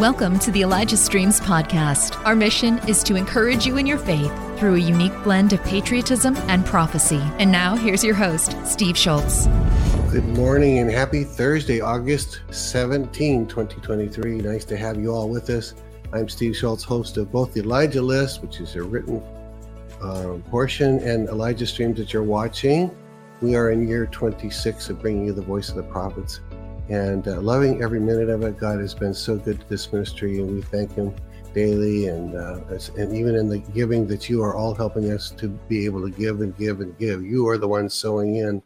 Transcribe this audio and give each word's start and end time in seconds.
Welcome 0.00 0.38
to 0.38 0.50
the 0.50 0.62
Elijah 0.62 0.96
Streams 0.96 1.42
podcast. 1.42 2.24
Our 2.24 2.34
mission 2.34 2.78
is 2.88 3.02
to 3.02 3.16
encourage 3.16 3.66
you 3.66 3.76
in 3.76 3.84
your 3.84 3.98
faith 3.98 4.32
through 4.58 4.76
a 4.76 4.78
unique 4.78 5.12
blend 5.22 5.52
of 5.52 5.62
patriotism 5.64 6.38
and 6.48 6.64
prophecy. 6.64 7.20
And 7.38 7.52
now, 7.52 7.76
here's 7.76 8.02
your 8.02 8.14
host, 8.14 8.56
Steve 8.64 8.96
Shultz. 8.96 9.46
Good 10.10 10.24
morning 10.24 10.78
and 10.78 10.90
happy 10.90 11.22
Thursday, 11.22 11.82
August 11.82 12.40
17, 12.50 13.46
2023. 13.46 14.38
Nice 14.38 14.64
to 14.64 14.76
have 14.78 14.98
you 14.98 15.12
all 15.12 15.28
with 15.28 15.50
us. 15.50 15.74
I'm 16.14 16.30
Steve 16.30 16.56
Shultz, 16.56 16.82
host 16.82 17.18
of 17.18 17.30
both 17.30 17.52
the 17.52 17.60
Elijah 17.60 18.00
List, 18.00 18.40
which 18.40 18.58
is 18.60 18.76
a 18.76 18.82
written 18.82 19.22
uh, 20.00 20.38
portion, 20.48 20.98
and 21.00 21.28
Elijah 21.28 21.66
Streams 21.66 21.98
that 21.98 22.14
you're 22.14 22.22
watching. 22.22 22.90
We 23.42 23.54
are 23.54 23.70
in 23.70 23.86
year 23.86 24.06
26 24.06 24.88
of 24.88 25.02
bringing 25.02 25.26
you 25.26 25.34
the 25.34 25.42
voice 25.42 25.68
of 25.68 25.76
the 25.76 25.82
prophets 25.82 26.40
and 26.90 27.28
uh, 27.28 27.40
loving 27.40 27.82
every 27.82 28.00
minute 28.00 28.28
of 28.28 28.42
it. 28.42 28.58
God 28.58 28.80
has 28.80 28.94
been 28.94 29.14
so 29.14 29.36
good 29.36 29.60
to 29.60 29.68
this 29.68 29.92
ministry, 29.92 30.40
and 30.40 30.52
we 30.52 30.60
thank 30.60 30.92
Him 30.94 31.14
daily, 31.54 32.08
and 32.08 32.36
uh, 32.36 32.60
and 32.98 33.16
even 33.16 33.36
in 33.36 33.48
the 33.48 33.58
giving 33.58 34.06
that 34.08 34.28
you 34.28 34.42
are 34.42 34.56
all 34.56 34.74
helping 34.74 35.12
us 35.12 35.30
to 35.30 35.48
be 35.48 35.84
able 35.84 36.02
to 36.02 36.10
give 36.10 36.40
and 36.40 36.56
give 36.58 36.80
and 36.80 36.98
give. 36.98 37.24
You 37.24 37.48
are 37.48 37.58
the 37.58 37.68
ones 37.68 37.94
sowing 37.94 38.36
in 38.36 38.62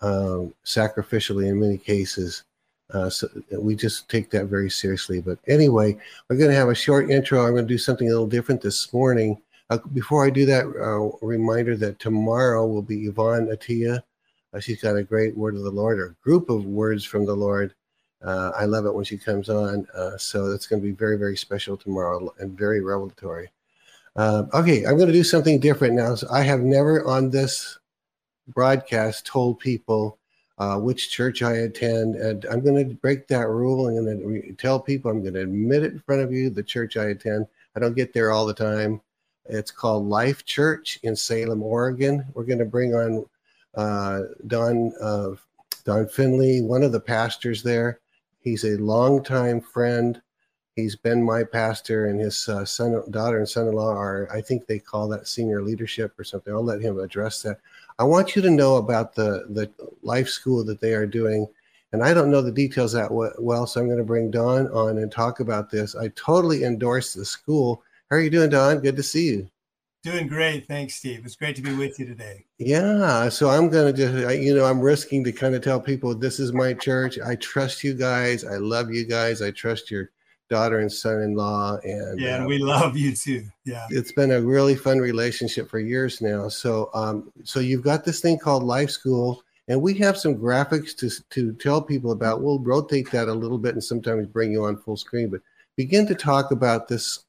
um, 0.00 0.54
sacrificially 0.64 1.48
in 1.48 1.60
many 1.60 1.78
cases. 1.78 2.44
Uh, 2.90 3.08
so 3.08 3.28
we 3.58 3.74
just 3.74 4.08
take 4.08 4.30
that 4.30 4.46
very 4.46 4.68
seriously. 4.68 5.20
But 5.20 5.38
anyway, 5.46 5.96
we're 6.28 6.36
going 6.36 6.50
to 6.50 6.56
have 6.56 6.68
a 6.68 6.74
short 6.74 7.10
intro. 7.10 7.46
I'm 7.46 7.52
going 7.52 7.66
to 7.66 7.74
do 7.74 7.78
something 7.78 8.08
a 8.08 8.10
little 8.10 8.26
different 8.26 8.60
this 8.60 8.92
morning. 8.92 9.40
Uh, 9.70 9.78
before 9.94 10.26
I 10.26 10.30
do 10.30 10.44
that, 10.46 10.66
uh, 10.66 11.26
reminder 11.26 11.76
that 11.76 11.98
tomorrow 11.98 12.66
will 12.66 12.82
be 12.82 13.06
Yvonne 13.06 13.46
Atia 13.46 14.02
uh, 14.52 14.60
she's 14.60 14.80
got 14.80 14.96
a 14.96 15.02
great 15.02 15.36
word 15.36 15.54
of 15.56 15.62
the 15.62 15.70
Lord 15.70 15.98
or 15.98 16.16
group 16.22 16.50
of 16.50 16.64
words 16.64 17.04
from 17.04 17.26
the 17.26 17.34
Lord. 17.34 17.74
Uh, 18.22 18.52
I 18.56 18.66
love 18.66 18.86
it 18.86 18.94
when 18.94 19.04
she 19.04 19.18
comes 19.18 19.48
on. 19.48 19.86
Uh, 19.94 20.16
so 20.16 20.52
it's 20.52 20.66
going 20.66 20.80
to 20.80 20.86
be 20.86 20.94
very, 20.94 21.16
very 21.18 21.36
special 21.36 21.76
tomorrow 21.76 22.32
and 22.38 22.56
very 22.56 22.80
revelatory. 22.80 23.50
Uh, 24.14 24.44
okay, 24.54 24.84
I'm 24.84 24.96
going 24.96 25.08
to 25.08 25.12
do 25.12 25.24
something 25.24 25.58
different 25.58 25.94
now. 25.94 26.14
So 26.14 26.28
I 26.30 26.42
have 26.42 26.60
never 26.60 27.04
on 27.06 27.30
this 27.30 27.78
broadcast 28.48 29.26
told 29.26 29.58
people 29.58 30.18
uh, 30.58 30.76
which 30.76 31.10
church 31.10 31.42
I 31.42 31.54
attend, 31.54 32.16
and 32.16 32.44
I'm 32.44 32.60
going 32.60 32.88
to 32.88 32.94
break 32.94 33.26
that 33.28 33.48
rule. 33.48 33.88
I'm 33.88 34.04
going 34.04 34.20
to 34.20 34.26
re- 34.26 34.54
tell 34.58 34.78
people 34.78 35.10
I'm 35.10 35.22
going 35.22 35.34
to 35.34 35.42
admit 35.42 35.82
it 35.82 35.92
in 35.92 35.98
front 36.00 36.22
of 36.22 36.32
you 36.32 36.50
the 36.50 36.62
church 36.62 36.96
I 36.96 37.06
attend. 37.06 37.46
I 37.74 37.80
don't 37.80 37.96
get 37.96 38.12
there 38.12 38.30
all 38.30 38.46
the 38.46 38.54
time. 38.54 39.00
It's 39.46 39.70
called 39.70 40.06
Life 40.06 40.44
Church 40.44 41.00
in 41.02 41.16
Salem, 41.16 41.62
Oregon. 41.62 42.24
We're 42.34 42.44
going 42.44 42.58
to 42.58 42.64
bring 42.64 42.94
on 42.94 43.24
Don 43.74 44.92
uh, 45.00 45.30
Don 45.84 46.08
Finley, 46.08 46.60
one 46.60 46.82
of 46.82 46.92
the 46.92 47.00
pastors 47.00 47.62
there. 47.62 48.00
He's 48.40 48.64
a 48.64 48.76
longtime 48.78 49.60
friend. 49.60 50.20
He's 50.74 50.96
been 50.96 51.22
my 51.22 51.44
pastor, 51.44 52.06
and 52.06 52.18
his 52.18 52.48
uh, 52.48 52.64
son, 52.64 53.02
daughter, 53.10 53.38
and 53.38 53.48
son-in-law 53.48 53.94
are. 53.94 54.28
I 54.32 54.40
think 54.40 54.66
they 54.66 54.78
call 54.78 55.06
that 55.08 55.28
senior 55.28 55.62
leadership 55.62 56.18
or 56.18 56.24
something. 56.24 56.52
I'll 56.52 56.64
let 56.64 56.80
him 56.80 56.98
address 56.98 57.42
that. 57.42 57.58
I 57.98 58.04
want 58.04 58.34
you 58.34 58.42
to 58.42 58.50
know 58.50 58.76
about 58.76 59.14
the 59.14 59.46
the 59.50 59.70
life 60.02 60.28
school 60.28 60.64
that 60.64 60.80
they 60.80 60.94
are 60.94 61.06
doing, 61.06 61.46
and 61.92 62.02
I 62.02 62.14
don't 62.14 62.30
know 62.30 62.40
the 62.40 62.50
details 62.50 62.92
that 62.92 63.10
well, 63.10 63.66
so 63.66 63.80
I'm 63.80 63.86
going 63.86 63.98
to 63.98 64.04
bring 64.04 64.30
Don 64.30 64.68
on 64.68 64.98
and 64.98 65.12
talk 65.12 65.40
about 65.40 65.70
this. 65.70 65.94
I 65.94 66.08
totally 66.08 66.64
endorse 66.64 67.12
the 67.12 67.24
school. 67.24 67.82
How 68.08 68.16
are 68.16 68.20
you 68.20 68.30
doing, 68.30 68.50
Don? 68.50 68.80
Good 68.80 68.96
to 68.96 69.02
see 69.02 69.26
you. 69.28 69.50
Doing 70.02 70.26
great. 70.26 70.66
Thanks, 70.66 70.96
Steve. 70.96 71.22
It's 71.24 71.36
great 71.36 71.54
to 71.54 71.62
be 71.62 71.74
with 71.74 72.00
you 72.00 72.06
today. 72.06 72.44
Yeah. 72.58 73.28
So 73.28 73.50
I'm 73.50 73.68
going 73.68 73.94
to 73.94 73.96
just, 73.96 74.42
you 74.42 74.52
know, 74.52 74.64
I'm 74.64 74.80
risking 74.80 75.22
to 75.22 75.30
kind 75.30 75.54
of 75.54 75.62
tell 75.62 75.80
people 75.80 76.12
this 76.12 76.40
is 76.40 76.52
my 76.52 76.74
church. 76.74 77.20
I 77.24 77.36
trust 77.36 77.84
you 77.84 77.94
guys. 77.94 78.44
I 78.44 78.56
love 78.56 78.90
you 78.90 79.06
guys. 79.06 79.42
I 79.42 79.52
trust 79.52 79.92
your 79.92 80.10
daughter 80.50 80.80
and 80.80 80.90
son 80.92 81.22
in 81.22 81.36
law. 81.36 81.76
And 81.84 82.18
yeah, 82.18 82.34
and 82.34 82.44
uh, 82.44 82.48
we 82.48 82.58
love 82.58 82.96
you 82.96 83.14
too. 83.14 83.46
Yeah. 83.64 83.86
It's 83.90 84.10
been 84.10 84.32
a 84.32 84.40
really 84.40 84.74
fun 84.74 84.98
relationship 84.98 85.70
for 85.70 85.78
years 85.78 86.20
now. 86.20 86.48
So, 86.48 86.90
um, 86.94 87.32
so 87.44 87.60
you've 87.60 87.84
got 87.84 88.04
this 88.04 88.20
thing 88.20 88.40
called 88.40 88.64
Life 88.64 88.90
School. 88.90 89.44
And 89.68 89.80
we 89.80 89.94
have 89.94 90.18
some 90.18 90.34
graphics 90.34 90.96
to, 90.96 91.10
to 91.30 91.52
tell 91.52 91.80
people 91.80 92.10
about. 92.10 92.42
We'll 92.42 92.58
rotate 92.58 93.12
that 93.12 93.28
a 93.28 93.32
little 93.32 93.56
bit 93.56 93.74
and 93.74 93.84
sometimes 93.84 94.26
bring 94.26 94.50
you 94.50 94.64
on 94.64 94.76
full 94.76 94.96
screen, 94.96 95.30
but 95.30 95.42
begin 95.76 96.08
to 96.08 96.16
talk 96.16 96.50
about 96.50 96.88
this 96.88 97.20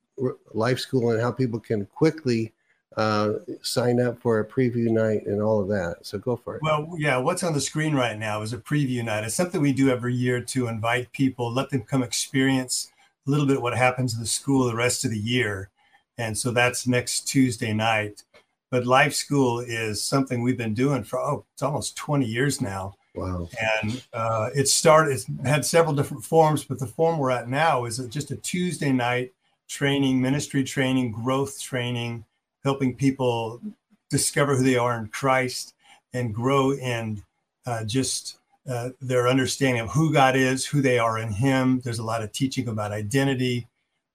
life 0.54 0.80
school 0.80 1.12
and 1.12 1.22
how 1.22 1.32
people 1.32 1.60
can 1.60 1.86
quickly 1.86 2.52
uh, 2.98 3.34
sign 3.62 4.00
up 4.00 4.20
for 4.20 4.40
a 4.40 4.46
preview 4.46 4.90
night 4.90 5.26
and 5.26 5.42
all 5.42 5.62
of 5.62 5.68
that. 5.70 5.98
So 6.02 6.18
go 6.18 6.36
for 6.36 6.56
it. 6.56 6.62
Well, 6.62 6.94
yeah, 6.98 7.18
what's 7.18 7.44
on 7.44 7.54
the 7.54 7.62
screen 7.62 7.96
right 7.96 8.18
now 8.18 8.42
is 8.42 8.54
a 8.54 8.58
preview 8.58 9.04
night. 9.04 9.24
It's 9.24 9.36
something 9.36 9.62
we 9.62 9.74
do 9.74 9.90
every 9.90 10.14
year 10.14 10.42
to 10.42 10.68
invite 10.68 11.12
people, 11.12 11.52
let 11.52 11.70
them 11.70 11.82
come 11.82 12.04
experience 12.04 12.92
a 13.28 13.32
little 13.32 13.46
bit 13.46 13.62
what 13.62 13.76
happens 13.76 14.14
in 14.14 14.20
the 14.20 14.28
school 14.28 14.66
the 14.66 14.76
rest 14.76 15.06
of 15.06 15.12
the 15.12 15.20
year. 15.20 15.70
And 16.18 16.38
so 16.38 16.52
that's 16.52 16.88
next 16.88 17.22
Tuesday 17.22 17.74
night. 17.74 18.24
But 18.70 18.86
Life 18.86 19.14
School 19.14 19.60
is 19.60 20.02
something 20.02 20.42
we've 20.42 20.58
been 20.58 20.74
doing 20.74 21.04
for, 21.04 21.20
oh, 21.20 21.46
it's 21.54 21.62
almost 21.62 21.96
20 21.96 22.26
years 22.26 22.60
now. 22.60 22.96
Wow. 23.16 23.48
And 23.82 24.04
uh, 24.14 24.50
it 24.56 24.68
started, 24.68 25.14
it's 25.14 25.28
had 25.46 25.64
several 25.64 25.94
different 25.94 26.24
forms, 26.24 26.64
but 26.64 26.80
the 26.80 26.88
form 26.88 27.20
we're 27.20 27.30
at 27.30 27.48
now 27.48 27.86
is 27.86 27.98
just 28.10 28.32
a 28.32 28.36
Tuesday 28.36 28.92
night 28.92 29.32
training, 29.68 30.20
ministry 30.22 30.64
training, 30.64 31.12
growth 31.12 31.62
training 31.62 32.26
helping 32.64 32.96
people 32.96 33.62
discover 34.10 34.56
who 34.56 34.64
they 34.64 34.78
are 34.78 34.98
in 34.98 35.08
Christ 35.08 35.74
and 36.14 36.34
grow 36.34 36.74
in 36.74 37.24
uh, 37.66 37.84
just 37.84 38.38
uh, 38.70 38.90
their 39.02 39.28
understanding 39.28 39.82
of 39.82 39.90
who 39.90 40.14
God 40.14 40.36
is, 40.36 40.66
who 40.66 40.82
they 40.82 41.00
are 41.00 41.20
in 41.20 41.32
Him. 41.32 41.82
There's 41.84 42.00
a 42.00 42.04
lot 42.04 42.24
of 42.24 42.32
teaching 42.32 42.68
about 42.68 42.92
identity, 42.92 43.68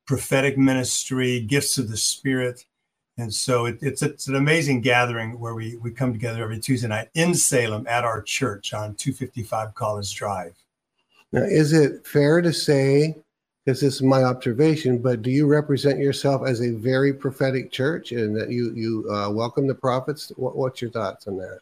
prophetic 0.07 0.57
ministry, 0.57 1.41
gifts 1.41 1.79
of 1.79 1.91
the 1.91 1.97
Spirit. 1.97 2.65
And 3.19 3.35
so 3.35 3.67
it, 3.67 3.79
it's, 3.83 4.01
it's 4.03 4.29
an 4.29 4.37
amazing 4.37 4.81
gathering 4.81 5.39
where 5.39 5.55
we, 5.55 5.77
we 5.77 5.91
come 5.91 6.13
together 6.13 6.43
every 6.43 6.61
Tuesday 6.61 6.89
night 6.89 7.09
in 7.15 7.35
Salem 7.35 7.87
at 7.89 8.05
our 8.05 8.23
church 8.23 8.73
on 8.73 8.95
255 8.95 9.75
College 9.75 10.15
Drive. 10.15 10.55
Now, 11.33 11.43
is 11.43 11.73
it 11.73 12.07
fair 12.07 12.41
to 12.41 12.53
say 12.53 13.17
this 13.69 13.83
is 13.83 14.01
my 14.01 14.25
observation, 14.25 14.97
but 14.97 15.21
do 15.21 15.31
you 15.31 15.47
represent 15.47 15.99
yourself 15.99 16.47
as 16.47 16.62
a 16.62 16.71
very 16.71 17.12
prophetic 17.12 17.71
church 17.71 18.12
and 18.12 18.34
that 18.34 18.49
you 18.49 18.73
you 18.75 19.06
uh, 19.12 19.29
welcome 19.31 19.67
the 19.67 19.75
prophets? 19.75 20.33
What, 20.37 20.56
what's 20.56 20.81
your 20.81 20.91
thoughts 20.91 21.29
on 21.29 21.37
that? 21.37 21.61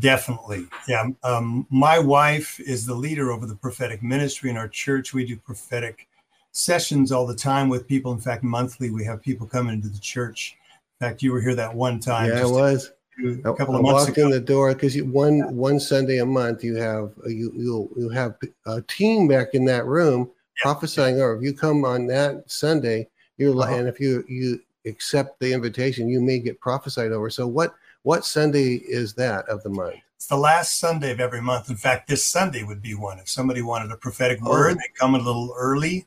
Definitely, 0.00 0.66
yeah. 0.86 1.08
Um, 1.24 1.66
my 1.70 1.98
wife 1.98 2.60
is 2.60 2.84
the 2.84 2.94
leader 2.94 3.32
over 3.32 3.46
the 3.46 3.54
prophetic 3.54 4.02
ministry 4.02 4.50
in 4.50 4.58
our 4.58 4.68
church. 4.68 5.14
We 5.14 5.24
do 5.24 5.38
prophetic 5.38 6.08
sessions 6.52 7.10
all 7.10 7.26
the 7.26 7.34
time 7.34 7.70
with 7.70 7.88
people. 7.88 8.12
In 8.12 8.20
fact, 8.20 8.44
monthly 8.44 8.90
we 8.90 9.02
have 9.06 9.22
people 9.22 9.46
coming 9.46 9.72
into 9.72 9.88
the 9.88 9.98
church. 9.98 10.58
In 11.00 11.08
fact, 11.08 11.22
you 11.22 11.32
were 11.32 11.40
here 11.40 11.54
that 11.54 11.74
one 11.74 12.00
time. 12.00 12.28
Yeah, 12.28 12.42
I 12.42 12.46
was. 12.46 12.92
A 13.24 13.54
couple 13.54 13.76
I, 13.76 13.78
of 13.78 13.82
months 13.82 14.06
walked 14.06 14.18
ago. 14.18 14.26
in 14.26 14.30
the 14.30 14.40
door 14.40 14.74
because 14.74 15.00
one 15.04 15.56
one 15.56 15.80
Sunday 15.80 16.18
a 16.18 16.26
month 16.26 16.62
you 16.62 16.76
have 16.76 17.12
you 17.26 17.50
you'll 17.56 17.88
you 17.96 18.10
have 18.10 18.36
a 18.66 18.82
team 18.82 19.26
back 19.26 19.54
in 19.54 19.64
that 19.64 19.86
room 19.86 20.30
prophesying 20.58 21.20
or 21.20 21.36
if 21.36 21.42
you 21.42 21.52
come 21.52 21.84
on 21.84 22.06
that 22.08 22.44
Sunday, 22.50 23.08
you're 23.36 23.58
uh-huh. 23.58 23.74
and 23.74 23.88
if 23.88 24.00
you 24.00 24.24
you 24.28 24.60
accept 24.86 25.38
the 25.40 25.52
invitation, 25.52 26.08
you 26.08 26.20
may 26.20 26.38
get 26.38 26.60
prophesied 26.60 27.12
over. 27.12 27.30
So 27.30 27.46
what 27.46 27.74
what 28.02 28.24
Sunday 28.24 28.74
is 28.74 29.14
that 29.14 29.48
of 29.48 29.62
the 29.62 29.70
month? 29.70 29.96
It's 30.16 30.26
the 30.26 30.36
last 30.36 30.80
Sunday 30.80 31.12
of 31.12 31.20
every 31.20 31.40
month. 31.40 31.70
In 31.70 31.76
fact, 31.76 32.08
this 32.08 32.24
Sunday 32.26 32.64
would 32.64 32.82
be 32.82 32.94
one. 32.94 33.18
If 33.18 33.28
somebody 33.28 33.62
wanted 33.62 33.92
a 33.92 33.96
prophetic 33.96 34.40
oh. 34.42 34.50
word, 34.50 34.76
they 34.76 34.90
come 34.94 35.14
a 35.14 35.18
little 35.18 35.54
early, 35.56 36.06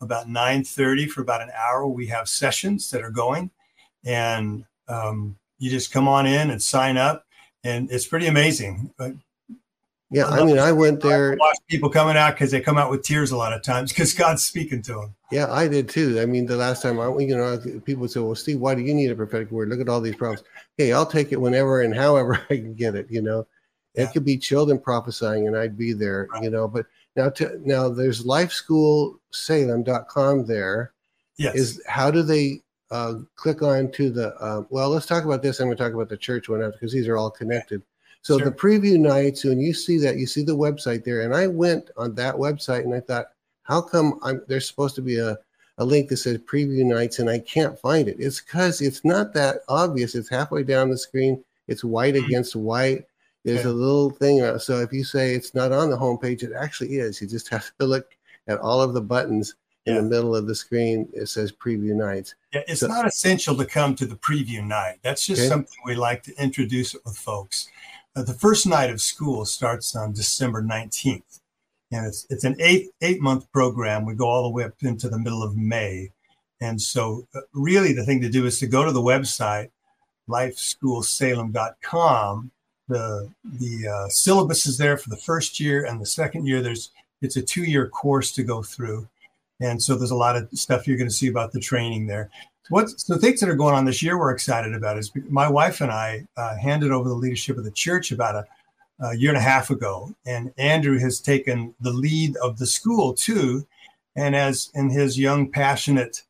about 0.00 0.26
9:30 0.26 1.08
for 1.08 1.22
about 1.22 1.42
an 1.42 1.50
hour. 1.56 1.86
We 1.86 2.06
have 2.08 2.28
sessions 2.28 2.90
that 2.90 3.02
are 3.02 3.10
going, 3.10 3.50
and 4.04 4.64
um, 4.88 5.38
you 5.58 5.70
just 5.70 5.92
come 5.92 6.08
on 6.08 6.26
in 6.26 6.50
and 6.50 6.60
sign 6.60 6.96
up, 6.96 7.24
and 7.62 7.90
it's 7.90 8.06
pretty 8.06 8.26
amazing. 8.26 8.92
Yeah, 10.12 10.26
I, 10.26 10.44
mean, 10.44 10.58
I 10.58 10.72
went 10.72 11.00
there. 11.00 11.32
I 11.32 11.36
watch 11.36 11.56
people 11.68 11.88
coming 11.88 12.18
out 12.18 12.34
because 12.34 12.50
they 12.50 12.60
come 12.60 12.76
out 12.76 12.90
with 12.90 13.02
tears 13.02 13.30
a 13.30 13.36
lot 13.36 13.54
of 13.54 13.62
times 13.62 13.92
because 13.92 14.12
God's 14.12 14.44
speaking 14.44 14.82
to 14.82 14.92
them. 14.92 15.14
Yeah, 15.30 15.50
I 15.50 15.68
did 15.68 15.88
too. 15.88 16.20
I 16.20 16.26
mean, 16.26 16.44
the 16.44 16.56
last 16.56 16.82
time 16.82 17.00
I, 17.00 17.08
went, 17.08 17.30
you 17.30 17.36
know, 17.36 17.58
people 17.84 18.02
would 18.02 18.10
say, 18.10 18.20
"Well, 18.20 18.34
Steve, 18.34 18.60
why 18.60 18.74
do 18.74 18.82
you 18.82 18.92
need 18.92 19.10
a 19.10 19.16
prophetic 19.16 19.50
word? 19.50 19.70
Look 19.70 19.80
at 19.80 19.88
all 19.88 20.02
these 20.02 20.16
problems." 20.16 20.46
Hey, 20.76 20.92
I'll 20.92 21.06
take 21.06 21.32
it 21.32 21.40
whenever 21.40 21.80
and 21.80 21.94
however 21.94 22.34
I 22.50 22.56
can 22.56 22.74
get 22.74 22.94
it. 22.94 23.06
You 23.10 23.22
know, 23.22 23.46
yeah. 23.94 24.04
it 24.04 24.12
could 24.12 24.26
be 24.26 24.36
children 24.36 24.78
prophesying, 24.78 25.46
and 25.46 25.56
I'd 25.56 25.78
be 25.78 25.94
there. 25.94 26.28
Right. 26.30 26.42
You 26.42 26.50
know, 26.50 26.68
but 26.68 26.84
now, 27.16 27.30
to, 27.30 27.58
now 27.64 27.88
there's 27.88 28.24
LifeSchoolSalem.com. 28.24 30.44
There 30.44 30.92
yes. 31.38 31.54
is 31.54 31.82
how 31.86 32.10
do 32.10 32.20
they 32.22 32.60
uh, 32.90 33.14
click 33.36 33.62
on 33.62 33.90
to 33.92 34.10
the? 34.10 34.36
Uh, 34.36 34.64
well, 34.68 34.90
let's 34.90 35.06
talk 35.06 35.24
about 35.24 35.42
this. 35.42 35.60
I'm 35.60 35.68
going 35.68 35.78
to 35.78 35.82
talk 35.82 35.94
about 35.94 36.10
the 36.10 36.18
church 36.18 36.50
one 36.50 36.62
after 36.62 36.72
because 36.72 36.92
these 36.92 37.08
are 37.08 37.16
all 37.16 37.30
connected. 37.30 37.82
So 38.22 38.38
sure. 38.38 38.48
the 38.48 38.56
preview 38.56 38.98
nights, 38.98 39.44
when 39.44 39.60
you 39.60 39.74
see 39.74 39.98
that, 39.98 40.16
you 40.16 40.26
see 40.26 40.42
the 40.42 40.56
website 40.56 41.04
there. 41.04 41.22
And 41.22 41.34
I 41.34 41.48
went 41.48 41.90
on 41.96 42.14
that 42.14 42.34
website 42.34 42.84
and 42.84 42.94
I 42.94 43.00
thought, 43.00 43.26
how 43.64 43.80
come 43.80 44.18
I'm, 44.22 44.42
there's 44.46 44.66
supposed 44.66 44.94
to 44.96 45.02
be 45.02 45.18
a, 45.18 45.36
a 45.78 45.84
link 45.84 46.08
that 46.08 46.18
says 46.18 46.38
preview 46.38 46.84
nights 46.84 47.18
and 47.18 47.28
I 47.28 47.40
can't 47.40 47.78
find 47.78 48.08
it? 48.08 48.16
It's 48.18 48.40
because 48.40 48.80
it's 48.80 49.04
not 49.04 49.34
that 49.34 49.58
obvious. 49.68 50.14
It's 50.14 50.28
halfway 50.28 50.62
down 50.62 50.90
the 50.90 50.98
screen. 50.98 51.42
It's 51.66 51.82
white 51.82 52.14
mm-hmm. 52.14 52.24
against 52.26 52.54
white. 52.54 53.06
There's 53.44 53.60
okay. 53.60 53.68
a 53.68 53.72
little 53.72 54.10
thing. 54.10 54.42
Uh, 54.42 54.58
so 54.58 54.78
if 54.80 54.92
you 54.92 55.02
say 55.02 55.34
it's 55.34 55.54
not 55.54 55.72
on 55.72 55.90
the 55.90 55.96
homepage, 55.96 56.44
it 56.44 56.52
actually 56.52 56.98
is. 56.98 57.20
You 57.20 57.26
just 57.26 57.48
have 57.50 57.70
to 57.80 57.86
look 57.86 58.06
at 58.46 58.58
all 58.60 58.80
of 58.80 58.94
the 58.94 59.00
buttons 59.00 59.56
in 59.86 59.94
Yeah. 59.94 60.00
the 60.00 60.06
middle 60.06 60.36
of 60.36 60.46
the 60.46 60.54
screen 60.54 61.08
it 61.12 61.26
says 61.26 61.50
preview 61.50 61.94
nights. 61.94 62.36
Yeah, 62.52 62.62
it's 62.68 62.80
So- 62.80 62.86
not 62.86 63.06
essential 63.06 63.56
to 63.56 63.64
come 63.64 63.96
to 63.96 64.06
the 64.06 64.14
preview 64.14 64.64
night. 64.64 64.98
That's 65.02 65.26
just 65.26 65.40
Okay. 65.40 65.48
something 65.48 65.76
we 65.84 65.96
like 65.96 66.22
to 66.24 66.34
introduce 66.40 66.94
it 66.94 67.04
with 67.04 67.16
folks. 67.16 67.68
Uh, 68.14 68.22
the 68.22 68.34
first 68.34 68.66
night 68.66 68.90
of 68.90 69.00
school 69.00 69.44
starts 69.44 69.96
on 69.96 70.12
December 70.12 70.62
19th, 70.62 71.40
and 71.90 72.06
it's 72.06 72.26
it's 72.30 72.44
an 72.44 72.56
eight 72.60 72.90
eight 73.00 73.20
month 73.20 73.50
program. 73.52 74.04
We 74.04 74.14
go 74.14 74.28
all 74.28 74.42
the 74.42 74.50
way 74.50 74.64
up 74.64 74.74
into 74.82 75.08
the 75.08 75.18
middle 75.18 75.42
of 75.42 75.56
May, 75.56 76.10
and 76.60 76.80
so 76.80 77.26
uh, 77.34 77.40
really 77.54 77.92
the 77.92 78.04
thing 78.04 78.20
to 78.20 78.28
do 78.28 78.46
is 78.46 78.58
to 78.58 78.66
go 78.66 78.84
to 78.84 78.92
the 78.92 79.00
website 79.00 79.70
lifeschoolsalem.com. 80.28 82.50
The 82.88 83.30
the 83.44 83.88
uh, 83.88 84.08
syllabus 84.08 84.66
is 84.66 84.76
there 84.78 84.96
for 84.96 85.10
the 85.10 85.16
first 85.16 85.60
year 85.60 85.84
and 85.84 86.00
the 86.00 86.06
second 86.06 86.46
year. 86.46 86.60
There's 86.60 86.90
it's 87.20 87.36
a 87.36 87.42
two 87.42 87.64
year 87.64 87.88
course 87.88 88.32
to 88.32 88.42
go 88.42 88.62
through. 88.62 89.08
And 89.60 89.80
so 89.80 89.94
there's 89.94 90.10
a 90.10 90.16
lot 90.16 90.36
of 90.36 90.48
stuff 90.52 90.88
you're 90.88 90.96
going 90.96 91.08
to 91.08 91.14
see 91.14 91.28
about 91.28 91.52
the 91.52 91.60
training 91.60 92.08
there. 92.08 92.30
What 92.68 92.98
so 93.00 93.18
things 93.18 93.40
that 93.40 93.48
are 93.48 93.54
going 93.56 93.74
on 93.74 93.84
this 93.84 94.02
year 94.02 94.18
we're 94.18 94.30
excited 94.30 94.74
about 94.74 94.96
is 94.98 95.10
my 95.28 95.48
wife 95.48 95.80
and 95.80 95.90
I 95.90 96.26
uh, 96.36 96.56
handed 96.56 96.92
over 96.92 97.08
the 97.08 97.14
leadership 97.14 97.58
of 97.58 97.64
the 97.64 97.70
church 97.72 98.12
about 98.12 98.34
a, 98.36 98.46
a 99.04 99.16
year 99.16 99.30
and 99.30 99.38
a 99.38 99.42
half 99.42 99.70
ago, 99.70 100.14
and 100.26 100.52
Andrew 100.58 100.98
has 100.98 101.18
taken 101.20 101.74
the 101.80 101.92
lead 101.92 102.36
of 102.36 102.58
the 102.58 102.66
school 102.66 103.14
too, 103.14 103.66
and 104.16 104.36
as 104.36 104.70
in 104.74 104.90
his 104.90 105.18
young 105.18 105.50
passionate 105.50 106.22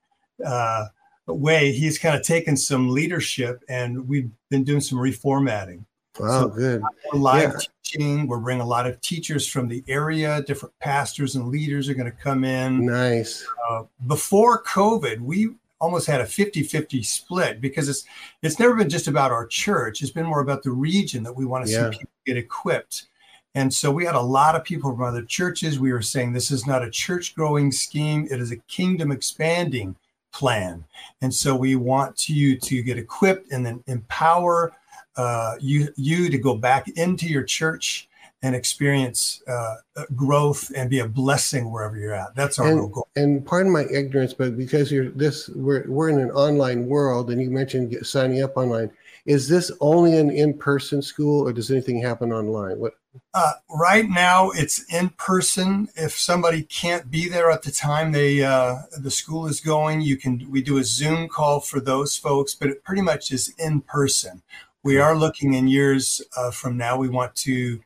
uh, 0.44 0.87
way, 1.26 1.70
he's 1.70 1.99
kind 1.99 2.17
of 2.17 2.23
taken 2.23 2.56
some 2.56 2.88
leadership, 2.88 3.62
and 3.69 4.08
we've 4.08 4.31
been 4.49 4.64
doing 4.64 4.81
some 4.81 4.99
reformatting. 4.99 5.84
Wow, 6.19 6.43
So- 6.43 6.49
good. 6.49 6.82
We're 7.12 7.20
live 7.20 7.52
Yeah. 7.52 7.58
teaching. 7.82 8.26
We're 8.26 8.38
bringing 8.38 8.62
a 8.62 8.67
lot 8.67 8.87
of 8.87 9.00
teachers 9.02 9.46
from 9.46 9.69
the 9.69 9.84
area. 9.87 10.43
Different 10.43 10.79
pastors 10.79 11.37
and 11.37 11.49
leaders 11.49 11.88
are 11.88 11.94
going 11.94 12.11
to 12.11 12.17
come 12.19 12.44
in 12.44 12.87
Nice. 12.87 13.46
uh, 13.70 13.84
before 14.06 14.62
COVID, 14.64 15.20
we 15.20 15.55
almost 15.82 16.06
had 16.06 16.20
a 16.20 16.25
50-50 16.25 17.05
split 17.05 17.61
because 17.61 17.88
it's 17.88 18.05
it's 18.40 18.58
never 18.58 18.75
been 18.75 18.88
just 18.88 19.08
about 19.08 19.32
our 19.32 19.46
church. 19.46 20.00
It's 20.00 20.12
been 20.12 20.25
more 20.26 20.40
about 20.40 20.62
the 20.62 20.70
region 20.70 21.25
that 21.25 21.37
we 21.37 21.44
want 21.44 21.67
to 21.67 21.73
Yeah. 21.73 21.90
see 21.90 21.99
people 21.99 22.12
get 22.25 22.37
equipped. 22.38 23.06
And 23.55 23.75
so 23.75 23.90
we 23.90 24.06
had 24.06 24.14
a 24.14 24.20
lot 24.20 24.55
of 24.56 24.64
people 24.64 24.90
from 24.93 25.02
other 25.02 25.23
churches. 25.25 25.79
We 25.79 25.93
were 25.93 26.00
saying 26.00 26.32
this 26.32 26.50
is 26.50 26.67
not 26.67 26.82
a 26.82 26.88
church 26.88 27.34
growing 27.34 27.70
scheme, 27.73 28.26
it 28.31 28.40
is 28.40 28.52
a 28.52 28.56
kingdom 28.69 29.11
expanding 29.12 29.96
plan. 30.32 30.84
And 31.20 31.34
so 31.34 31.55
we 31.55 31.76
want 31.76 32.29
you 32.31 32.56
to 32.58 32.82
get 32.82 32.96
equipped 32.96 33.52
and 33.52 33.67
then 33.67 33.82
empower 33.88 34.73
uh, 35.17 35.56
you 35.61 35.88
you 35.96 36.31
to 36.31 36.38
go 36.38 36.56
back 36.56 36.88
into 36.88 37.26
your 37.26 37.43
church 37.43 38.08
and 38.42 38.56
experience 38.56 39.40
uh, 39.46 39.76
growth 40.16 40.72
and 40.74 40.90
be 40.90 40.98
a 40.98 41.06
blessing 41.06 41.70
wherever 41.70 41.96
you're 41.96 42.14
at. 42.14 42.34
That's 42.34 42.58
our 42.58 42.66
real 42.66 42.84
And, 42.84 42.92
goal. 42.92 43.08
and 43.14 43.46
pardon 43.46 43.70
my 43.72 43.84
ignorance, 43.84 44.34
but 44.34 44.56
because 44.56 44.90
you're 44.90 45.10
this, 45.10 45.48
we're 45.50 45.84
we're 45.88 46.08
in 46.08 46.18
an 46.18 46.30
online 46.32 46.86
world, 46.86 47.30
and 47.30 47.40
you 47.40 47.50
mentioned 47.50 47.90
get, 47.90 48.06
signing 48.06 48.42
up 48.42 48.56
online. 48.56 48.90
Is 49.24 49.48
this 49.48 49.70
only 49.80 50.16
an 50.16 50.30
in-person 50.30 51.00
school, 51.00 51.46
or 51.46 51.52
does 51.52 51.70
anything 51.70 52.02
happen 52.02 52.32
online? 52.32 52.80
What? 52.80 52.94
Uh, 53.34 53.52
right 53.70 54.08
now, 54.08 54.50
it's 54.50 54.82
in 54.92 55.10
person. 55.10 55.86
If 55.94 56.18
somebody 56.18 56.64
can't 56.64 57.08
be 57.10 57.28
there 57.28 57.50
at 57.50 57.62
the 57.62 57.70
time 57.70 58.10
they 58.10 58.42
uh, 58.42 58.78
the 58.98 59.10
school 59.10 59.46
is 59.46 59.60
going, 59.60 60.00
you 60.00 60.16
can. 60.16 60.44
We 60.50 60.62
do 60.62 60.78
a 60.78 60.84
Zoom 60.84 61.28
call 61.28 61.60
for 61.60 61.78
those 61.78 62.16
folks, 62.16 62.56
but 62.56 62.70
it 62.70 62.82
pretty 62.82 63.02
much 63.02 63.30
is 63.30 63.54
in 63.58 63.82
person. 63.82 64.42
We 64.82 64.98
are 64.98 65.14
looking 65.14 65.54
in 65.54 65.68
years 65.68 66.20
uh, 66.36 66.50
from 66.50 66.76
now. 66.76 66.96
We 66.96 67.08
want 67.08 67.36
to 67.36 67.80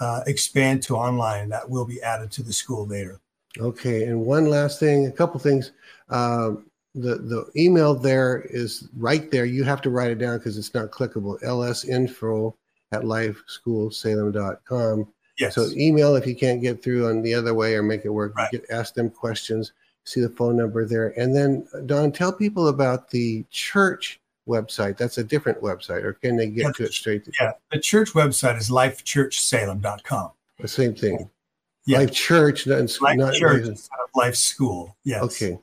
uh, 0.00 0.22
expand 0.26 0.82
to 0.84 0.96
online. 0.96 1.48
That 1.48 1.68
will 1.68 1.84
be 1.84 2.00
added 2.02 2.30
to 2.32 2.42
the 2.42 2.52
school 2.52 2.86
later. 2.86 3.20
Okay, 3.58 4.04
and 4.04 4.20
one 4.20 4.46
last 4.46 4.80
thing, 4.80 5.06
a 5.06 5.12
couple 5.12 5.40
things. 5.40 5.72
Um, 6.08 6.70
the 6.94 7.16
the 7.16 7.50
email 7.56 7.94
there 7.94 8.46
is 8.50 8.88
right 8.96 9.30
there. 9.30 9.44
You 9.44 9.64
have 9.64 9.82
to 9.82 9.90
write 9.90 10.10
it 10.10 10.18
down 10.18 10.38
because 10.38 10.56
it's 10.58 10.74
not 10.74 10.90
clickable. 10.90 11.40
lsinfo 11.42 12.54
at 12.92 13.02
lifeschoolsalem.com. 13.02 15.08
Yes. 15.38 15.54
So 15.54 15.68
email 15.76 16.16
if 16.16 16.26
you 16.26 16.34
can't 16.34 16.62
get 16.62 16.82
through 16.82 17.08
on 17.08 17.20
the 17.22 17.34
other 17.34 17.52
way 17.54 17.74
or 17.74 17.82
make 17.82 18.06
it 18.06 18.10
work. 18.10 18.34
Right. 18.36 18.50
Get 18.50 18.64
ask 18.70 18.94
them 18.94 19.10
questions. 19.10 19.72
See 20.04 20.20
the 20.20 20.30
phone 20.30 20.56
number 20.56 20.86
there, 20.86 21.08
and 21.18 21.34
then 21.34 21.66
Don, 21.86 22.12
tell 22.12 22.32
people 22.32 22.68
about 22.68 23.10
the 23.10 23.44
church 23.50 24.20
website. 24.46 24.96
That's 24.96 25.18
a 25.18 25.24
different 25.24 25.60
website, 25.60 26.04
or 26.04 26.14
can 26.14 26.36
they 26.36 26.48
get 26.48 26.64
Yeah, 26.64 26.72
to 26.72 26.84
it 26.84 26.92
straight? 26.92 27.24
To, 27.24 27.32
yeah. 27.40 27.52
The 27.72 27.80
church 27.80 28.12
website 28.12 28.58
is 28.58 28.70
lifechurchsalem.com. 28.70 30.30
The 30.58 30.68
same 30.68 30.94
thing. 30.94 31.28
Yeah. 31.86 31.98
Life 31.98 32.12
Church, 32.12 32.66
not, 32.66 32.78
Life 33.00 33.16
not 33.16 33.34
Church 33.34 33.66
instead 33.66 33.98
of 34.02 34.10
Life 34.14 34.34
School. 34.34 34.96
Yes. 35.04 35.22
Okay. 35.22 35.58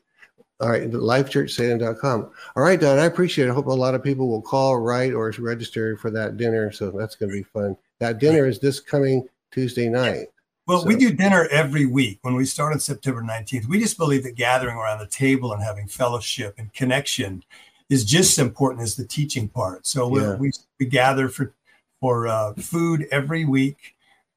All 0.60 0.70
right. 0.70 0.90
Lifechurchsalem.com. 0.90 2.32
All 2.56 2.64
right, 2.64 2.80
Don. 2.80 2.98
I 2.98 3.06
appreciate 3.06 3.48
it. 3.48 3.52
I 3.52 3.54
hope 3.54 3.66
a 3.66 3.72
lot 3.72 3.96
of 3.96 4.04
people 4.04 4.30
will 4.30 4.42
call, 4.42 4.78
write, 4.78 5.14
or 5.14 5.34
register 5.40 5.98
for 5.98 6.10
that 6.12 6.38
dinner. 6.38 6.72
So 6.72 6.92
that's 6.92 7.16
going 7.16 7.30
to 7.30 7.38
be 7.38 7.44
fun. 7.44 7.76
That 8.00 8.20
dinner 8.20 8.46
is 8.48 8.60
this 8.60 8.80
coming 8.80 9.28
Tuesday 9.52 9.90
night. 9.90 10.28
Well, 10.66 10.86
we 10.86 10.96
do 10.96 11.12
dinner 11.12 11.46
every 11.52 11.86
week 11.86 12.20
when 12.22 12.36
we 12.36 12.46
start 12.46 12.72
on 12.72 12.80
September 12.80 13.22
19th. 13.22 13.68
We 13.68 13.82
just 13.82 13.98
believe 13.98 14.24
that 14.24 14.36
gathering 14.36 14.78
around 14.78 15.00
the 15.00 15.08
table 15.08 15.52
and 15.52 15.62
having 15.62 15.90
fellowship 15.90 16.56
and 16.58 16.74
connection 16.74 17.44
is 17.94 18.04
just 18.04 18.32
as 18.34 18.46
important 18.48 18.82
as 18.82 18.96
the 18.96 19.06
teaching 19.06 19.48
part. 19.48 19.86
So 19.86 20.08
we 20.08 20.20
Yeah. 20.22 20.36
we, 20.36 20.52
we 20.80 20.86
gather 20.86 21.30
for 21.30 21.54
for 22.02 22.28
uh, 22.28 22.54
food 22.56 23.08
every 23.12 23.46
week. 23.46 23.80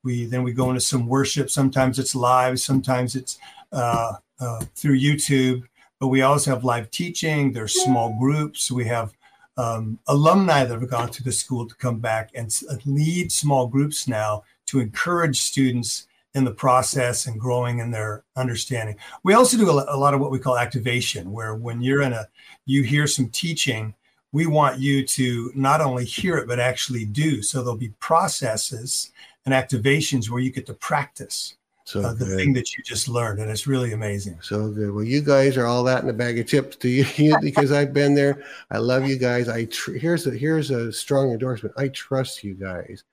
We 0.05 0.15
then 0.27 0.43
we 0.45 0.53
go 0.53 0.69
into 0.71 0.81
some 0.93 1.07
worship. 1.07 1.51
Sometimes 1.51 1.99
it's 1.99 2.15
live, 2.15 2.61
sometimes 2.61 3.17
it's 3.17 3.39
uh, 3.73 4.13
uh, 4.45 4.61
through 4.79 4.99
YouTube. 5.01 5.63
But 5.99 6.09
we 6.09 6.21
also 6.21 6.51
have 6.51 6.63
live 6.63 6.91
teaching. 6.91 7.53
There's 7.53 7.83
small 7.87 8.09
groups. 8.21 8.71
We 8.71 8.85
have 8.97 9.09
um, 9.57 9.99
alumni 10.07 10.65
that 10.65 10.79
have 10.79 10.91
gone 10.91 11.11
to 11.13 11.23
the 11.25 11.33
school 11.33 11.67
to 11.67 11.75
come 11.75 11.99
back 11.99 12.31
and 12.35 12.49
lead 12.85 13.33
small 13.33 13.67
groups 13.67 14.07
now 14.07 14.45
to 14.67 14.81
encourage 14.81 15.41
students 15.41 16.07
in 16.37 16.45
the 16.45 16.53
process 16.53 17.27
and 17.27 17.41
growing 17.41 17.79
in 17.79 17.91
their 17.91 18.23
understanding. 18.37 18.95
We 19.23 19.33
also 19.33 19.57
do 19.57 19.71
a 19.71 19.97
lot 19.97 20.13
of 20.13 20.21
what 20.21 20.31
we 20.31 20.39
call 20.39 20.59
activation, 20.59 21.33
where 21.33 21.55
when 21.55 21.81
you're 21.81 22.03
in 22.03 22.13
a, 22.13 22.29
you 22.67 22.83
hear 22.83 23.07
some 23.07 23.31
teaching, 23.31 23.95
we 24.33 24.47
want 24.47 24.79
you 24.79 25.07
to 25.07 25.51
not 25.55 25.81
only 25.81 26.05
hear 26.05 26.37
it, 26.37 26.47
but 26.47 26.61
actually 26.61 27.07
do. 27.07 27.41
So 27.41 27.63
there'll 27.63 27.79
be 27.79 27.95
processes 28.01 29.13
and 29.47 29.55
activations 29.55 30.29
where 30.29 30.43
you 30.43 30.53
get 30.53 30.67
to 30.67 30.75
practice 30.75 31.57
So 31.85 32.03
uh, 32.03 32.13
the 32.13 32.27
thing 32.27 32.53
that 32.53 32.77
you 32.77 32.85
just 32.85 33.09
learned. 33.09 33.41
And 33.41 33.51
it's 33.51 33.67
really 33.67 33.95
amazing. 33.95 34.39
So 34.43 34.71
good. 34.71 34.93
Well, 34.93 35.05
you 35.05 35.23
guys 35.23 35.57
are 35.57 35.65
all 35.65 35.85
that 35.85 36.05
in 36.05 36.11
a 36.11 36.13
bag 36.13 36.39
of 36.39 36.47
chips 36.47 36.77
to 36.77 36.89
you 37.17 37.39
because 37.41 37.73
I've 37.73 37.95
been 37.95 38.15
there. 38.15 38.45
I 38.71 38.77
love 38.77 39.09
you 39.09 39.17
guys. 39.17 39.49
I 39.49 39.65
tr- 39.65 39.95
here's 39.95 40.27
a 40.27 40.33
here's 40.33 40.71
a 40.71 40.93
strong 40.93 41.31
endorsement. 41.31 41.75
I 41.79 41.89
trust 41.89 42.45
you 42.45 42.53
guys. 42.53 43.05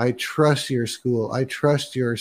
I 0.00 0.10
trust 0.12 0.68
your 0.68 0.88
school. 0.88 1.30
I 1.30 1.44
trust 1.44 1.94
your 1.94 2.16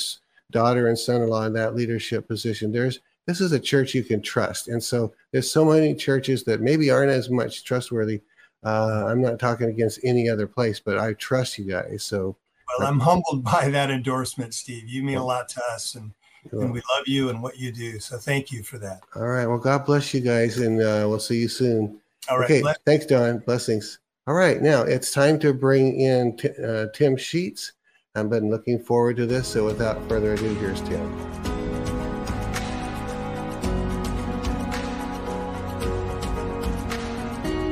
daughter 0.52 0.88
and 0.88 0.98
son-in-law 0.98 1.46
in 1.46 1.54
that 1.54 1.76
leadership 1.76 2.28
position. 2.28 2.72
There's 2.72 3.00
this 3.28 3.40
is 3.40 3.52
a 3.52 3.60
church 3.60 3.94
you 3.94 4.04
can 4.04 4.22
trust, 4.22 4.68
and 4.68 4.84
so 4.84 5.14
there's 5.32 5.52
so 5.52 5.64
many 5.66 5.94
churches 5.96 6.44
that 6.46 6.62
maybe 6.62 6.90
aren't 6.90 7.12
as 7.12 7.30
much 7.30 7.64
trustworthy. 7.64 8.22
Uh, 8.64 9.06
I'm 9.08 9.22
not 9.22 9.40
talking 9.40 9.70
against 9.70 10.00
any 10.04 10.28
other 10.30 10.48
place, 10.48 10.80
but 10.80 10.98
I 10.98 11.14
trust 11.14 11.58
you 11.58 11.66
guys. 11.66 12.04
So 12.04 12.36
Well, 12.78 12.88
I'm 12.88 13.00
humbled 13.00 13.44
by 13.56 13.70
that 13.70 13.90
endorsement, 13.92 14.54
Steve. 14.54 14.88
You 14.88 15.04
mean 15.04 15.18
a 15.18 15.26
lot 15.26 15.50
to 15.50 15.62
us, 15.74 15.96
and, 15.96 16.12
well, 16.52 16.64
and 16.64 16.74
we 16.74 16.82
love 16.96 17.08
you 17.08 17.30
and 17.30 17.42
what 17.42 17.58
you 17.58 17.72
do. 17.72 18.00
So 18.00 18.18
thank 18.18 18.52
you 18.52 18.64
for 18.64 18.78
that. 18.80 19.02
all 19.16 19.28
right. 19.28 19.46
Well, 19.46 19.58
God 19.60 19.86
bless 19.86 20.14
you 20.14 20.22
guys, 20.22 20.58
and 20.60 20.80
uh, 20.82 21.06
we'll 21.08 21.20
see 21.20 21.40
you 21.40 21.48
soon. 21.48 22.00
All 22.30 22.38
right. 22.40 22.46
Okay, 22.46 22.62
let- 22.64 22.78
thanks, 22.86 23.06
Don. 23.06 23.40
Blessings. 23.40 24.00
All 24.28 24.36
right, 24.36 24.62
now 24.62 24.84
it's 24.84 25.12
time 25.12 25.40
to 25.40 25.52
bring 25.54 26.00
in 26.00 26.38
Ti- 26.38 26.50
uh, 26.64 26.86
Tim 26.94 27.18
Sheets. 27.18 27.74
I've 28.14 28.30
been 28.30 28.50
looking 28.50 28.80
forward 28.80 29.16
to 29.18 29.26
this. 29.26 29.48
So, 29.48 29.66
without 29.66 29.98
further 30.10 30.34
ado, 30.34 30.54
here's 30.56 30.82
Tim. 30.82 31.10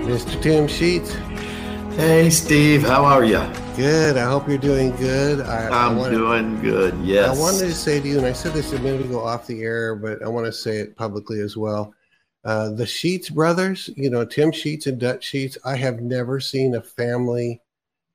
Mr. 0.06 0.42
Tim 0.42 0.68
Sheets, 0.68 1.14
Hey, 1.96 2.30
Steve, 2.30 2.82
how 2.84 3.04
are 3.04 3.24
you? 3.24 3.42
good. 3.76 4.18
I 4.18 4.26
hope 4.26 4.48
you're 4.50 4.58
doing 4.58 4.94
good. 4.98 5.40
I, 5.42 5.94
wanna- 5.94 6.12
doing 6.18 6.60
good. 6.62 6.94
Yes. 7.02 7.38
I 7.38 7.40
wanted 7.40 7.60
to 7.68 7.74
say 7.74 8.02
to 8.02 8.08
you, 8.08 8.18
and 8.18 8.28
I 8.28 8.34
said 8.34 8.52
this 8.54 8.74
a 8.74 8.80
minute 8.80 9.06
ago 9.06 9.22
off 9.22 9.48
the 9.48 9.62
air, 9.62 9.96
but 9.96 10.22
I 10.22 10.28
want 10.28 10.46
to 10.48 10.52
say 10.52 10.78
it 10.80 10.98
publicly 10.98 11.40
as 11.40 11.56
well. 11.56 11.94
Uh, 12.44 12.72
the 12.72 12.86
Sheets 12.86 13.30
brothers, 13.30 13.90
you 13.96 14.10
know, 14.10 14.26
Tim 14.26 14.52
Sheets 14.52 14.88
and 14.88 15.00
Dutch 15.00 15.24
Sheets, 15.24 15.58
I 15.64 15.76
have 15.78 16.02
never 16.02 16.40
seen 16.42 16.76
a 16.76 16.82
family, 16.82 17.62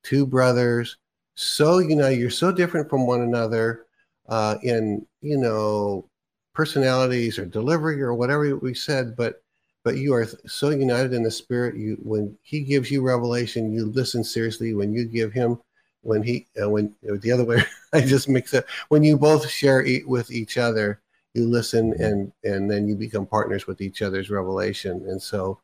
two 0.03 0.27
brothers, 0.27 0.97
so, 1.35 1.79
you 1.79 1.95
know, 1.95 2.09
you're 2.09 2.29
so 2.29 2.51
different 2.51 2.89
from 2.89 3.05
one 3.05 3.21
another 3.21 3.85
uh, 4.27 4.55
in, 4.63 5.05
you 5.21 5.37
know, 5.37 6.09
personalities 6.53 7.37
or 7.37 7.45
delivery 7.45 8.01
or 8.01 8.13
whatever 8.13 8.55
we 8.57 8.73
said, 8.73 9.15
but 9.15 9.41
but 9.83 9.97
you 9.97 10.15
are 10.15 10.25
so 10.47 10.71
united 10.71 11.13
in 11.13 11.21
the 11.21 11.29
spirit. 11.29 11.75
You 11.75 11.97
when 12.01 12.35
he 12.41 12.61
gives 12.61 12.89
you 12.89 13.03
revelation, 13.03 13.71
you 13.71 13.85
listen 13.85 14.23
seriously. 14.23 14.73
When 14.73 14.93
you 14.93 15.05
give 15.05 15.31
him 15.31 15.59
when 16.05 16.21
he 16.21 16.45
uh, 16.61 16.69
when 16.69 16.93
the 17.01 17.31
other 17.31 17.43
way 17.43 17.61
i 17.93 17.99
just 17.99 18.29
mix 18.29 18.53
it 18.53 18.65
when 18.89 19.03
you 19.03 19.17
both 19.17 19.49
share 19.49 19.83
e- 19.85 20.03
with 20.05 20.31
each 20.31 20.57
other 20.57 21.01
you 21.33 21.47
listen 21.47 21.93
and 21.99 22.31
and 22.43 22.69
then 22.69 22.87
you 22.87 22.95
become 22.95 23.25
partners 23.25 23.67
with 23.67 23.81
each 23.81 24.01
other's 24.01 24.29
revelation 24.29 25.03
and 25.07 25.21
so 25.21 25.59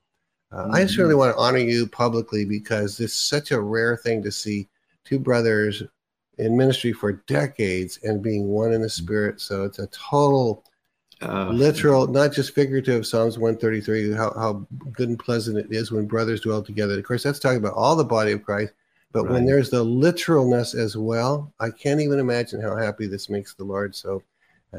uh, 0.52 0.64
mm-hmm. 0.64 0.74
i 0.74 0.82
just 0.82 0.98
really 0.98 1.16
want 1.16 1.34
to 1.34 1.40
honor 1.40 1.60
you 1.60 1.88
publicly 1.88 2.44
because 2.44 3.00
it's 3.00 3.14
such 3.14 3.52
a 3.52 3.62
rare 3.62 3.96
thing 3.96 4.22
to 4.22 4.32
see 4.32 4.68
two 5.06 5.20
brothers 5.20 5.84
in 6.38 6.58
ministry 6.58 6.94
for 6.94 7.14
decades 7.28 8.00
and 8.04 8.22
being 8.22 8.48
one 8.48 8.74
in 8.74 8.82
the 8.82 8.90
spirit 8.90 9.40
so 9.40 9.64
it's 9.64 9.80
a 9.80 9.88
total 9.88 10.64
uh, 11.22 11.50
literal 11.50 12.08
not 12.08 12.34
just 12.34 12.56
figurative 12.56 13.06
psalms 13.06 13.38
133 13.38 14.12
how, 14.14 14.34
how 14.34 14.66
good 14.92 15.10
and 15.10 15.20
pleasant 15.20 15.58
it 15.58 15.68
is 15.70 15.92
when 15.92 16.08
brothers 16.08 16.42
dwell 16.42 16.64
together 16.64 16.98
of 16.98 17.04
course 17.06 17.24
that's 17.24 17.40
talking 17.40 17.60
about 17.60 17.74
all 17.74 17.96
the 17.96 18.04
body 18.04 18.32
of 18.32 18.44
christ 18.44 18.74
but 19.12 19.24
right. 19.24 19.34
when 19.34 19.46
there's 19.46 19.70
the 19.70 19.84
literalness 19.84 20.74
as 20.74 20.98
well 20.98 21.54
i 21.60 21.70
can't 21.70 22.02
even 22.02 22.18
imagine 22.18 22.60
how 22.62 22.76
happy 22.76 23.06
this 23.06 23.30
makes 23.30 23.54
the 23.54 23.64
lord 23.64 23.96
so 23.96 24.24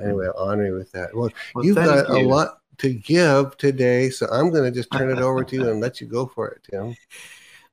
anyway, 0.00 0.26
I'll 0.26 0.48
honor 0.48 0.66
you 0.66 0.74
with 0.74 0.92
that. 0.92 1.14
Well, 1.14 1.30
well 1.54 1.64
you've 1.64 1.76
got 1.76 2.08
you. 2.08 2.16
a 2.16 2.20
lot 2.26 2.58
to 2.78 2.92
give 2.92 3.56
today, 3.56 4.10
so 4.10 4.26
I'm 4.30 4.50
going 4.50 4.64
to 4.64 4.70
just 4.70 4.90
turn 4.92 5.10
it 5.10 5.22
over 5.22 5.44
to 5.44 5.56
you 5.56 5.68
and 5.70 5.80
let 5.80 6.00
you 6.00 6.06
go 6.06 6.26
for 6.26 6.48
it, 6.48 6.66
Tim. 6.70 6.96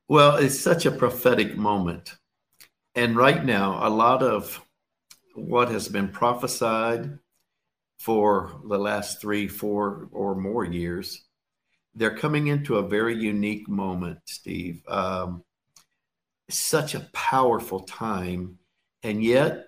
Well, 0.08 0.36
it's 0.36 0.58
such 0.58 0.86
a 0.86 0.90
prophetic 0.90 1.56
moment. 1.56 2.16
And 2.94 3.16
right 3.16 3.44
now, 3.44 3.86
a 3.86 3.90
lot 3.90 4.22
of 4.22 4.64
what 5.34 5.68
has 5.70 5.88
been 5.88 6.08
prophesied 6.08 7.18
for 7.98 8.60
the 8.68 8.78
last 8.78 9.20
three, 9.20 9.46
four, 9.46 10.08
or 10.12 10.34
more 10.34 10.64
years, 10.64 11.24
they're 11.94 12.16
coming 12.16 12.46
into 12.46 12.76
a 12.76 12.88
very 12.88 13.14
unique 13.14 13.68
moment, 13.68 14.18
Steve. 14.24 14.82
Um, 14.88 15.44
such 16.48 16.94
a 16.94 17.08
powerful 17.12 17.80
time. 17.80 18.58
And 19.02 19.22
yet, 19.22 19.66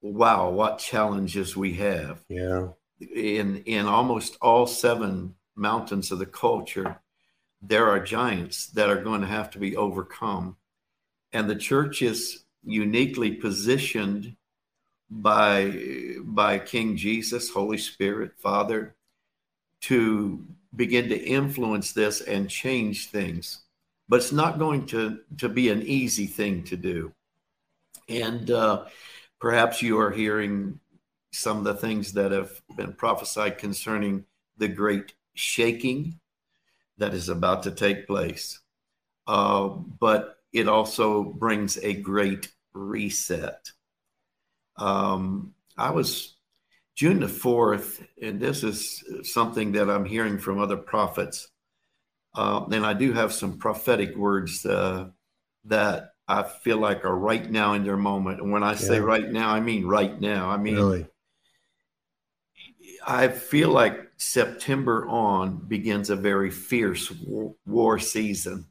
wow, 0.00 0.50
what 0.50 0.78
challenges 0.78 1.56
we 1.56 1.74
have. 1.74 2.22
Yeah. 2.28 2.68
In 3.00 3.58
in 3.58 3.86
almost 3.86 4.36
all 4.42 4.66
seven 4.66 5.34
mountains 5.54 6.10
of 6.10 6.18
the 6.18 6.26
culture, 6.26 7.00
there 7.62 7.88
are 7.88 8.00
giants 8.00 8.66
that 8.68 8.90
are 8.90 9.02
going 9.02 9.20
to 9.20 9.26
have 9.26 9.50
to 9.50 9.58
be 9.58 9.76
overcome. 9.76 10.56
And 11.32 11.48
the 11.48 11.56
church 11.56 12.02
is 12.02 12.44
uniquely 12.64 13.32
positioned 13.32 14.36
by 15.10 16.16
by 16.22 16.58
King 16.58 16.96
Jesus, 16.96 17.50
Holy 17.50 17.78
Spirit, 17.78 18.32
Father, 18.38 18.94
to 19.82 20.44
begin 20.76 21.08
to 21.08 21.18
influence 21.18 21.92
this 21.92 22.20
and 22.20 22.50
change 22.50 23.08
things. 23.08 23.60
But 24.08 24.16
it's 24.16 24.32
not 24.32 24.58
going 24.58 24.86
to, 24.86 25.20
to 25.38 25.48
be 25.48 25.68
an 25.68 25.82
easy 25.82 26.26
thing 26.26 26.64
to 26.64 26.76
do. 26.76 27.12
And 28.08 28.50
uh, 28.50 28.86
Perhaps 29.40 29.82
you 29.82 30.00
are 30.00 30.10
hearing 30.10 30.80
some 31.32 31.58
of 31.58 31.64
the 31.64 31.74
things 31.74 32.12
that 32.14 32.32
have 32.32 32.60
been 32.76 32.92
prophesied 32.92 33.58
concerning 33.58 34.24
the 34.56 34.68
great 34.68 35.14
shaking 35.34 36.18
that 36.96 37.14
is 37.14 37.28
about 37.28 37.62
to 37.62 37.70
take 37.70 38.06
place. 38.06 38.58
Uh, 39.28 39.68
but 39.68 40.37
it 40.52 40.68
also 40.68 41.22
brings 41.22 41.78
a 41.78 41.94
great 41.94 42.50
reset. 42.72 43.70
Um, 44.76 45.54
I 45.76 45.90
was 45.90 46.36
June 46.94 47.20
the 47.20 47.26
4th, 47.26 48.04
and 48.22 48.40
this 48.40 48.62
is 48.64 49.04
something 49.22 49.72
that 49.72 49.88
I'm 49.88 50.04
hearing 50.04 50.38
from 50.38 50.58
other 50.58 50.76
prophets. 50.76 51.48
Uh, 52.34 52.64
and 52.70 52.84
I 52.84 52.92
do 52.92 53.12
have 53.12 53.32
some 53.32 53.58
prophetic 53.58 54.16
words 54.16 54.64
uh, 54.66 55.08
that 55.64 56.10
I 56.26 56.42
feel 56.42 56.78
like 56.78 57.04
are 57.04 57.16
right 57.16 57.50
now 57.50 57.74
in 57.74 57.84
their 57.84 57.96
moment. 57.96 58.40
And 58.40 58.52
when 58.52 58.62
I 58.62 58.74
say 58.74 58.96
yeah. 58.96 59.00
right 59.00 59.28
now, 59.28 59.50
I 59.50 59.60
mean 59.60 59.86
right 59.86 60.20
now. 60.20 60.50
I 60.50 60.58
mean, 60.58 60.74
really? 60.74 61.06
I 63.06 63.28
feel 63.28 63.70
like 63.70 64.10
September 64.18 65.08
on 65.08 65.56
begins 65.56 66.10
a 66.10 66.16
very 66.16 66.50
fierce 66.50 67.10
war, 67.10 67.54
war 67.64 67.98
season 67.98 68.66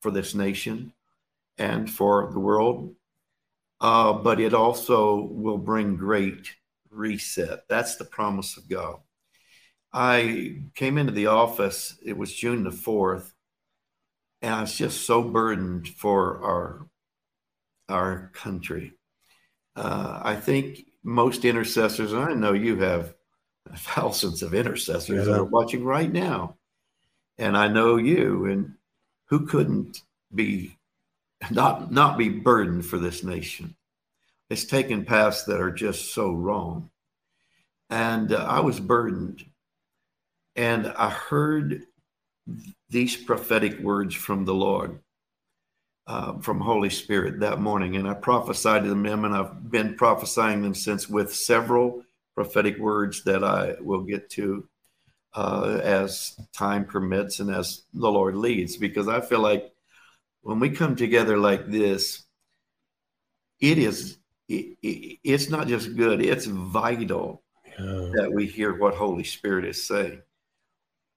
for 0.00 0.10
this 0.10 0.34
nation 0.34 0.93
and 1.58 1.90
for 1.90 2.30
the 2.32 2.40
world. 2.40 2.94
Uh, 3.80 4.12
but 4.12 4.40
it 4.40 4.54
also 4.54 5.20
will 5.20 5.58
bring 5.58 5.96
great 5.96 6.54
reset. 6.90 7.68
That's 7.68 7.96
the 7.96 8.04
promise 8.04 8.56
of 8.56 8.68
God. 8.68 9.00
I 9.92 10.62
came 10.74 10.98
into 10.98 11.12
the 11.12 11.26
office, 11.26 11.96
it 12.04 12.16
was 12.16 12.34
June 12.34 12.64
the 12.64 12.70
4th, 12.70 13.30
and 14.42 14.54
I 14.54 14.60
was 14.60 14.74
just 14.74 15.06
so 15.06 15.22
burdened 15.22 15.88
for 15.88 16.42
our 16.42 16.88
our 17.88 18.30
country. 18.34 18.92
Uh, 19.76 20.20
I 20.22 20.36
think 20.36 20.86
most 21.02 21.44
intercessors, 21.44 22.12
and 22.12 22.22
I 22.22 22.34
know 22.34 22.54
you 22.54 22.78
have 22.78 23.14
thousands 23.76 24.42
of 24.42 24.54
intercessors 24.54 25.26
yeah. 25.26 25.32
that 25.32 25.40
are 25.40 25.44
watching 25.44 25.84
right 25.84 26.10
now, 26.10 26.56
and 27.38 27.56
I 27.56 27.68
know 27.68 27.96
you, 27.96 28.46
and 28.46 28.74
who 29.26 29.46
couldn't 29.46 30.02
be 30.34 30.76
not 31.50 31.92
not 31.92 32.18
be 32.18 32.28
burdened 32.28 32.86
for 32.86 32.98
this 32.98 33.24
nation? 33.24 33.76
It's 34.50 34.64
taken 34.64 35.04
paths 35.04 35.44
that 35.44 35.60
are 35.60 35.72
just 35.72 36.12
so 36.12 36.32
wrong, 36.32 36.90
and 37.90 38.32
uh, 38.32 38.44
I 38.48 38.60
was 38.60 38.80
burdened, 38.80 39.44
and 40.54 40.86
I 40.86 41.10
heard 41.10 41.82
these 42.90 43.16
prophetic 43.16 43.80
words 43.80 44.14
from 44.14 44.44
the 44.44 44.54
Lord 44.54 45.00
uh, 46.06 46.38
from 46.38 46.60
Holy 46.60 46.90
Spirit 46.90 47.40
that 47.40 47.60
morning, 47.60 47.96
and 47.96 48.06
I 48.06 48.14
prophesied 48.14 48.84
to 48.84 48.88
them, 48.90 49.24
and 49.24 49.34
I've 49.34 49.70
been 49.70 49.94
prophesying 49.94 50.62
them 50.62 50.74
since 50.74 51.08
with 51.08 51.34
several 51.34 52.04
prophetic 52.34 52.78
words 52.78 53.24
that 53.24 53.42
I 53.42 53.76
will 53.80 54.02
get 54.02 54.28
to 54.30 54.68
uh, 55.34 55.80
as 55.82 56.36
time 56.52 56.84
permits 56.84 57.40
and 57.40 57.50
as 57.50 57.82
the 57.94 58.10
Lord 58.10 58.36
leads, 58.36 58.76
because 58.76 59.08
I 59.08 59.20
feel 59.20 59.40
like 59.40 59.73
when 60.44 60.60
we 60.60 60.68
come 60.68 60.94
together 60.94 61.38
like 61.38 61.66
this, 61.66 62.22
it 63.60 63.78
is 63.78 64.18
it, 64.46 64.76
it, 64.82 65.18
it's 65.24 65.48
not 65.48 65.68
just 65.68 65.96
good; 65.96 66.22
it's 66.22 66.44
vital 66.44 67.42
yeah. 67.78 68.10
that 68.14 68.30
we 68.30 68.46
hear 68.46 68.78
what 68.78 68.94
Holy 68.94 69.24
Spirit 69.24 69.64
is 69.64 69.86
saying. 69.86 70.20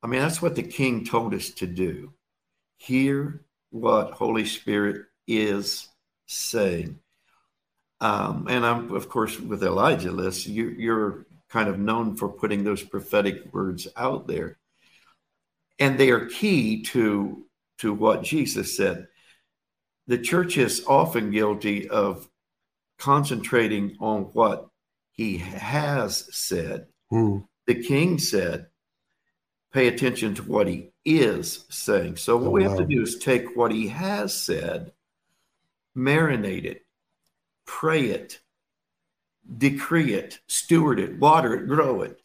I 0.01 0.07
mean, 0.07 0.21
that's 0.21 0.41
what 0.41 0.55
the 0.55 0.63
King 0.63 1.03
told 1.05 1.33
us 1.33 1.49
to 1.51 1.67
do. 1.67 2.13
Hear 2.77 3.43
what 3.69 4.11
Holy 4.11 4.45
Spirit 4.45 5.05
is 5.27 5.89
saying. 6.27 6.99
Um, 7.99 8.47
and 8.49 8.65
I'm, 8.65 8.93
of 8.93 9.09
course, 9.09 9.37
with 9.37 9.63
Elijah 9.63 10.11
list, 10.11 10.47
you, 10.47 10.69
you're 10.69 11.25
kind 11.49 11.67
of 11.67 11.79
known 11.79 12.15
for 12.15 12.29
putting 12.29 12.63
those 12.63 12.83
prophetic 12.83 13.51
words 13.53 13.89
out 13.97 14.27
there. 14.27 14.57
And 15.79 15.97
they 15.97 16.11
are 16.11 16.27
key 16.27 16.83
to, 16.83 17.45
to 17.79 17.93
what 17.93 18.23
Jesus 18.23 18.77
said. 18.77 19.07
The 20.07 20.17
church 20.17 20.57
is 20.57 20.85
often 20.87 21.31
guilty 21.31 21.89
of 21.89 22.29
concentrating 22.97 23.97
on 23.99 24.23
what 24.33 24.69
he 25.11 25.37
has 25.37 26.29
said. 26.35 26.87
Hmm. 27.09 27.39
The 27.65 27.75
king 27.75 28.17
said, 28.17 28.67
pay 29.73 29.87
attention 29.87 30.33
to 30.35 30.43
what 30.43 30.67
he 30.67 30.91
is 31.03 31.65
saying. 31.69 32.15
So 32.15 32.37
what 32.37 32.47
oh, 32.47 32.51
we 32.51 32.63
have 32.63 32.73
wow. 32.73 32.79
to 32.79 32.85
do 32.85 33.01
is 33.01 33.17
take 33.17 33.55
what 33.55 33.71
he 33.71 33.89
has 33.89 34.33
said, 34.33 34.91
marinate 35.95 36.65
it, 36.65 36.85
pray 37.65 38.05
it, 38.05 38.39
decree 39.57 40.13
it, 40.13 40.39
steward 40.47 40.99
it, 40.99 41.19
water 41.19 41.53
it, 41.55 41.67
grow 41.67 42.01
it. 42.01 42.21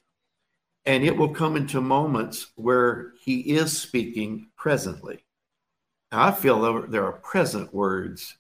And 0.85 1.05
it 1.05 1.17
will 1.17 1.35
come 1.35 1.57
into 1.57 1.81
moments 1.81 2.53
where 2.57 3.13
he 3.21 3.41
is 3.41 3.77
speaking 3.77 4.49
presently. 4.57 5.25
I 6.13 6.31
feel 6.31 6.87
there 6.89 7.07
are 7.07 7.13
present 7.13 7.73
words 7.73 8.37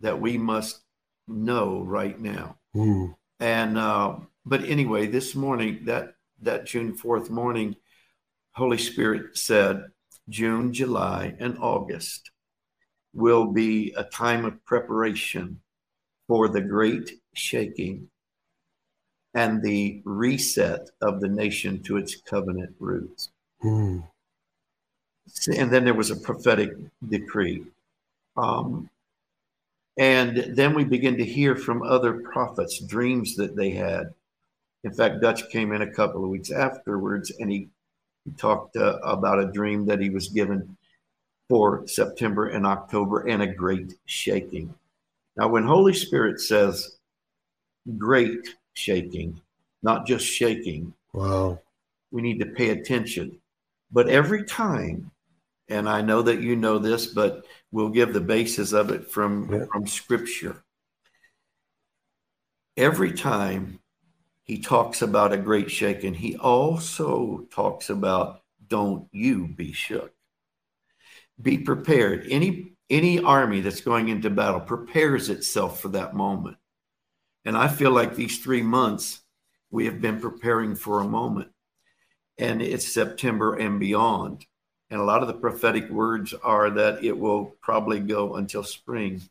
that 0.00 0.20
we 0.20 0.36
must 0.36 0.82
know 1.28 1.82
right 1.82 2.18
now. 2.20 2.58
Mm. 2.74 3.14
And 3.40 3.78
uh, 3.78 4.16
but 4.44 4.64
anyway, 4.64 5.06
this 5.06 5.34
morning, 5.34 5.84
that 5.84 6.14
that 6.40 6.66
June 6.66 6.96
4th 6.96 7.30
morning, 7.30 7.76
Holy 8.52 8.78
Spirit 8.78 9.36
said 9.36 9.84
June, 10.28 10.72
July, 10.72 11.34
and 11.38 11.56
August 11.58 12.30
will 13.14 13.46
be 13.46 13.92
a 13.96 14.04
time 14.04 14.44
of 14.44 14.64
preparation 14.64 15.60
for 16.26 16.48
the 16.48 16.60
great 16.60 17.10
shaking 17.34 18.08
and 19.34 19.62
the 19.62 20.02
reset 20.04 20.90
of 21.00 21.20
the 21.20 21.28
nation 21.28 21.82
to 21.82 21.96
its 21.96 22.16
covenant 22.16 22.74
roots. 22.78 23.30
Mm. 23.64 24.06
And 25.56 25.70
then 25.70 25.84
there 25.84 25.94
was 25.94 26.10
a 26.10 26.16
prophetic 26.16 26.72
decree. 27.08 27.64
Um, 28.36 28.88
and 29.98 30.56
then 30.56 30.74
we 30.74 30.84
begin 30.84 31.16
to 31.18 31.24
hear 31.24 31.54
from 31.54 31.82
other 31.82 32.14
prophets 32.14 32.78
dreams 32.78 33.36
that 33.36 33.56
they 33.56 33.70
had. 33.70 34.14
In 34.84 34.92
fact, 34.92 35.20
Dutch 35.20 35.48
came 35.50 35.72
in 35.72 35.82
a 35.82 35.90
couple 35.90 36.24
of 36.24 36.30
weeks 36.30 36.50
afterwards 36.50 37.30
and 37.38 37.50
he 37.50 37.68
he 38.24 38.30
talked 38.32 38.76
uh, 38.76 38.98
about 39.02 39.40
a 39.40 39.50
dream 39.50 39.84
that 39.86 40.00
he 40.00 40.08
was 40.08 40.28
given 40.28 40.76
for 41.48 41.86
September 41.88 42.48
and 42.48 42.64
October 42.64 43.26
and 43.26 43.42
a 43.42 43.46
great 43.46 43.94
shaking. 44.06 44.72
Now, 45.36 45.48
when 45.48 45.64
Holy 45.64 45.92
Spirit 45.92 46.40
says 46.40 46.98
great 47.98 48.56
shaking, 48.74 49.40
not 49.82 50.06
just 50.06 50.24
shaking. 50.26 50.94
Wow. 51.12 51.58
We 52.10 52.22
need 52.22 52.38
to 52.40 52.46
pay 52.46 52.70
attention. 52.70 53.38
But 53.92 54.08
every 54.08 54.44
time, 54.44 55.10
and 55.68 55.88
I 55.88 56.00
know 56.00 56.22
that 56.22 56.40
you 56.40 56.56
know 56.56 56.78
this, 56.78 57.06
but 57.06 57.44
we'll 57.70 57.90
give 57.90 58.12
the 58.12 58.20
basis 58.20 58.72
of 58.72 58.90
it 58.90 59.10
from, 59.10 59.52
Yeah. 59.52 59.66
from 59.70 59.86
scripture. 59.86 60.64
Every 62.76 63.12
time 63.12 63.80
he 64.44 64.58
talks 64.60 65.02
about 65.02 65.32
a 65.32 65.36
great 65.36 65.70
shaking, 65.70 66.14
he 66.14 66.36
also 66.36 67.46
talks 67.50 67.90
about 67.90 68.42
don't 68.66 69.08
you 69.12 69.46
be 69.46 69.72
shook. 69.72 70.12
Be 71.40 71.58
prepared. 71.58 72.26
Any 72.30 72.76
any 72.88 73.20
army 73.20 73.60
that's 73.62 73.80
going 73.80 74.08
into 74.08 74.28
battle 74.28 74.60
prepares 74.60 75.30
itself 75.30 75.80
for 75.80 75.88
that 75.88 76.14
moment. 76.14 76.58
And 77.44 77.56
I 77.56 77.68
feel 77.68 77.90
like 77.90 78.14
these 78.14 78.38
three 78.38 78.62
months 78.62 79.20
we 79.70 79.86
have 79.86 80.00
been 80.00 80.20
preparing 80.20 80.74
for 80.76 81.00
a 81.00 81.08
moment. 81.08 81.50
And 82.42 82.60
it's 82.60 82.92
September 82.92 83.54
and 83.54 83.78
beyond. 83.78 84.46
And 84.90 85.00
a 85.00 85.04
lot 85.04 85.22
of 85.22 85.28
the 85.28 85.34
prophetic 85.34 85.88
words 85.88 86.34
are 86.42 86.70
that 86.70 87.04
it 87.04 87.16
will 87.16 87.56
probably 87.60 88.00
go 88.00 88.34
until 88.34 88.64
spring. 88.64 89.22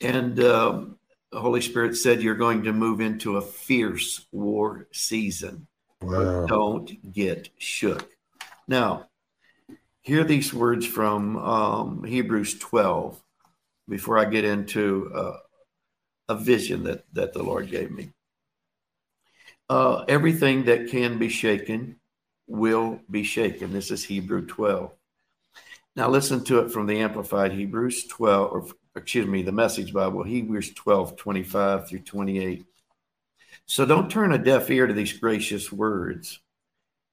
And 0.00 0.42
um, 0.42 0.98
the 1.30 1.40
Holy 1.40 1.60
Spirit 1.60 1.96
said 1.96 2.22
you're 2.22 2.34
going 2.34 2.62
to 2.64 2.72
move 2.72 3.00
into 3.02 3.36
a 3.36 3.42
fierce 3.42 4.26
war 4.32 4.88
season. 4.90 5.66
Wow. 6.00 6.46
Don't 6.46 7.12
get 7.12 7.50
shook. 7.58 8.08
Now, 8.66 9.08
hear 10.00 10.24
these 10.24 10.52
words 10.54 10.86
from 10.86 11.36
um, 11.36 12.04
Hebrews 12.04 12.58
12 12.58 13.22
before 13.86 14.18
I 14.18 14.24
get 14.24 14.44
into 14.44 15.12
uh, 15.14 15.36
a 16.30 16.36
vision 16.36 16.84
that, 16.84 17.04
that 17.12 17.34
the 17.34 17.42
Lord 17.42 17.70
gave 17.70 17.90
me. 17.90 18.12
Uh, 19.72 20.04
everything 20.06 20.64
that 20.64 20.88
can 20.88 21.16
be 21.16 21.30
shaken 21.30 21.96
will 22.46 23.00
be 23.10 23.22
shaken. 23.22 23.72
This 23.72 23.90
is 23.90 24.04
Hebrew 24.04 24.44
12. 24.44 24.92
Now, 25.96 26.10
listen 26.10 26.44
to 26.44 26.58
it 26.58 26.70
from 26.70 26.86
the 26.86 27.00
Amplified 27.00 27.52
Hebrews 27.52 28.06
12, 28.08 28.52
or 28.52 28.66
excuse 28.94 29.26
me, 29.26 29.40
the 29.40 29.50
Message 29.50 29.94
Bible, 29.94 30.24
Hebrews 30.24 30.74
12, 30.74 31.16
25 31.16 31.88
through 31.88 32.00
28. 32.00 32.66
So 33.64 33.86
don't 33.86 34.10
turn 34.10 34.32
a 34.32 34.38
deaf 34.38 34.70
ear 34.70 34.86
to 34.86 34.92
these 34.92 35.14
gracious 35.14 35.72
words. 35.72 36.38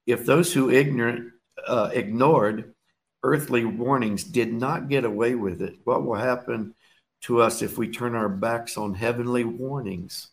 If 0.06 0.26
those 0.26 0.52
who 0.52 0.68
ignorant 0.70 1.32
uh, 1.66 1.88
ignored 1.94 2.74
earthly 3.22 3.64
warnings 3.64 4.22
did 4.22 4.52
not 4.52 4.90
get 4.90 5.06
away 5.06 5.34
with 5.34 5.62
it, 5.62 5.76
what 5.84 6.04
will 6.04 6.16
happen 6.16 6.74
to 7.22 7.40
us 7.40 7.62
if 7.62 7.78
we 7.78 7.88
turn 7.88 8.14
our 8.14 8.28
backs 8.28 8.76
on 8.76 8.92
heavenly 8.92 9.44
warnings? 9.44 10.28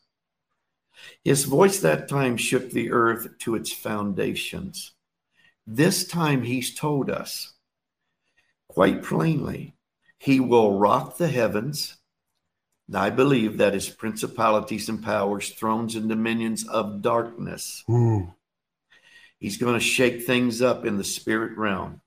His 1.24 1.46
voice 1.46 1.80
that 1.80 2.08
time 2.08 2.38
shook 2.38 2.72
the 2.72 2.92
earth 2.92 3.38
to 3.39 3.56
its 3.56 3.72
foundations. 3.72 4.94
This 5.66 6.08
time 6.08 6.44
he's 6.44 6.74
told 6.74 7.10
us 7.10 7.54
quite 8.70 9.04
plainly, 9.04 9.75
he 10.18 10.39
will 10.39 10.77
rock 10.77 11.18
the 11.18 11.27
heavens. 11.27 11.98
And 12.88 12.98
I 12.98 13.10
believe 13.10 13.58
that 13.58 13.75
is 13.75 13.89
principalities 13.89 14.88
and 14.88 15.04
powers, 15.04 15.50
thrones 15.50 15.96
and 15.96 16.08
dominions 16.08 16.68
of 16.68 17.01
darkness. 17.01 17.84
Hmm. 17.88 18.25
He's 19.39 19.58
going 19.58 19.74
to 19.74 19.80
shake 19.80 20.24
things 20.24 20.62
up 20.62 20.86
in 20.86 20.98
the 20.98 21.04
spirit 21.04 21.58
realm. 21.58 22.01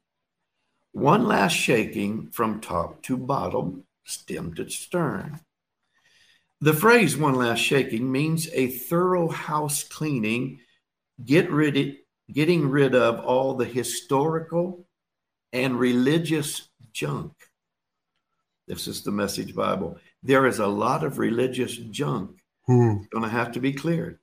One 0.93 1.27
last 1.27 1.53
shaking 1.53 2.31
from 2.31 2.61
top 2.61 3.03
to 3.03 3.17
bottom, 3.17 3.85
stem 4.05 4.55
to 4.55 4.69
stern. 4.69 5.41
The 6.61 6.75
phrase 6.75 7.17
one 7.17 7.37
last 7.37 7.61
shaking 7.61 8.11
means 8.13 8.49
a 8.53 8.69
thorough 8.69 9.29
house 9.29 9.83
cleaning, 9.83 10.61
get 11.25 11.51
rid 11.51 11.77
of, 11.77 11.87
getting 12.33 12.69
rid 12.69 12.95
of 12.95 13.25
all 13.25 13.55
the 13.55 13.65
historical 13.65 14.87
and 15.53 15.79
religious 15.79 16.69
junk. 16.93 17.33
This 18.69 18.87
is 18.87 19.03
the 19.03 19.11
message 19.11 19.55
Bible. 19.55 19.99
There 20.23 20.47
is 20.47 20.59
a 20.59 20.67
lot 20.67 21.03
of 21.03 21.19
religious 21.19 21.77
junk 21.77 22.37
Hmm. 22.67 22.99
going 23.11 23.25
to 23.25 23.31
have 23.31 23.53
to 23.53 23.61
be 23.61 23.73
cleared 23.73 24.19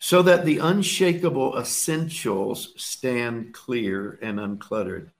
so 0.00 0.22
that 0.22 0.44
the 0.44 0.58
unshakable 0.58 1.56
essentials 1.58 2.72
stand 2.76 3.54
clear 3.54 4.18
and 4.22 4.38
uncluttered. 4.38 5.10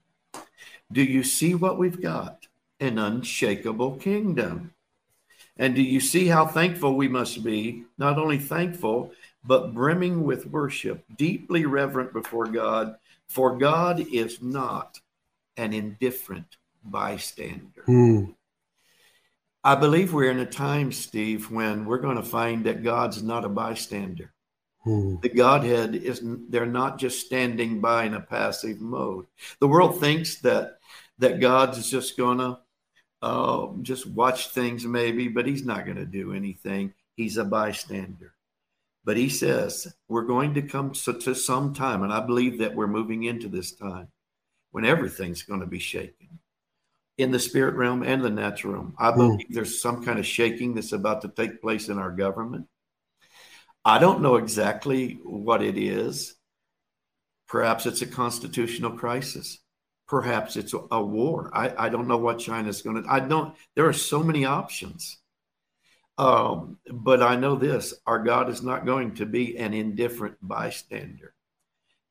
Do 0.91 1.03
you 1.03 1.23
see 1.23 1.55
what 1.55 1.79
we've 1.79 2.01
got? 2.01 2.47
An 2.81 2.99
unshakable 2.99 3.97
kingdom. 3.97 4.73
And 5.59 5.75
do 5.75 5.83
you 5.83 6.01
see 6.01 6.27
how 6.27 6.47
thankful 6.47 6.97
we 6.97 7.09
must 7.09 7.43
be? 7.43 7.85
Not 7.99 8.19
only 8.19 8.39
thankful, 8.39 9.13
but 9.45 9.73
brimming 9.73 10.25
with 10.25 10.47
worship, 10.47 11.05
deeply 11.17 11.65
reverent 11.65 12.13
before 12.13 12.47
God, 12.47 12.97
for 13.29 13.57
God 13.57 14.01
is 14.01 14.43
not 14.43 15.01
an 15.57 15.73
indifferent 15.73 16.57
bystander. 16.85 17.83
Hmm. 17.87 18.25
I 19.65 19.75
believe 19.75 20.13
we're 20.13 20.31
in 20.31 20.39
a 20.39 20.47
time, 20.47 20.93
Steve, 20.93 21.51
when 21.51 21.87
we're 21.87 21.99
going 21.99 22.17
to 22.17 22.23
find 22.23 22.65
that 22.67 22.85
God's 22.85 23.23
not 23.23 23.45
a 23.45 23.49
bystander. 23.49 24.33
Hmm. 24.85 25.17
The 25.23 25.29
Godhead 25.29 25.97
is 25.97 26.23
they're 26.49 26.67
not 26.67 26.99
just 26.99 27.27
standing 27.27 27.81
by 27.81 28.05
in 28.05 28.15
a 28.15 28.21
passive 28.21 28.81
mode. 28.81 29.27
The 29.59 29.67
world 29.67 29.99
thinks 29.99 30.37
that 30.43 30.79
that 31.19 31.41
God's 31.41 31.91
just 31.91 32.17
gonna 32.17 32.61
uh, 33.23 33.69
just 33.83 34.07
watch 34.07 34.49
things 34.49 34.85
maybe, 34.85 35.29
but 35.29 35.47
He's 35.47 35.65
not 35.65 35.85
going 35.85 35.97
to 35.97 36.07
do 36.07 36.33
anything. 36.33 36.93
He's 37.17 37.37
a 37.37 37.45
bystander. 37.45 38.35
But 39.05 39.17
He 39.17 39.29
says 39.29 39.95
we're 40.09 40.25
going 40.25 40.55
to 40.55 40.63
come 40.63 40.93
to, 40.93 41.13
to 41.13 41.35
some 41.35 41.75
time, 41.75 42.03
and 42.03 42.13
I 42.13 42.21
believe 42.21 42.59
that 42.59 42.75
we're 42.75 42.87
moving 42.87 43.25
into 43.25 43.49
this 43.49 43.73
time 43.73 44.09
when 44.73 44.85
everything's 44.85 45.43
going 45.43 45.61
to 45.61 45.67
be 45.67 45.79
shaken 45.79 46.39
in 47.19 47.31
the 47.31 47.39
spirit 47.39 47.75
realm 47.75 48.03
and 48.03 48.23
the 48.23 48.31
natural 48.31 48.75
realm. 48.75 48.95
I 48.99 49.11
believe 49.11 49.47
there's 49.49 49.81
some 49.81 50.05
kind 50.05 50.19
of 50.19 50.27
shaking 50.27 50.75
that's 50.75 50.93
about 50.93 51.23
to 51.23 51.29
take 51.29 51.63
place 51.63 51.89
in 51.89 51.99
our 51.99 52.11
government. 52.11 52.67
I 53.85 53.99
don't 53.99 54.21
know 54.21 54.37
exactly 54.37 55.21
what 55.23 55.63
it 55.63 55.79
is. 55.79 56.35
Perhaps 57.49 57.87
it's 57.87 58.03
a 58.03 58.07
constitutional 58.07 58.91
crisis. 58.91 59.61
Perhaps 60.09 60.57
it's 60.57 60.73
a 60.73 61.03
war. 61.03 61.51
I, 61.53 61.87
I 61.87 61.89
don't 61.89 62.07
know 62.07 62.19
what 62.19 62.39
China's 62.39 62.83
going 62.83 63.03
to. 63.03 63.11
I 63.11 63.19
don't. 63.21 63.57
There 63.75 63.89
are 63.89 63.93
so 63.93 64.23
many 64.23 64.45
options. 64.45 65.19
Um, 66.17 66.79
but 66.91 67.23
I 67.23 67.35
know 67.37 67.57
this: 67.57 67.93
our 68.07 68.23
God 68.23 68.49
is 68.49 68.63
not 68.63 68.87
going 68.87 69.15
to 69.17 69.27
be 69.27 69.59
an 69.59 69.75
indifferent 69.75 70.37
bystander. 70.41 71.35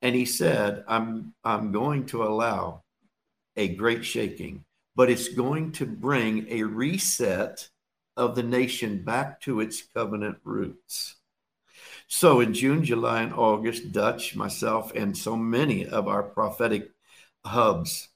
And 0.01 0.13
He 0.13 0.25
said, 0.25 0.84
"I'm 0.89 1.34
I'm 1.45 1.71
going 1.71 2.05
to 2.08 2.23
allow 2.23 2.84
a 3.55 3.69
great 3.69 4.03
shaking, 4.03 4.65
but 4.95 5.10
it's 5.10 5.29
going 5.29 5.71
to 5.73 5.86
bring 5.86 6.47
a 6.49 6.63
reset 6.63 7.69
of 8.17 8.36
the 8.36 8.43
nation 8.43 9.03
back 9.03 9.39
to 9.41 9.62
its 9.62 9.84
covenant 9.95 10.39
roots." 10.43 11.15
So 12.08 12.41
in 12.41 12.53
June, 12.53 12.84
July, 12.84 13.21
and 13.21 13.34
August, 13.34 13.91
Dutch, 13.91 14.36
myself, 14.36 14.93
and 14.93 15.17
so 15.17 15.36
many 15.36 15.86
of 15.86 16.08
our 16.08 16.21
prophetic 16.21 16.91
hubs 17.45 18.10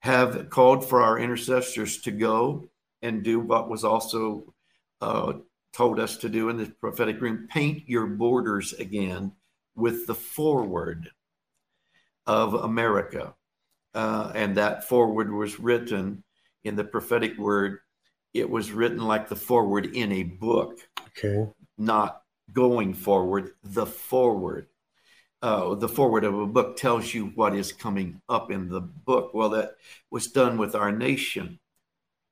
have 0.00 0.50
called 0.50 0.88
for 0.88 1.02
our 1.02 1.18
intercessors 1.18 2.00
to 2.02 2.10
go 2.10 2.68
and 3.02 3.22
do 3.22 3.40
what 3.40 3.68
was 3.68 3.84
also 3.84 4.54
uh, 5.00 5.32
told 5.72 6.00
us 6.00 6.16
to 6.18 6.28
do 6.28 6.48
in 6.48 6.56
the 6.56 6.66
prophetic 6.80 7.20
room 7.20 7.48
paint 7.50 7.88
your 7.88 8.06
borders 8.06 8.72
again 8.74 9.32
with 9.74 10.06
the 10.06 10.14
forward 10.14 11.08
of 12.26 12.54
America. 12.54 13.34
Uh, 13.94 14.30
and 14.34 14.56
that 14.56 14.84
forward 14.84 15.32
was 15.32 15.58
written 15.58 16.22
in 16.64 16.76
the 16.76 16.84
prophetic 16.84 17.36
word, 17.38 17.78
it 18.34 18.48
was 18.48 18.70
written 18.72 18.98
like 18.98 19.28
the 19.28 19.36
forward 19.36 19.86
in 19.86 20.12
a 20.12 20.22
book, 20.22 20.78
Okay. 21.08 21.50
not 21.78 22.22
going 22.52 22.92
forward, 22.94 23.52
the 23.62 23.86
forward. 23.86 24.66
Uh, 25.40 25.74
the 25.76 25.88
forward 25.88 26.24
of 26.24 26.36
a 26.38 26.46
book 26.46 26.76
tells 26.76 27.14
you 27.14 27.26
what 27.36 27.54
is 27.54 27.72
coming 27.72 28.20
up 28.28 28.50
in 28.50 28.68
the 28.68 28.80
book. 28.80 29.32
Well, 29.34 29.50
that 29.50 29.76
was 30.10 30.26
done 30.26 30.58
with 30.58 30.74
our 30.74 30.90
nation. 30.90 31.60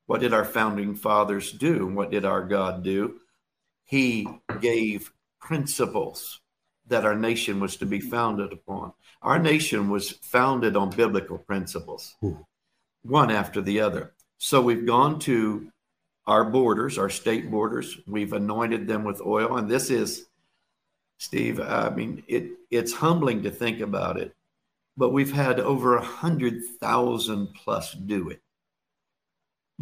What 0.07 0.21
did 0.21 0.35
our 0.35 0.45
founding 0.45 0.95
fathers 0.95 1.53
do? 1.53 1.87
What 1.87 2.11
did 2.11 2.25
our 2.25 2.43
God 2.43 2.83
do? 2.83 3.21
He 3.85 4.27
gave 4.61 5.13
principles 5.41 6.41
that 6.89 7.05
our 7.05 7.15
nation 7.15 7.61
was 7.61 7.77
to 7.77 7.87
be 7.87 8.01
founded 8.01 8.53
upon. 8.53 8.93
Our 9.23 9.39
nation 9.39 9.91
was 9.91 10.11
founded 10.23 10.77
on 10.77 10.91
biblical 10.91 11.39
principles, 11.39 12.17
Hmm. 12.21 12.43
one 13.03 13.31
after 13.31 13.61
the 13.61 13.81
other. 13.81 14.15
So 14.39 14.61
we've 14.61 14.87
gone 14.87 15.19
to 15.21 15.71
our 16.27 16.45
borders, 16.45 16.99
our 16.99 17.11
state 17.11 17.51
borders. 17.51 17.99
We've 18.07 18.33
anointed 18.33 18.87
them 18.89 19.05
with 19.05 19.21
oil, 19.21 19.57
and 19.57 19.69
this 19.69 19.91
is, 19.91 20.27
Steve. 21.19 21.61
I 21.61 21.91
mean, 21.91 22.23
it 22.29 22.51
it's 22.71 22.93
humbling 22.93 23.43
to 23.45 23.51
think 23.51 23.81
about 23.81 24.19
it, 24.19 24.35
but 24.97 25.11
we've 25.13 25.33
had 25.33 25.61
over 25.61 25.97
a 25.97 26.03
hundred 26.03 26.63
thousand 26.81 27.49
plus 27.55 27.93
do 27.93 28.29
it. 28.31 28.43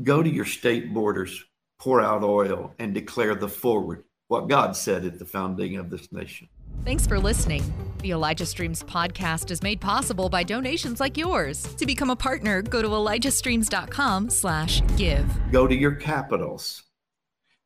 Go 0.03 0.23
to 0.23 0.31
your 0.31 0.45
state 0.45 0.93
borders, 0.93 1.45
pour 1.79 2.01
out 2.01 2.23
oil, 2.23 2.75
and 2.79 2.95
declare 2.95 3.35
the 3.35 3.49
forward. 3.49 4.05
what 4.29 4.49
God 4.49 4.75
said 4.75 5.05
at 5.05 5.19
the 5.19 5.25
founding 5.25 5.77
of 5.77 5.91
this 5.91 6.11
nation. 6.11 6.49
Thanks 6.85 7.07
for 7.07 7.21
listening. 7.21 7.63
The 8.01 8.11
Elijah 8.11 8.47
Streams 8.47 8.83
podcast 8.83 9.51
is 9.51 9.63
made 9.63 9.81
possible 9.81 10.29
by 10.29 10.43
donations 10.43 10.99
like 10.99 11.17
yours. 11.17 11.63
To 11.77 11.87
become 11.87 12.11
a 12.11 12.17
partner, 12.17 12.61
go 12.63 12.83
to 12.83 12.89
ElijahStreams.com 12.89 14.31
slash 14.31 14.83
give. 14.97 15.27
Go 15.53 15.67
to 15.67 15.75
your 15.75 15.95
capitals, 15.95 16.83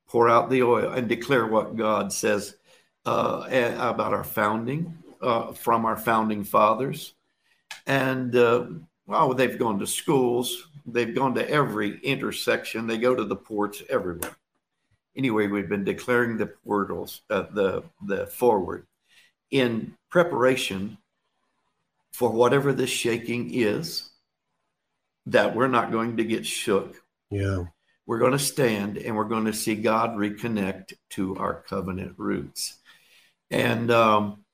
pour 0.09 0.29
out 0.29 0.51
the 0.51 0.63
oil, 0.63 0.93
and 0.93 1.09
declare 1.09 1.47
what 1.47 1.77
God 1.77 2.13
says 2.13 2.57
uh, 3.07 3.47
about 3.79 4.13
our 4.13 4.25
founding, 4.25 4.97
uh, 5.21 5.53
from 5.53 5.85
our 5.85 5.97
founding 5.97 6.45
fathers, 6.45 7.15
and 7.87 8.35
uh, 8.37 8.67
well, 9.07 9.35
they've 9.35 9.59
gone 9.59 9.79
to 9.79 9.87
schools, 9.87 10.69
they've 10.87 11.15
gone 11.15 11.35
to 11.35 11.49
every 11.49 11.99
intersection, 12.01 12.87
they 12.87 12.99
go 12.99 13.15
to 13.15 13.25
the 13.25 13.37
ports 13.37 13.83
everywhere. 13.89 14.37
Anyway, 15.17 15.47
we've 15.47 15.69
been 15.69 15.85
declaring 15.85 16.37
the 16.37 16.47
portals, 16.47 17.23
uh, 17.31 17.45
the 17.53 17.83
the 18.07 18.27
forward 18.27 18.87
in 19.51 19.95
preparation 20.11 20.99
for 22.13 22.31
whatever 22.31 22.73
this 22.73 22.91
shaking 22.91 23.53
is, 23.53 24.11
that 25.27 25.55
we're 25.55 25.69
not 25.69 25.93
going 25.93 26.17
to 26.17 26.25
get 26.25 26.47
shook. 26.47 26.97
Yeah. 27.31 27.65
We're 28.07 28.19
going 28.19 28.33
to 28.33 28.39
stand 28.39 28.97
and 28.97 29.15
we're 29.15 29.25
going 29.25 29.45
to 29.45 29.53
see 29.53 29.75
God 29.75 30.17
reconnect 30.17 30.95
to 31.11 31.37
our 31.37 31.63
covenant 31.69 32.15
roots. 32.17 32.78
And 33.51 33.91
um, 33.91 34.45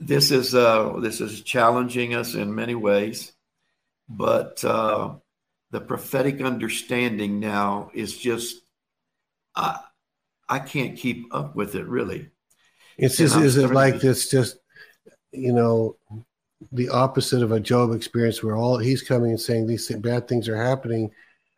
this 0.00 0.30
is 0.30 0.54
uh, 0.54 0.94
this 1.00 1.20
is 1.20 1.42
challenging 1.42 2.14
us 2.14 2.34
in 2.34 2.54
many 2.54 2.74
ways, 2.74 3.32
but 4.08 4.64
uh, 4.64 5.14
the 5.70 5.80
prophetic 5.80 6.40
understanding 6.40 7.40
now 7.40 7.90
is 7.94 8.16
just 8.16 8.62
I 9.54 9.80
I 10.48 10.58
can't 10.58 10.98
keep 10.98 11.32
up 11.34 11.54
with 11.54 11.74
it 11.74 11.86
really. 11.86 12.30
It's 12.96 13.16
just, 13.16 13.36
is 13.36 13.56
it 13.56 13.72
like 13.72 14.00
this, 14.00 14.30
just, 14.30 14.58
you 15.32 15.52
know, 15.52 15.96
the 16.70 16.88
opposite 16.90 17.42
of 17.42 17.50
a 17.50 17.58
Job 17.58 17.92
experience 17.92 18.42
where 18.42 18.54
all 18.54 18.78
he's 18.78 19.02
coming 19.02 19.30
and 19.30 19.40
saying 19.40 19.66
these 19.66 19.90
bad 19.96 20.28
things 20.28 20.48
are 20.48 20.62
happening. 20.62 21.10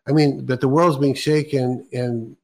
I 0.08 0.12
mean, 0.12 0.46
but 0.46 0.60
the 0.60 0.68
world's 0.68 0.96
being 0.96 1.14
shaken. 1.14 1.86
And 1.92 2.36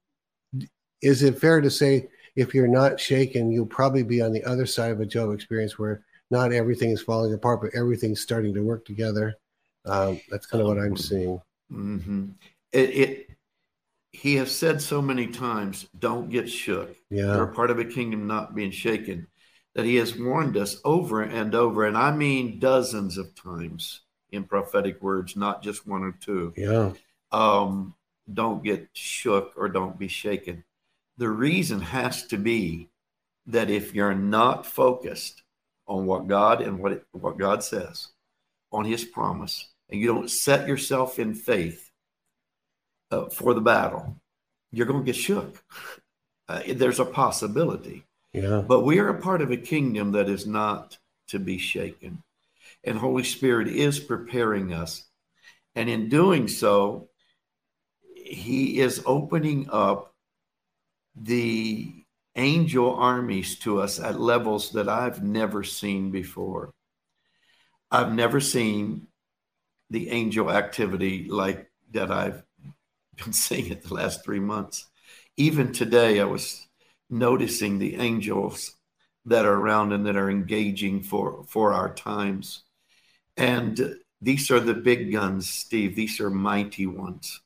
is 1.01 1.23
it 1.23 1.39
fair 1.39 1.61
to 1.61 1.71
say 1.71 2.09
if 2.37 2.55
you're 2.55 2.69
not 2.69 2.99
shaken, 2.99 3.51
you'll 3.51 3.67
probably 3.67 4.03
be 4.03 4.23
on 4.23 4.33
the 4.33 4.45
other 4.45 4.67
side 4.67 4.91
of 4.91 5.01
a 5.01 5.07
Job 5.07 5.33
experience 5.33 5.79
where 5.79 6.05
not 6.31 6.53
everything 6.53 6.91
is 6.91 7.03
falling 7.03 7.35
apart, 7.35 7.61
but 7.61 7.75
everything's 7.75 8.21
starting 8.21 8.55
to 8.55 8.63
work 8.63 8.85
together? 8.85 9.35
Um, 9.85 10.21
that's 10.31 10.47
kind 10.47 10.63
of 10.63 10.69
what 10.69 10.79
I'm 10.79 10.97
seeing. 10.97 11.41
Mm-hmm. 11.71 12.29
It, 12.73 12.91
it 12.91 13.31
he 14.13 14.37
has 14.37 14.55
said 14.55 14.81
so 14.81 15.01
many 15.03 15.27
times, 15.27 15.87
don't 15.99 16.31
get 16.31 16.49
shook. 16.49 16.95
Yeah. 17.11 17.35
You're 17.37 17.47
part 17.47 17.71
of 17.71 17.79
a 17.79 17.85
kingdom 17.85 18.27
not 18.27 18.55
being 18.55 18.71
shaken. 18.71 19.27
That 19.75 19.87
he 19.87 19.97
has 19.97 20.19
warned 20.19 20.59
us 20.59 20.79
over 20.85 21.23
and 21.23 21.55
over, 21.55 21.87
and 21.87 21.97
I 21.97 22.13
mean 22.13 22.59
dozens 22.59 23.17
of 23.17 23.35
times 23.35 24.03
in 24.31 24.45
prophetic 24.45 25.01
words, 25.03 25.35
not 25.35 25.63
just 25.63 25.87
one 25.87 26.03
or 26.03 26.13
two. 26.13 26.53
Yeah. 26.59 26.93
Um, 27.31 27.95
don't 28.33 28.63
get 28.63 28.89
shook 28.93 29.55
or 29.57 29.71
don't 29.71 29.99
be 29.99 30.09
shaken. 30.09 30.65
The 31.19 31.29
reason 31.29 31.81
has 31.81 32.27
to 32.29 32.39
be 32.39 32.89
that 33.47 33.71
if 33.71 33.95
you're 33.95 34.15
not 34.15 34.67
focused 34.67 35.43
on 35.87 36.07
what 36.07 36.29
God 36.29 36.61
and 36.61 36.79
what, 36.79 36.93
it, 36.93 37.07
what 37.13 37.39
God 37.39 37.63
says, 37.63 38.09
on 38.71 38.85
his 38.85 39.05
promise, 39.05 39.69
and 39.91 40.01
you 40.01 40.07
don't 40.07 40.31
set 40.31 40.67
yourself 40.67 41.19
in 41.19 41.35
faith 41.35 41.91
uh, 43.11 43.27
for 43.27 43.53
the 43.53 43.61
battle, 43.61 44.17
you're 44.71 44.87
going 44.87 45.01
to 45.01 45.07
get 45.07 45.17
shook. 45.17 45.63
Uh, 46.49 46.61
there's 46.75 46.99
a 46.99 47.05
possibility. 47.05 48.05
Yeah. 48.33 48.63
But 48.67 48.81
we 48.81 48.99
are 48.99 49.09
a 49.09 49.21
part 49.21 49.43
of 49.43 49.53
a 49.53 49.57
kingdom 49.57 50.13
that 50.13 50.29
is 50.29 50.45
not 50.45 50.99
to 51.29 51.39
be 51.39 51.57
shaken. 51.57 52.23
And 52.85 52.99
Holy 52.99 53.25
Spirit 53.25 53.69
is 53.69 54.01
preparing 54.01 54.73
us. 54.73 55.05
And 55.75 55.89
in 55.89 56.09
doing 56.09 56.49
so, 56.49 57.09
He 58.15 58.81
is 58.81 59.03
opening 59.07 59.69
up 59.71 60.12
the 61.15 62.05
angel 62.37 62.95
armies 62.95 63.59
to 63.61 63.81
us 63.81 64.01
at 64.01 64.21
levels 64.21 64.71
that 64.73 64.89
I've 64.89 65.23
never 65.23 65.63
seen 65.63 66.11
before. 66.11 66.73
I've 67.91 68.13
never 68.13 68.41
seen 68.41 69.09
the 69.91 70.09
angel 70.11 70.51
activity 70.51 71.29
like 71.29 71.71
that 71.93 72.11
I've 72.11 72.43
been 73.23 73.33
seeing 73.33 73.71
it 73.71 73.83
the 73.83 73.95
last 73.95 74.25
three 74.25 74.41
months. 74.41 74.89
Even 75.37 75.73
today, 75.73 76.21
I 76.21 76.25
was 76.25 76.67
noticing 77.11 77.79
the 77.79 77.97
angels 77.97 78.75
that 79.27 79.45
are 79.45 79.55
around 79.55 79.93
and 79.93 80.07
that 80.07 80.17
are 80.17 80.31
engaging 80.31 81.03
for, 81.03 81.45
for 81.47 81.73
our 81.73 81.93
times. 81.95 82.65
And 83.37 83.97
these 84.21 84.51
are 84.51 84.61
the 84.61 84.75
big 84.75 85.13
guns, 85.13 85.49
Steve. 85.49 85.95
These 85.95 86.21
are 86.21 86.31
mighty 86.31 86.87
ones. 86.87 87.41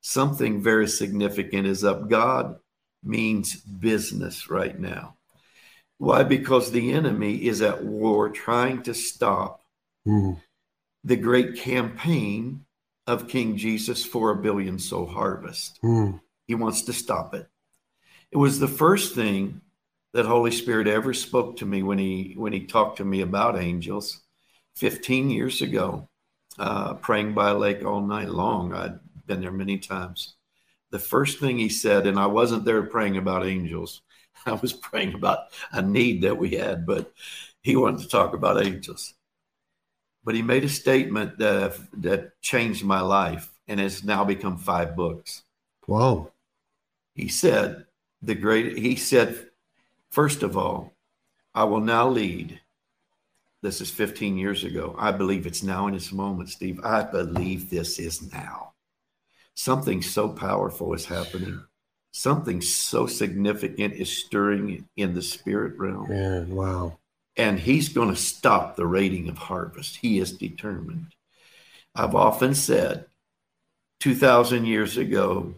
Something 0.00 0.62
very 0.62 0.86
significant 0.86 1.66
is 1.66 1.84
up. 1.84 2.08
God 2.08 2.56
means 3.02 3.56
business 3.56 4.50
right 4.50 4.78
now. 4.78 5.14
Why? 5.98 6.22
Because 6.22 6.70
the 6.70 6.92
enemy 6.92 7.46
is 7.46 7.60
at 7.60 7.84
war 7.84 8.30
trying 8.30 8.82
to 8.82 8.94
stop 8.94 9.62
mm. 10.06 10.40
the 11.04 11.16
great 11.16 11.56
campaign 11.56 12.64
of 13.06 13.28
King 13.28 13.56
Jesus 13.56 14.04
for 14.04 14.30
a 14.30 14.36
billion 14.36 14.78
soul 14.78 15.06
harvest. 15.06 15.78
Mm. 15.82 16.20
He 16.46 16.54
wants 16.54 16.82
to 16.82 16.92
stop 16.92 17.34
it. 17.34 17.48
It 18.30 18.36
was 18.36 18.58
the 18.58 18.68
first 18.68 19.14
thing 19.14 19.62
that 20.12 20.26
Holy 20.26 20.50
Spirit 20.50 20.86
ever 20.86 21.14
spoke 21.14 21.56
to 21.58 21.66
me 21.66 21.82
when 21.82 21.98
he 21.98 22.34
when 22.36 22.52
he 22.52 22.66
talked 22.66 22.98
to 22.98 23.04
me 23.04 23.20
about 23.20 23.58
angels 23.58 24.20
15 24.76 25.30
years 25.30 25.60
ago, 25.60 26.08
uh, 26.58 26.94
praying 26.94 27.34
by 27.34 27.50
a 27.50 27.58
lake 27.58 27.84
all 27.84 28.00
night 28.00 28.30
long. 28.30 28.72
I'd 28.72 29.00
been 29.26 29.40
there 29.40 29.52
many 29.52 29.78
times. 29.78 30.34
The 30.90 30.98
first 30.98 31.38
thing 31.38 31.58
he 31.58 31.68
said, 31.68 32.06
and 32.06 32.18
I 32.18 32.26
wasn't 32.26 32.64
there 32.64 32.82
praying 32.82 33.16
about 33.16 33.46
angels. 33.46 34.02
I 34.46 34.52
was 34.52 34.72
praying 34.72 35.14
about 35.14 35.40
a 35.72 35.82
need 35.82 36.22
that 36.22 36.38
we 36.38 36.50
had, 36.50 36.86
but 36.86 37.12
he 37.62 37.76
wanted 37.76 38.00
to 38.00 38.08
talk 38.08 38.34
about 38.34 38.64
angels 38.64 39.14
but 40.28 40.34
he 40.34 40.42
made 40.42 40.62
a 40.62 40.68
statement 40.68 41.38
that 41.38 41.74
that 42.02 42.38
changed 42.42 42.84
my 42.84 43.00
life 43.00 43.50
and 43.66 43.80
has 43.80 44.04
now 44.04 44.24
become 44.24 44.58
five 44.58 44.94
books. 44.94 45.42
Wow. 45.86 46.32
He 47.14 47.28
said 47.28 47.86
the 48.20 48.34
great 48.34 48.76
he 48.76 48.94
said 48.94 49.48
first 50.10 50.42
of 50.42 50.54
all, 50.54 50.92
I 51.54 51.64
will 51.64 51.80
now 51.80 52.10
lead. 52.10 52.60
This 53.62 53.80
is 53.80 53.90
15 53.90 54.36
years 54.36 54.64
ago. 54.64 54.94
I 54.98 55.12
believe 55.12 55.46
it's 55.46 55.62
now 55.62 55.86
in 55.86 55.94
this 55.94 56.12
moment, 56.12 56.50
Steve. 56.50 56.78
I 56.84 57.04
believe 57.04 57.70
this 57.70 57.98
is 57.98 58.30
now. 58.30 58.74
Something 59.58 60.02
so 60.02 60.28
powerful 60.28 60.94
is 60.94 61.04
happening. 61.04 61.62
Something 62.12 62.60
so 62.60 63.06
significant 63.06 63.94
is 63.94 64.24
stirring 64.24 64.86
in 64.96 65.14
the 65.14 65.22
spirit 65.22 65.78
realm. 65.78 66.10
Yeah, 66.10 66.40
wow 66.44 66.98
and 67.38 67.60
he's 67.60 67.88
going 67.88 68.10
to 68.10 68.20
stop 68.20 68.74
the 68.74 68.86
raiding 68.86 69.28
of 69.28 69.38
harvest. 69.38 69.96
He 69.96 70.18
is 70.18 70.32
determined. 70.32 71.14
I've 71.94 72.16
often 72.16 72.54
said 72.54 73.06
2,000 74.00 74.66
years 74.66 74.96
ago, 74.96 75.54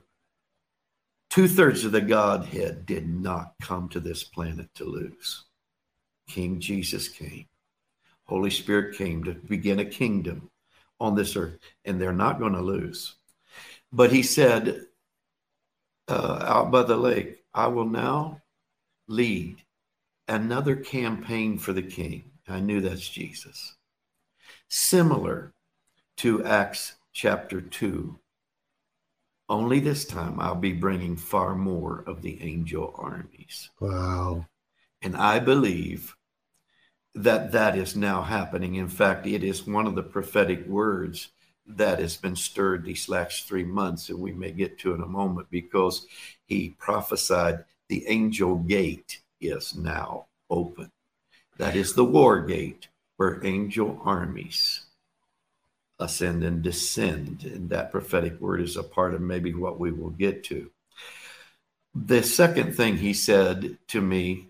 two 1.30 1.48
thirds 1.48 1.84
of 1.86 1.92
the 1.92 2.02
Godhead 2.02 2.84
did 2.84 3.08
not 3.08 3.54
come 3.62 3.88
to 3.88 4.00
this 4.00 4.22
planet 4.22 4.68
to 4.74 4.84
lose. 4.84 5.44
King 6.28 6.60
Jesus 6.60 7.08
came, 7.08 7.46
Holy 8.24 8.50
Spirit 8.50 8.96
came 8.96 9.24
to 9.24 9.32
begin 9.32 9.80
a 9.80 9.84
kingdom 9.84 10.50
on 11.00 11.14
this 11.14 11.34
earth, 11.34 11.58
and 11.86 11.98
they're 11.98 12.12
not 12.12 12.38
going 12.38 12.52
to 12.52 12.60
lose. 12.60 13.16
But 13.92 14.12
he 14.12 14.22
said, 14.22 14.86
uh, 16.08 16.44
out 16.46 16.70
by 16.70 16.82
the 16.82 16.96
lake, 16.96 17.44
I 17.54 17.68
will 17.68 17.88
now 17.88 18.42
lead 19.08 19.62
another 20.28 20.76
campaign 20.76 21.58
for 21.58 21.72
the 21.72 21.82
king. 21.82 22.30
I 22.48 22.60
knew 22.60 22.80
that's 22.80 23.08
Jesus. 23.08 23.76
Similar 24.68 25.52
to 26.18 26.44
Acts 26.44 26.94
chapter 27.12 27.60
2. 27.60 28.18
Only 29.48 29.80
this 29.80 30.04
time 30.04 30.38
I'll 30.38 30.54
be 30.54 30.72
bringing 30.72 31.16
far 31.16 31.56
more 31.56 32.04
of 32.06 32.22
the 32.22 32.40
angel 32.42 32.94
armies. 32.96 33.70
Wow. 33.80 34.46
And 35.02 35.16
I 35.16 35.40
believe 35.40 36.16
that 37.14 37.50
that 37.52 37.76
is 37.76 37.96
now 37.96 38.22
happening. 38.22 38.76
In 38.76 38.88
fact, 38.88 39.26
it 39.26 39.42
is 39.42 39.66
one 39.66 39.86
of 39.86 39.96
the 39.96 40.02
prophetic 40.02 40.66
words 40.66 41.30
that 41.78 41.98
has 41.98 42.16
been 42.16 42.36
stirred 42.36 42.84
these 42.84 43.08
last 43.08 43.48
three 43.48 43.64
months, 43.64 44.08
and 44.08 44.18
we 44.18 44.32
may 44.32 44.50
get 44.52 44.78
to 44.80 44.94
in 44.94 45.02
a 45.02 45.06
moment 45.06 45.48
because 45.50 46.06
he 46.46 46.70
prophesied 46.78 47.64
the 47.88 48.06
angel 48.08 48.56
gate 48.56 49.20
is 49.40 49.74
now 49.76 50.26
open. 50.48 50.90
That 51.58 51.76
is 51.76 51.94
the 51.94 52.04
war 52.04 52.40
gate 52.40 52.88
where 53.16 53.44
angel 53.44 54.00
armies 54.04 54.86
ascend 55.98 56.42
and 56.44 56.62
descend. 56.62 57.44
And 57.44 57.68
that 57.70 57.90
prophetic 57.92 58.40
word 58.40 58.62
is 58.62 58.76
a 58.76 58.82
part 58.82 59.14
of 59.14 59.20
maybe 59.20 59.52
what 59.52 59.78
we 59.78 59.92
will 59.92 60.10
get 60.10 60.44
to. 60.44 60.70
the 61.94 62.22
second 62.22 62.74
thing 62.74 62.96
he 62.98 63.12
said 63.12 63.78
to 63.88 64.00
me 64.00 64.48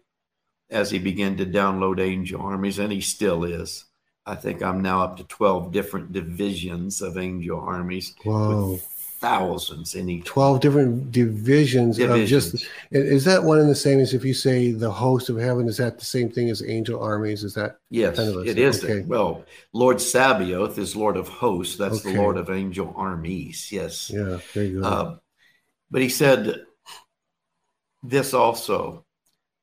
as 0.71 0.91
he 0.91 0.99
began 0.99 1.37
to 1.37 1.47
download 1.47 2.01
angel 2.01 2.41
armies, 2.41 2.79
and 2.79 2.93
he 2.93 3.01
still 3.01 3.45
is. 3.45 3.87
I 4.31 4.37
think 4.37 4.63
I'm 4.63 4.81
now 4.81 5.03
up 5.03 5.17
to 5.17 5.25
12 5.25 5.73
different 5.73 6.13
divisions 6.13 7.03
of 7.03 7.19
angel 7.19 7.59
armies 7.59 8.15
with 8.25 8.81
thousands 9.21 9.97
in 9.97 10.09
each. 10.09 10.25
12 10.25 10.61
different 10.61 11.11
divisions, 11.11 11.99
of 11.99 12.25
just 12.27 12.65
is 12.93 13.25
that 13.25 13.43
one 13.43 13.59
and 13.59 13.69
the 13.69 13.75
same 13.75 13.99
as 13.99 14.15
if 14.15 14.25
you 14.25 14.33
say 14.33 14.71
the 14.71 14.91
host 14.91 15.31
of 15.31 15.37
heaven 15.37 15.69
is 15.69 15.79
that 15.79 15.99
the 15.99 16.05
same 16.05 16.31
thing 16.31 16.49
as 16.49 16.63
angel 16.63 17.03
armies 17.03 17.43
is 17.43 17.55
that 17.55 17.79
Yes, 17.91 18.17
kind 18.17 18.29
of 18.29 18.37
a- 18.37 18.49
it 18.49 18.57
is. 18.57 18.85
okay. 18.85 19.01
Well, 19.01 19.45
Lord 19.73 20.01
Sabaoth 20.01 20.79
is 20.79 20.95
Lord 20.95 21.17
of 21.17 21.27
hosts. 21.27 21.77
That's 21.77 21.99
Okay. 22.07 22.13
the 22.13 22.23
Lord 22.23 22.37
of 22.37 22.51
angel 22.51 22.95
armies. 22.97 23.71
Yes. 23.73 24.11
yeah 24.15 24.39
Uh, 24.83 25.17
but 25.91 26.03
he 26.03 26.09
said 26.09 26.67
this 28.05 28.33
also 28.33 29.05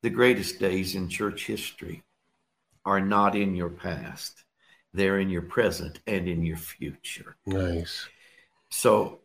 the 0.03 0.09
greatest 0.09 0.59
days 0.59 0.93
in 0.93 1.07
church 1.07 1.47
history 1.47 2.03
are 2.85 3.01
not 3.01 3.35
in 3.35 3.55
your 3.55 3.69
past, 3.69 4.43
they're 4.97 5.19
in 5.19 5.29
your 5.29 5.43
present 5.43 5.99
and 6.07 6.27
in 6.27 6.43
your 6.43 6.57
future. 6.57 7.37
nice 7.45 8.09
So, 8.69 9.19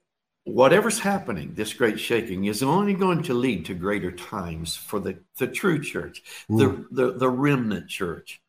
whatever's 0.44 1.00
happening, 1.00 1.54
this 1.54 1.72
great 1.74 1.98
shaking 1.98 2.44
is 2.46 2.62
only 2.62 2.94
going 2.94 3.22
to 3.24 3.34
lead 3.34 3.64
to 3.66 3.74
greater 3.74 4.12
times 4.12 4.76
for 4.76 5.00
the, 5.00 5.18
the 5.38 5.46
true 5.48 5.80
church, 5.80 6.22
the, 6.48 6.86
the, 6.90 7.12
the 7.12 7.28
remnant 7.28 7.88
church, 7.88 8.40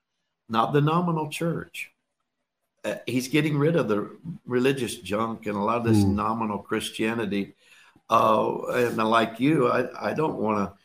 not 0.49 0.73
the 0.73 0.81
nominal 0.81 1.29
church. 1.29 1.91
Uh, 2.85 2.95
he's 3.05 3.29
getting 3.29 3.57
rid 3.57 3.75
of 3.75 3.87
the 3.87 4.09
religious 4.45 4.97
junk 4.97 5.45
and 5.45 5.55
a 5.57 5.61
lot 5.61 5.77
of 5.77 5.85
this 5.85 6.03
Mm. 6.03 6.15
nominal 6.15 6.59
Christianity. 6.59 7.55
Uh, 8.09 8.65
and 8.73 8.97
like 8.97 9.39
you, 9.39 9.69
I, 9.69 10.11
I 10.11 10.13
don't 10.13 10.37
want 10.37 10.57
to. 10.59 10.77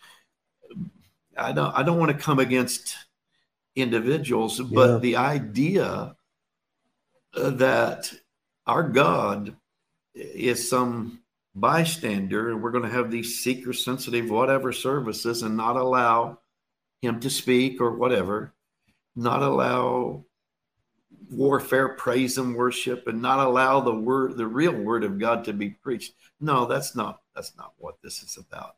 I 1.37 1.53
don't. 1.53 1.73
I 1.77 1.83
don't 1.83 1.99
want 1.99 2.13
to 2.13 2.19
come 2.19 2.39
against 2.39 2.97
individuals, 3.77 4.61
but 4.61 4.91
Yeah. 4.91 4.99
the 4.99 5.17
idea 5.17 6.17
that 7.35 8.13
our 8.67 8.83
God 8.83 9.57
is 10.15 10.69
some 10.69 11.21
bystander 11.55 12.51
and 12.51 12.63
we're 12.63 12.71
going 12.71 12.85
to 12.85 12.91
have 12.91 13.11
these 13.11 13.41
seeker 13.41 13.73
sensitive 13.73 14.31
whatever 14.31 14.73
services 14.73 15.43
and 15.43 15.57
not 15.57 15.77
allow 15.77 16.39
him 17.03 17.19
to 17.19 17.31
speak 17.31 17.81
or 17.81 17.97
whatever 17.97 18.53
not 19.19 19.43
allow 19.43 20.25
warfare 21.31 21.91
praise 21.91 22.39
and 22.39 22.55
worship 22.55 23.07
and 23.07 23.21
not 23.21 23.41
allow 23.41 23.81
the 23.81 23.95
word 23.95 24.37
the 24.37 24.47
real 24.47 24.73
word 24.73 25.05
of 25.05 25.19
god 25.19 25.45
to 25.45 25.53
be 25.53 25.71
preached. 25.71 26.15
No 26.41 26.67
that's 26.67 26.95
not 26.95 27.21
that's 27.35 27.57
not 27.57 27.73
what 27.79 27.97
this 28.03 28.23
is 28.23 28.37
about. 28.39 28.77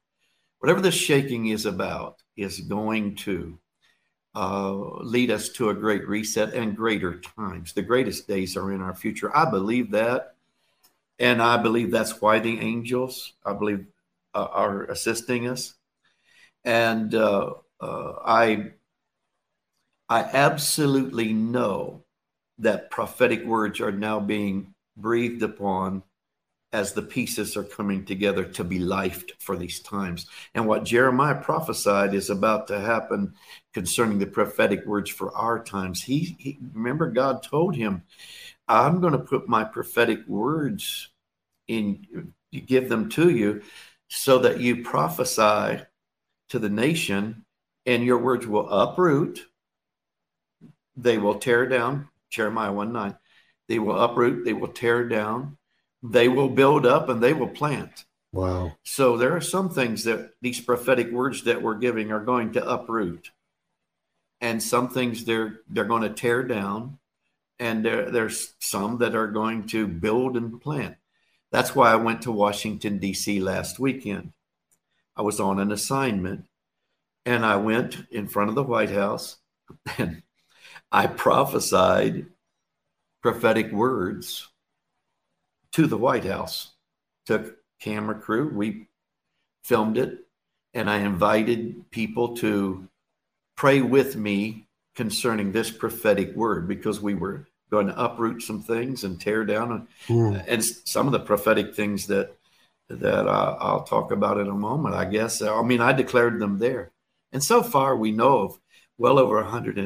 Whatever 0.58 0.80
this 0.80 0.94
shaking 0.94 1.46
is 1.46 1.66
about 1.66 2.22
is 2.36 2.60
going 2.60 3.14
to 3.16 3.58
uh, 4.34 4.72
lead 5.02 5.30
us 5.30 5.48
to 5.50 5.70
a 5.70 5.74
great 5.74 6.06
reset 6.06 6.54
and 6.54 6.76
greater 6.76 7.20
times. 7.20 7.72
The 7.72 7.82
greatest 7.82 8.28
days 8.28 8.56
are 8.56 8.72
in 8.72 8.80
our 8.80 8.94
future. 8.94 9.34
I 9.36 9.50
believe 9.50 9.90
that. 9.92 10.34
And 11.18 11.42
I 11.42 11.56
believe 11.58 11.90
that's 11.90 12.20
why 12.20 12.38
the 12.38 12.58
angels, 12.60 13.34
I 13.44 13.52
believe, 13.52 13.86
uh, 14.34 14.48
are 14.50 14.84
assisting 14.84 15.48
us. 15.48 15.74
And 16.64 17.14
uh, 17.14 17.54
uh, 17.80 18.12
I, 18.24 18.72
I 20.08 20.22
absolutely 20.22 21.32
know 21.32 22.04
that 22.58 22.90
prophetic 22.90 23.44
words 23.44 23.80
are 23.80 23.92
now 23.92 24.20
being 24.20 24.74
breathed 24.96 25.42
upon 25.42 26.02
as 26.72 26.92
the 26.92 27.02
pieces 27.02 27.56
are 27.56 27.64
coming 27.64 28.04
together 28.04 28.44
to 28.44 28.62
be 28.62 28.78
lifed 28.78 29.32
for 29.40 29.56
these 29.56 29.80
times. 29.80 30.26
And 30.54 30.66
what 30.66 30.84
Jeremiah 30.84 31.40
prophesied 31.42 32.14
is 32.14 32.30
about 32.30 32.68
to 32.68 32.78
happen 32.78 33.34
concerning 33.74 34.18
the 34.18 34.26
prophetic 34.26 34.86
words 34.86 35.10
for 35.10 35.34
our 35.34 35.62
times. 35.62 36.02
He, 36.02 36.36
he 36.38 36.58
remember 36.72 37.10
God 37.10 37.42
told 37.42 37.74
him, 37.74 38.04
"I'm 38.68 39.00
going 39.00 39.14
to 39.14 39.18
put 39.18 39.48
my 39.48 39.64
prophetic 39.64 40.20
words 40.28 41.08
in, 41.66 42.32
give 42.52 42.88
them 42.88 43.08
to 43.10 43.30
you, 43.30 43.62
so 44.08 44.38
that 44.38 44.60
you 44.60 44.84
prophesy 44.84 45.82
to 46.50 46.58
the 46.58 46.70
nation, 46.70 47.44
and 47.84 48.04
your 48.04 48.18
words 48.18 48.46
will 48.46 48.68
uproot. 48.70 49.44
They 50.96 51.18
will 51.18 51.40
tear 51.40 51.66
down." 51.66 52.08
Jeremiah 52.28 52.72
one 52.72 52.92
nine. 52.92 53.16
They 53.66 53.80
will 53.80 54.00
uproot. 54.00 54.44
They 54.44 54.52
will 54.52 54.68
tear 54.68 55.08
down. 55.08 55.56
They 56.02 56.28
will 56.28 56.48
build 56.48 56.86
up, 56.86 57.08
and 57.08 57.22
they 57.22 57.32
will 57.32 57.48
plant. 57.48 58.04
wow 58.32 58.72
So 58.84 59.16
there 59.16 59.36
are 59.36 59.40
some 59.40 59.70
things 59.70 60.04
that 60.04 60.32
these 60.40 60.60
prophetic 60.60 61.10
words 61.10 61.44
that 61.44 61.62
we're 61.62 61.78
giving 61.78 62.10
are 62.12 62.24
going 62.24 62.52
to 62.52 62.68
uproot, 62.68 63.30
and 64.40 64.62
some 64.62 64.88
things 64.88 65.24
they're 65.24 65.60
they're 65.68 65.84
going 65.84 66.02
to 66.02 66.10
tear 66.10 66.42
down, 66.42 66.98
and 67.58 67.84
there, 67.84 68.10
there's 68.10 68.54
some 68.58 68.98
that 68.98 69.14
are 69.14 69.26
going 69.26 69.66
to 69.68 69.86
build 69.86 70.36
and 70.36 70.60
plant. 70.60 70.96
That's 71.52 71.74
why 71.74 71.92
I 71.92 71.96
went 71.96 72.22
to 72.22 72.32
Washington 72.32 72.98
D.C. 72.98 73.40
last 73.40 73.78
weekend. 73.78 74.32
I 75.16 75.22
was 75.22 75.40
on 75.40 75.58
an 75.58 75.72
assignment, 75.72 76.46
and 77.26 77.44
I 77.44 77.56
went 77.56 78.06
in 78.10 78.28
front 78.28 78.48
of 78.48 78.54
the 78.54 78.62
White 78.62 78.90
House, 78.90 79.36
and 79.98 80.22
I 80.90 81.06
prophesied 81.06 82.26
prophetic 83.20 83.70
words 83.70 84.48
to 85.72 85.86
the 85.86 85.98
White 85.98 86.24
House. 86.24 86.72
Took 87.26 87.56
camera 87.80 88.14
crew, 88.14 88.48
we 88.48 88.88
filmed 89.62 89.98
it, 89.98 90.26
and 90.74 90.88
I 90.90 90.98
invited 90.98 91.90
people 91.90 92.36
to 92.36 92.88
pray 93.56 93.80
with 93.80 94.16
me 94.16 94.66
concerning 94.94 95.52
this 95.52 95.70
prophetic 95.70 96.34
word 96.34 96.66
because 96.66 97.00
we 97.00 97.14
were 97.14 97.46
going 97.70 97.86
to 97.86 98.02
uproot 98.02 98.42
some 98.42 98.60
things 98.62 99.04
and 99.04 99.20
tear 99.20 99.44
down 99.44 99.86
Hmm. 100.06 100.38
and 100.48 100.64
some 100.64 101.06
of 101.06 101.12
the 101.12 101.20
prophetic 101.20 101.74
things 101.74 102.06
that 102.08 102.36
that 102.88 103.28
uh, 103.28 103.56
I'll 103.60 103.84
talk 103.84 104.10
about 104.10 104.40
in 104.40 104.48
a 104.48 104.52
moment. 104.54 104.96
I 104.96 105.04
guess 105.04 105.40
I 105.42 105.62
mean 105.62 105.80
I 105.80 105.92
declared 105.92 106.40
them 106.40 106.58
there, 106.58 106.90
and 107.32 107.42
so 107.42 107.62
far 107.62 107.94
we 107.96 108.10
know 108.10 108.40
of 108.40 108.58
well 108.98 109.18
over 109.18 109.38
a 109.38 109.48
hundred 109.48 109.78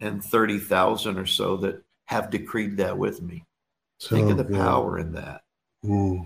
and 0.00 0.22
thirty 0.22 0.58
thousand 0.58 1.18
or 1.18 1.24
so 1.26 1.56
that 1.58 1.82
have 2.06 2.28
decreed 2.30 2.76
that 2.76 2.98
with 2.98 3.22
me. 3.22 3.44
Think 4.00 4.30
of 4.30 4.36
the 4.36 4.44
good. 4.44 4.56
power 4.56 4.98
in 4.98 5.12
that 5.12 5.42
Hmm. 5.82 6.22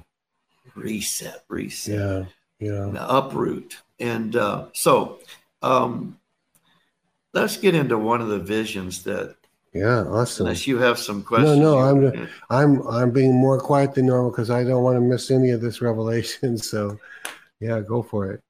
reset, 0.75 1.45
reset, 1.49 1.95
yeah 1.99 2.25
yeah 2.59 2.91
the 2.91 3.17
uproot, 3.17 3.79
and 3.99 4.35
uh, 4.37 4.67
so 4.73 5.19
um, 5.63 6.19
let's 7.33 7.57
get 7.57 7.75
into 7.75 7.99
one 7.99 8.21
of 8.21 8.29
the 8.29 8.39
visions 8.39 9.03
that. 9.05 9.37
yeah 9.73 10.03
awesome 10.05 10.47
Unless 10.47 10.67
you 10.67 10.79
have 10.79 10.99
some 10.99 11.23
questions, 11.23 11.59
no, 11.59 11.77
no, 11.77 11.79
I'm- 11.79 12.29
i'm 12.51 12.87
i'm 12.89 13.11
being 13.13 13.35
more 13.35 13.61
quiet 13.61 13.95
than 13.95 14.07
normal 14.07 14.31
because 14.31 14.51
i 14.51 14.65
don't 14.65 14.83
want 14.83 14.97
to 14.97 15.01
miss 15.01 15.31
any 15.31 15.51
of 15.51 15.61
this 15.61 15.81
revelation 15.81 16.59
so 16.71 16.99
yeah 17.61 17.81
go 17.81 18.03
for 18.03 18.31
it 18.33 18.41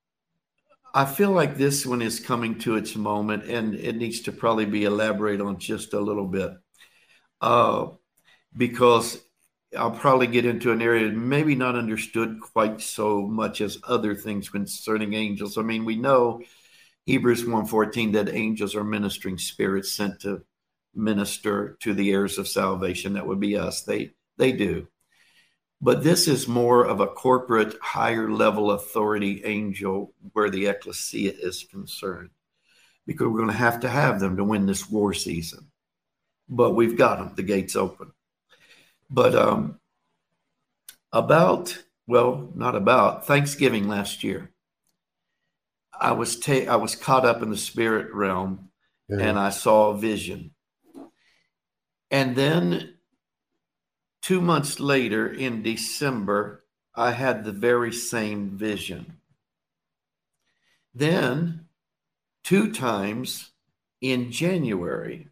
I 0.92 1.04
feel 1.04 1.30
like 1.30 1.56
this 1.56 1.86
one 1.86 2.02
is 2.02 2.18
coming 2.18 2.58
to 2.60 2.74
its 2.74 2.96
moment 2.96 3.44
and 3.44 3.76
it 3.76 3.94
needs 3.94 4.22
to 4.22 4.32
probably 4.32 4.64
be 4.64 4.86
elaborated 4.86 5.40
on 5.40 5.56
just 5.56 5.94
a 5.94 6.00
little 6.00 6.26
bit. 6.26 6.50
Uh, 7.40 7.90
because 8.56 9.22
I'll 9.76 9.92
probably 9.92 10.26
get 10.26 10.46
into 10.46 10.72
an 10.72 10.82
area 10.82 11.08
maybe 11.10 11.54
not 11.54 11.76
understood 11.76 12.40
quite 12.40 12.80
so 12.80 13.22
much 13.22 13.60
as 13.60 13.78
other 13.84 14.14
things 14.14 14.48
concerning 14.48 15.14
angels. 15.14 15.56
I 15.56 15.62
mean, 15.62 15.84
we 15.84 15.96
know 15.96 16.42
Hebrews 17.06 17.44
1:14 17.44 18.12
that 18.12 18.28
angels 18.28 18.74
are 18.74 18.84
ministering 18.84 19.38
spirits 19.38 19.92
sent 19.92 20.20
to 20.20 20.42
minister 20.94 21.76
to 21.80 21.94
the 21.94 22.10
heirs 22.10 22.38
of 22.38 22.48
salvation. 22.48 23.12
That 23.12 23.26
would 23.26 23.40
be 23.40 23.56
us. 23.56 23.82
They 23.82 24.12
they 24.36 24.52
do. 24.52 24.88
But 25.80 26.02
this 26.02 26.28
is 26.28 26.46
more 26.46 26.84
of 26.84 27.00
a 27.00 27.06
corporate, 27.06 27.76
higher 27.80 28.30
level 28.30 28.72
authority 28.72 29.42
angel 29.44 30.12
where 30.32 30.50
the 30.50 30.66
ecclesia 30.66 31.32
is 31.32 31.64
concerned. 31.64 32.30
Because 33.06 33.28
we're 33.28 33.38
going 33.38 33.48
to 33.48 33.54
have 33.54 33.80
to 33.80 33.88
have 33.88 34.20
them 34.20 34.36
to 34.36 34.44
win 34.44 34.66
this 34.66 34.90
war 34.90 35.14
season. 35.14 35.70
But 36.48 36.72
we've 36.72 36.98
got 36.98 37.18
them, 37.18 37.32
the 37.34 37.42
gates 37.42 37.76
open. 37.76 38.12
But 39.10 39.34
um, 39.34 39.80
about, 41.12 41.82
well, 42.06 42.50
not 42.54 42.76
about 42.76 43.26
Thanksgiving 43.26 43.88
last 43.88 44.22
year, 44.22 44.50
I 46.00 46.12
was 46.12 46.38
ta- 46.38 46.66
I 46.68 46.76
was 46.76 46.94
caught 46.94 47.26
up 47.26 47.42
in 47.42 47.50
the 47.50 47.56
spirit 47.56 48.14
realm 48.14 48.70
yeah. 49.08 49.18
and 49.18 49.38
I 49.38 49.50
saw 49.50 49.90
a 49.90 49.98
vision. 49.98 50.52
And 52.10 52.34
then 52.36 52.94
two 54.22 54.40
months 54.40 54.80
later 54.80 55.30
in 55.30 55.62
December, 55.62 56.64
I 56.94 57.12
had 57.12 57.44
the 57.44 57.52
very 57.52 57.92
same 57.92 58.50
vision. 58.50 59.18
Then, 60.94 61.66
two 62.42 62.72
times 62.72 63.50
in 64.00 64.32
January, 64.32 65.28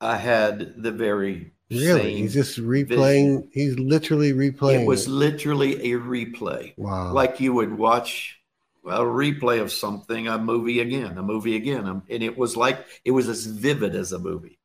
I 0.00 0.16
had 0.16 0.82
the 0.82 0.92
very 0.92 1.52
really 1.70 2.16
he's 2.16 2.34
just 2.34 2.58
replaying 2.58 3.48
he's 3.52 3.78
literally 3.78 4.32
replaying 4.32 4.82
it 4.82 4.86
was 4.86 5.06
literally 5.08 5.92
a 5.92 5.98
replay, 5.98 6.74
wow 6.76 7.12
like 7.12 7.40
you 7.40 7.52
would 7.54 7.76
watch 7.76 8.40
a 8.86 9.00
replay 9.00 9.60
of 9.60 9.72
something, 9.72 10.28
a 10.28 10.38
movie 10.38 10.80
again, 10.80 11.18
a 11.18 11.22
movie 11.22 11.56
again. 11.56 11.86
Um, 11.86 12.02
and 12.08 12.22
it 12.22 12.36
was 12.36 12.56
like, 12.56 12.86
it 13.04 13.10
was 13.10 13.28
as 13.28 13.46
vivid 13.46 13.94
as 13.94 14.12
a 14.12 14.18
movie. 14.18 14.58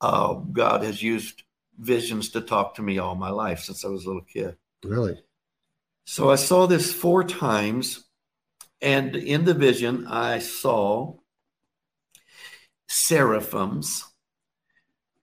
Uh, 0.00 0.34
God 0.34 0.82
has 0.82 1.02
used 1.02 1.42
visions 1.78 2.30
to 2.30 2.40
talk 2.40 2.74
to 2.76 2.82
me 2.82 2.98
all 2.98 3.14
my 3.14 3.30
life 3.30 3.60
since 3.60 3.84
I 3.84 3.88
was 3.88 4.04
a 4.04 4.08
little 4.08 4.22
kid. 4.22 4.56
Really? 4.84 5.22
So 6.06 6.30
I 6.30 6.36
saw 6.36 6.66
this 6.66 6.92
four 6.92 7.24
times. 7.24 8.04
And 8.82 9.14
in 9.14 9.44
the 9.44 9.52
vision, 9.52 10.06
I 10.06 10.38
saw 10.38 11.16
seraphims, 12.88 14.04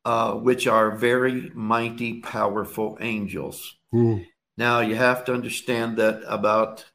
uh, 0.08 0.36
which 0.36 0.68
are 0.68 0.96
very 0.96 1.52
mighty, 1.54 2.22
powerful 2.22 2.98
angels. 3.02 3.76
Mm. 3.94 4.26
Now, 4.56 4.80
you 4.80 4.96
have 4.96 5.26
to 5.26 5.34
understand 5.34 5.98
that 5.98 6.24
about 6.26 6.86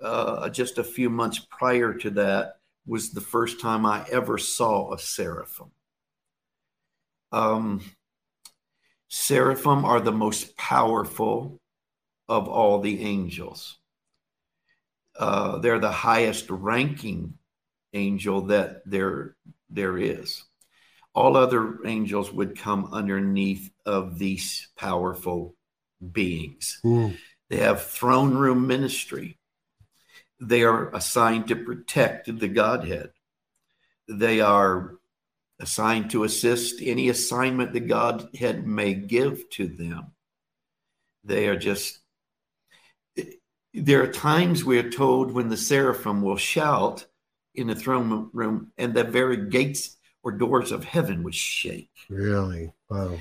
uh, 0.00 0.48
just 0.48 0.78
a 0.78 0.84
few 0.84 1.10
months 1.10 1.40
prior 1.40 1.92
to 1.94 2.10
that 2.10 2.58
was 2.86 3.10
the 3.10 3.20
first 3.20 3.60
time 3.60 3.84
I 3.84 4.06
ever 4.12 4.38
saw 4.38 4.94
a 4.94 4.98
seraphim. 5.00 5.72
Um, 7.32 7.80
seraphim 9.08 9.84
are 9.84 10.00
the 10.00 10.12
most 10.12 10.56
powerful 10.56 11.60
of 12.28 12.46
all 12.46 12.78
the 12.78 13.02
angels. 13.02 13.78
Uh, 15.18 15.58
they're 15.58 15.80
the 15.80 15.90
highest 15.90 16.48
ranking 16.48 17.34
angel 17.92 18.42
that 18.42 18.88
there 18.88 19.34
there 19.68 19.98
is. 19.98 20.44
All 21.14 21.36
other 21.36 21.78
angels 21.86 22.32
would 22.32 22.58
come 22.58 22.88
underneath 22.92 23.70
of 23.84 24.18
these 24.18 24.68
powerful 24.76 25.54
beings. 26.12 26.80
Mm. 26.84 27.18
They 27.50 27.58
have 27.58 27.82
throne 27.82 28.34
room 28.34 28.66
ministry. 28.66 29.38
They 30.40 30.62
are 30.62 30.90
assigned 30.94 31.48
to 31.48 31.56
protect 31.56 32.38
the 32.38 32.48
Godhead. 32.48 33.10
They 34.08 34.40
are 34.40 34.96
assigned 35.60 36.10
to 36.10 36.24
assist 36.24 36.80
any 36.82 37.08
assignment 37.08 37.72
the 37.72 37.80
Godhead 37.80 38.66
may 38.66 38.94
give 38.94 39.48
to 39.50 39.68
them. 39.68 40.12
They 41.24 41.46
are 41.46 41.56
just, 41.56 42.00
there 43.72 44.02
are 44.02 44.12
times 44.12 44.64
we 44.64 44.78
are 44.78 44.90
told 44.90 45.30
when 45.30 45.48
the 45.48 45.56
seraphim 45.56 46.22
will 46.22 46.36
shout 46.36 47.06
in 47.54 47.68
the 47.68 47.76
throne 47.76 48.30
room 48.32 48.72
and 48.76 48.92
the 48.92 49.04
very 49.04 49.48
gates 49.48 49.98
or 50.22 50.32
doors 50.32 50.72
of 50.72 50.84
heaven 50.84 51.22
would 51.22 51.34
shake. 51.34 51.90
Really? 52.08 52.72
Wow. 52.88 53.18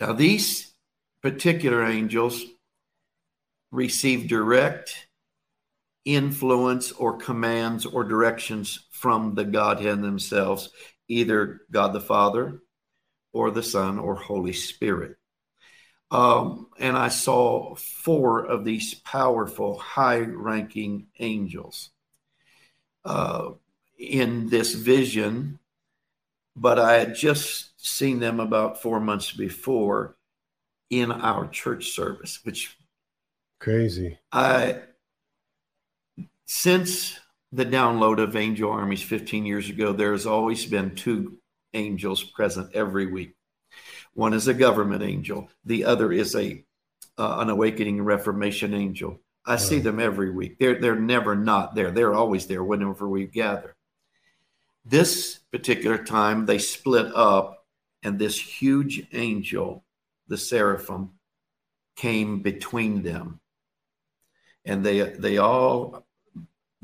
Now, 0.00 0.12
these 0.12 0.72
particular 1.22 1.84
angels 1.84 2.44
receive 3.70 4.28
direct 4.28 5.08
influence 6.04 6.92
or 6.92 7.16
commands 7.16 7.86
or 7.86 8.04
directions 8.04 8.86
from 8.90 9.34
the 9.34 9.44
Godhead 9.44 10.02
themselves, 10.02 10.70
either 11.08 11.62
God 11.70 11.92
the 11.92 12.00
Father 12.00 12.60
or 13.32 13.50
the 13.50 13.62
Son 13.62 13.98
or 13.98 14.14
Holy 14.14 14.52
Spirit. 14.52 15.16
Um, 16.10 16.68
and 16.78 16.96
I 16.96 17.08
saw 17.08 17.74
four 17.74 18.44
of 18.44 18.64
these 18.64 18.94
powerful, 18.94 19.78
high 19.78 20.20
ranking 20.20 21.06
angels 21.18 21.90
uh, 23.04 23.50
in 23.98 24.48
this 24.48 24.74
vision, 24.74 25.58
but 26.56 26.78
I 26.78 26.98
had 26.98 27.14
just 27.14 27.72
seen 27.84 28.20
them 28.20 28.40
about 28.40 28.80
four 28.80 29.00
months 29.00 29.32
before 29.32 30.16
in 30.90 31.10
our 31.10 31.48
church 31.48 31.90
service, 31.90 32.40
which 32.44 32.76
crazy. 33.58 34.18
I 34.32 34.80
since 36.46 37.18
the 37.52 37.66
download 37.66 38.22
of 38.22 38.36
Angel 38.36 38.70
Armies 38.70 39.02
15 39.02 39.46
years 39.46 39.70
ago, 39.70 39.92
there's 39.92 40.26
always 40.26 40.66
been 40.66 40.94
two 40.94 41.38
angels 41.72 42.22
present 42.22 42.74
every 42.74 43.06
week. 43.06 43.34
One 44.14 44.34
is 44.34 44.46
a 44.48 44.54
government 44.54 45.02
angel, 45.02 45.48
the 45.64 45.84
other 45.84 46.12
is 46.12 46.34
a 46.34 46.64
uh, 47.16 47.36
an 47.38 47.50
awakening 47.50 48.02
reformation 48.02 48.74
angel. 48.74 49.20
I 49.46 49.56
see 49.56 49.78
them 49.78 50.00
every 50.00 50.30
week. 50.30 50.58
They're 50.58 50.80
they're 50.80 50.96
never 50.98 51.34
not 51.34 51.74
there. 51.74 51.90
They're 51.90 52.14
always 52.14 52.46
there 52.46 52.64
whenever 52.64 53.08
we 53.08 53.26
gather. 53.26 53.76
This 54.84 55.40
particular 55.50 55.98
time 55.98 56.46
they 56.46 56.58
split 56.58 57.10
up 57.14 57.66
and 58.02 58.18
this 58.18 58.38
huge 58.38 59.06
angel, 59.12 59.84
the 60.28 60.36
seraphim, 60.36 61.10
came 61.96 62.40
between 62.42 63.02
them. 63.02 63.40
And 64.64 64.84
they 64.84 65.00
they 65.00 65.38
all 65.38 66.06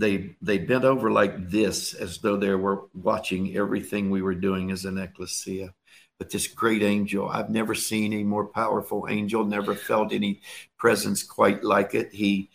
they 0.01 0.35
they 0.41 0.59
bent 0.59 0.85
over 0.85 1.11
like 1.11 1.51
this 1.51 1.95
as 1.95 2.19
though 2.19 2.37
they 2.37 2.55
were 2.55 2.89
watching 2.95 3.57
everything 3.57 4.11
we 4.11 4.23
were 4.23 4.35
doing 4.35 4.71
as 4.71 4.85
an 4.85 4.99
ecclesia 4.99 5.75
but 6.19 6.31
this 6.31 6.47
great 6.47 6.83
angel 6.83 7.29
i've 7.29 7.51
never 7.51 7.75
seen 7.75 8.13
a 8.15 8.25
more 8.25 8.47
powerful 8.47 9.07
angel 9.09 9.45
never 9.45 9.75
felt 9.75 10.13
any 10.13 10.41
presence 10.79 11.23
quite 11.23 11.63
like 11.63 11.95
it 11.95 12.13
he 12.13 12.51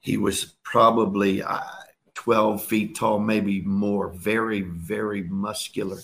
he 0.00 0.16
was 0.16 0.54
probably 0.62 1.42
uh, 1.42 1.60
12 2.24 2.64
feet 2.64 2.96
tall 2.96 3.18
maybe 3.18 3.60
more 3.62 4.08
very 4.08 4.62
very 4.62 5.22
muscular 5.22 5.98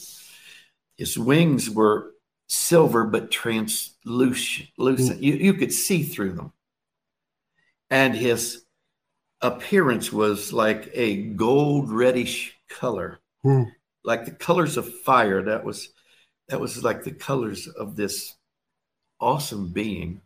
his 0.96 1.18
wings 1.18 1.70
were 1.70 2.12
silver 2.46 3.04
but 3.04 3.30
translucent 3.30 4.68
mm. 4.78 5.22
you, 5.22 5.34
you 5.34 5.54
could 5.54 5.72
see 5.72 6.02
through 6.02 6.32
them 6.32 6.52
and 7.90 8.14
his 8.14 8.64
appearance 9.40 10.12
was 10.12 10.52
like 10.52 10.90
a 10.94 11.16
gold 11.16 11.90
reddish 11.90 12.56
color, 12.68 13.20
Hmm. 13.42 13.64
like 14.04 14.26
the 14.26 14.32
colors 14.32 14.76
of 14.76 14.94
fire. 15.00 15.42
That 15.42 15.64
was 15.64 15.88
that 16.48 16.60
was 16.60 16.82
like 16.84 17.04
the 17.04 17.12
colors 17.12 17.66
of 17.66 17.96
this 17.96 18.34
awesome 19.20 19.72
being. 19.72 20.22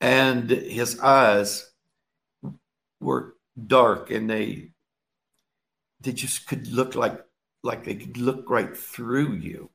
And 0.00 0.50
his 0.50 0.98
eyes 1.00 1.70
were 3.00 3.36
dark 3.66 4.10
and 4.10 4.28
they 4.28 4.71
they 6.02 6.12
just 6.12 6.46
could 6.46 6.68
look 6.68 6.94
like 6.94 7.20
like 7.62 7.84
they 7.84 7.94
could 7.94 8.16
look 8.16 8.50
right 8.50 8.76
through 8.76 9.34
you. 9.34 9.70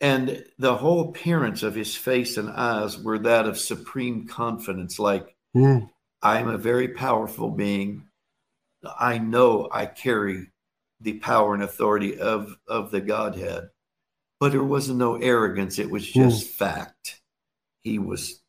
And 0.00 0.44
the 0.58 0.76
whole 0.76 1.10
appearance 1.10 1.62
of 1.62 1.74
his 1.74 1.94
face 1.94 2.36
and 2.36 2.48
eyes 2.48 2.98
were 2.98 3.18
that 3.18 3.46
of 3.46 3.58
supreme 3.58 4.26
confidence, 4.26 4.98
like 4.98 5.36
Hmm. 5.54 5.78
I 6.22 6.38
am 6.38 6.48
a 6.48 6.58
very 6.58 6.88
powerful 6.88 7.50
being. 7.50 8.06
I 8.98 9.18
know 9.18 9.68
I 9.72 9.86
carry 9.86 10.50
the 11.00 11.14
power 11.14 11.54
and 11.54 11.62
authority 11.62 12.18
of, 12.18 12.56
of 12.68 12.90
the 12.90 13.00
Godhead, 13.00 13.70
but 14.38 14.52
there 14.52 14.62
wasn't 14.62 14.98
no 14.98 15.16
arrogance. 15.16 15.78
It 15.78 15.90
was 15.90 16.10
just 16.10 16.46
fact. 16.46 17.20
He 17.80 17.98
was, 17.98 18.42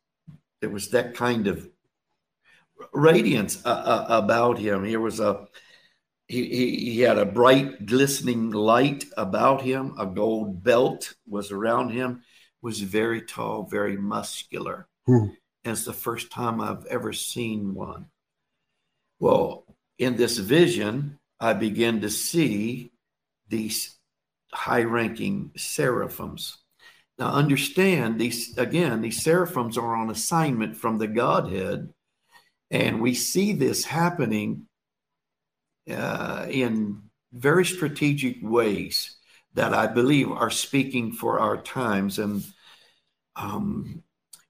there 0.60 0.70
was 0.70 0.90
that 0.90 1.14
kind 1.14 1.46
of 1.46 1.68
radiance 2.92 3.64
uh, 3.64 3.68
uh, 3.68 4.06
about 4.08 4.58
him. 4.58 4.84
Here 4.84 5.00
was 5.00 5.18
a, 5.18 5.46
he, 6.32 6.46
he, 6.46 6.90
he 6.92 7.00
had 7.00 7.18
a 7.18 7.26
bright, 7.26 7.84
glistening 7.84 8.52
light 8.52 9.04
about 9.18 9.60
him. 9.60 9.94
A 9.98 10.06
gold 10.06 10.64
belt 10.64 11.12
was 11.28 11.52
around 11.52 11.90
him, 11.90 12.22
was 12.62 12.80
very 12.80 13.20
tall, 13.20 13.64
very 13.64 13.98
muscular. 13.98 14.88
Hmm. 15.04 15.26
And 15.62 15.72
it's 15.72 15.84
the 15.84 15.92
first 15.92 16.32
time 16.32 16.58
I've 16.58 16.86
ever 16.86 17.12
seen 17.12 17.74
one. 17.74 18.06
Well, 19.20 19.66
in 19.98 20.16
this 20.16 20.38
vision, 20.38 21.18
I 21.38 21.52
begin 21.52 22.00
to 22.00 22.08
see 22.08 22.92
these 23.48 23.98
high 24.54 24.84
ranking 24.84 25.50
seraphims. 25.58 26.56
Now, 27.18 27.32
understand 27.32 28.18
these 28.18 28.56
again, 28.56 29.02
these 29.02 29.22
seraphims 29.22 29.76
are 29.76 29.94
on 29.94 30.08
assignment 30.08 30.78
from 30.78 30.96
the 30.96 31.08
Godhead, 31.08 31.92
and 32.70 33.02
we 33.02 33.12
see 33.12 33.52
this 33.52 33.84
happening 33.84 34.66
uh, 35.90 36.46
in 36.48 37.02
very 37.32 37.64
strategic 37.64 38.36
ways 38.42 39.16
that 39.54 39.74
I 39.74 39.86
believe 39.86 40.30
are 40.30 40.50
speaking 40.50 41.12
for 41.12 41.40
our 41.40 41.60
times. 41.60 42.18
And 42.18 42.44
um, 43.36 44.02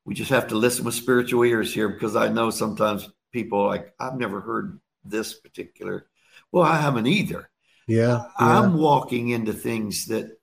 we 0.04 0.14
just 0.14 0.30
have 0.30 0.48
to 0.48 0.56
listen 0.56 0.84
with 0.84 0.94
spiritual 0.94 1.44
ears 1.44 1.72
here 1.72 1.88
because 1.88 2.16
I 2.16 2.28
know 2.28 2.50
sometimes 2.50 3.08
people 3.32 3.66
like, 3.66 3.94
I've 3.98 4.18
never 4.18 4.40
heard 4.40 4.80
this 5.04 5.34
particular. 5.34 6.06
Well, 6.50 6.64
I 6.64 6.80
haven't 6.80 7.06
either. 7.06 7.48
Yeah, 7.88 8.24
I'm 8.38 8.74
walking 8.74 9.30
into 9.30 9.52
things 9.52 10.06
that 10.06 10.38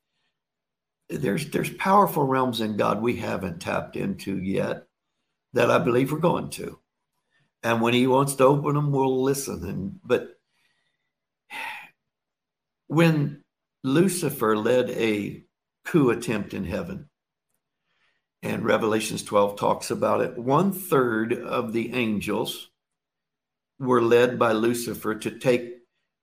there's 1.10 1.50
there's 1.50 1.74
powerful 1.76 2.24
realms 2.24 2.62
in 2.62 2.78
God 2.78 3.02
we 3.02 3.16
haven't 3.16 3.62
tapped 3.62 3.96
into 3.96 4.38
yet 4.38 4.84
that 5.54 5.72
I 5.72 5.80
believe 5.80 6.12
we're 6.12 6.20
going 6.20 6.50
to. 6.52 6.80
And 7.64 7.82
when 7.82 7.94
he 7.94 8.08
wants 8.08 8.36
to 8.36 8.46
open 8.46 8.76
them, 8.76 8.92
we'll 8.92 9.24
listen. 9.24 9.66
And 9.66 10.00
but 10.04 10.39
when 12.90 13.44
Lucifer 13.84 14.58
led 14.58 14.90
a 14.90 15.44
coup 15.86 16.10
attempt 16.10 16.54
in 16.54 16.66
heaven, 16.66 17.08
and 18.42 18.66
Revelations 18.66 19.24
12 19.24 19.60
talks 19.60 19.92
about 19.92 20.22
it, 20.22 20.38
one 20.38 20.74
third 20.74 21.34
of 21.34 21.72
the 21.72 21.94
angels 21.94 22.70
were 23.80 24.02
led 24.02 24.40
by 24.40 24.54
Lucifer 24.54 25.16
to 25.16 25.32
take, 25.32 25.72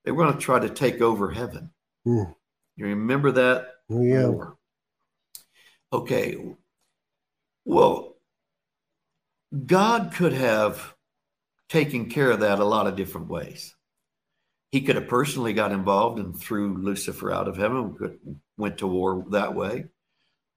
they 0.03 0.11
were 0.11 0.25
going 0.25 0.37
to 0.37 0.43
try 0.43 0.59
to 0.59 0.69
take 0.69 1.01
over 1.01 1.31
heaven. 1.31 1.71
Mm. 2.05 2.35
You 2.75 2.85
remember 2.87 3.31
that? 3.31 3.67
Oh, 3.89 4.03
yeah. 4.03 4.27
war? 4.27 4.57
Okay. 5.93 6.37
Well, 7.63 8.17
God 9.65 10.11
could 10.13 10.33
have 10.33 10.95
taken 11.69 12.09
care 12.09 12.31
of 12.31 12.41
that 12.41 12.59
a 12.59 12.65
lot 12.65 12.87
of 12.87 12.97
different 12.97 13.29
ways. 13.29 13.73
He 14.71 14.81
could 14.81 14.95
have 14.95 15.07
personally 15.07 15.53
got 15.53 15.71
involved 15.71 16.19
and 16.19 16.37
threw 16.37 16.77
Lucifer 16.77 17.31
out 17.31 17.47
of 17.47 17.57
heaven, 17.57 17.95
could, 17.95 18.19
went 18.57 18.79
to 18.79 18.87
war 18.87 19.25
that 19.29 19.55
way. 19.55 19.85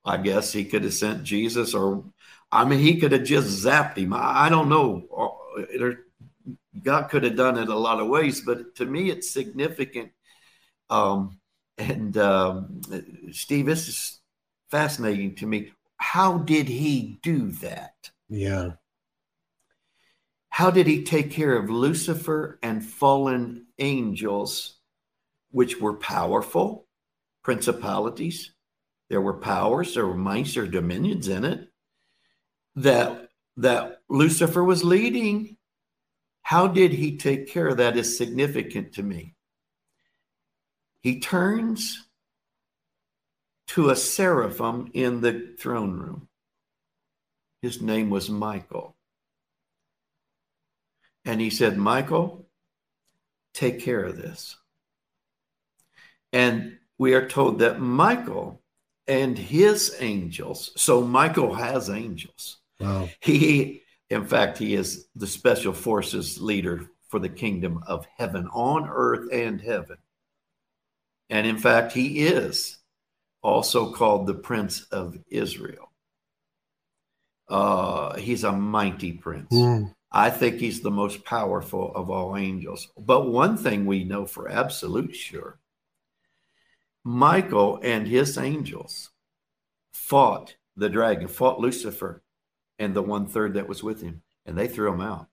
I 0.04 0.16
guess 0.16 0.52
he 0.52 0.64
could 0.64 0.84
have 0.84 0.94
sent 0.94 1.24
Jesus, 1.24 1.74
or 1.74 2.04
I 2.50 2.64
mean, 2.64 2.80
he 2.80 2.98
could 2.98 3.12
have 3.12 3.24
just 3.24 3.64
zapped 3.64 3.96
him. 3.96 4.12
I, 4.12 4.46
I 4.46 4.48
don't 4.48 4.68
know. 4.68 5.06
God 6.82 7.10
could 7.10 7.24
have 7.24 7.36
done 7.36 7.58
it 7.58 7.68
a 7.68 7.76
lot 7.76 8.00
of 8.00 8.08
ways, 8.08 8.40
but 8.40 8.74
to 8.76 8.86
me, 8.86 9.10
it's 9.10 9.30
significant. 9.30 10.10
Um, 10.88 11.38
and 11.78 12.16
um, 12.16 12.80
Steve, 13.32 13.66
this 13.66 13.88
is 13.88 14.20
fascinating 14.70 15.34
to 15.36 15.46
me. 15.46 15.72
How 15.98 16.38
did 16.38 16.68
he 16.68 17.18
do 17.22 17.52
that? 17.52 18.10
Yeah. 18.28 18.72
How 20.50 20.70
did 20.70 20.86
he 20.86 21.04
take 21.04 21.30
care 21.30 21.56
of 21.56 21.70
Lucifer 21.70 22.58
and 22.62 22.84
fallen 22.84 23.66
angels, 23.78 24.76
which 25.50 25.80
were 25.80 25.94
powerful 25.94 26.86
principalities? 27.42 28.52
There 29.08 29.20
were 29.20 29.38
powers, 29.38 29.94
there 29.94 30.06
were 30.06 30.44
there 30.52 30.64
were 30.64 30.68
dominions 30.68 31.28
in 31.28 31.44
it 31.44 31.70
that 32.76 33.28
that 33.56 34.02
Lucifer 34.08 34.62
was 34.62 34.84
leading. 34.84 35.56
How 36.42 36.66
did 36.66 36.92
he 36.92 37.16
take 37.16 37.48
care 37.48 37.68
of 37.68 37.76
that 37.78 37.96
is 37.96 38.16
significant 38.16 38.94
to 38.94 39.02
me. 39.02 39.34
He 41.02 41.20
turns 41.20 42.06
to 43.68 43.90
a 43.90 43.96
seraphim 43.96 44.90
in 44.94 45.20
the 45.20 45.54
throne 45.58 45.98
room. 45.98 46.28
His 47.62 47.80
name 47.80 48.10
was 48.10 48.28
Michael. 48.28 48.96
And 51.24 51.40
he 51.40 51.50
said, 51.50 51.76
Michael, 51.76 52.48
take 53.54 53.80
care 53.80 54.04
of 54.04 54.16
this. 54.16 54.56
And 56.32 56.78
we 56.98 57.14
are 57.14 57.28
told 57.28 57.58
that 57.58 57.80
Michael 57.80 58.62
and 59.06 59.36
his 59.36 59.96
angels, 60.00 60.72
so 60.76 61.02
Michael 61.02 61.54
has 61.54 61.90
angels. 61.90 62.58
Wow. 62.78 63.08
He, 63.20 63.82
in 64.08 64.26
fact, 64.26 64.58
he 64.58 64.74
is 64.74 65.08
the 65.14 65.26
special 65.26 65.72
forces 65.72 66.40
leader 66.40 66.86
for 67.08 67.18
the 67.18 67.28
kingdom 67.28 67.82
of 67.86 68.06
heaven 68.16 68.48
on 68.52 68.88
earth 68.88 69.28
and 69.32 69.60
heaven. 69.60 69.96
And 71.28 71.46
in 71.46 71.58
fact, 71.58 71.92
he 71.92 72.26
is 72.26 72.78
also 73.42 73.92
called 73.92 74.26
the 74.26 74.34
Prince 74.34 74.82
of 74.92 75.18
Israel. 75.28 75.90
Uh, 77.48 78.16
he's 78.16 78.44
a 78.44 78.52
mighty 78.52 79.12
prince. 79.12 79.52
Mm. 79.52 79.92
I 80.12 80.30
think 80.30 80.56
he's 80.56 80.80
the 80.80 80.90
most 80.90 81.24
powerful 81.24 81.92
of 81.94 82.10
all 82.10 82.36
angels. 82.36 82.88
But 82.98 83.28
one 83.28 83.56
thing 83.56 83.86
we 83.86 84.04
know 84.04 84.26
for 84.26 84.48
absolute 84.48 85.14
sure 85.14 85.58
Michael 87.04 87.80
and 87.82 88.06
his 88.06 88.36
angels 88.36 89.10
fought 89.92 90.56
the 90.76 90.88
dragon, 90.88 91.28
fought 91.28 91.60
Lucifer 91.60 92.22
and 92.78 92.94
the 92.94 93.02
one 93.02 93.26
third 93.26 93.54
that 93.54 93.68
was 93.68 93.82
with 93.82 94.02
him, 94.02 94.22
and 94.46 94.56
they 94.56 94.68
threw 94.68 94.92
him 94.92 95.00
out. 95.00 95.28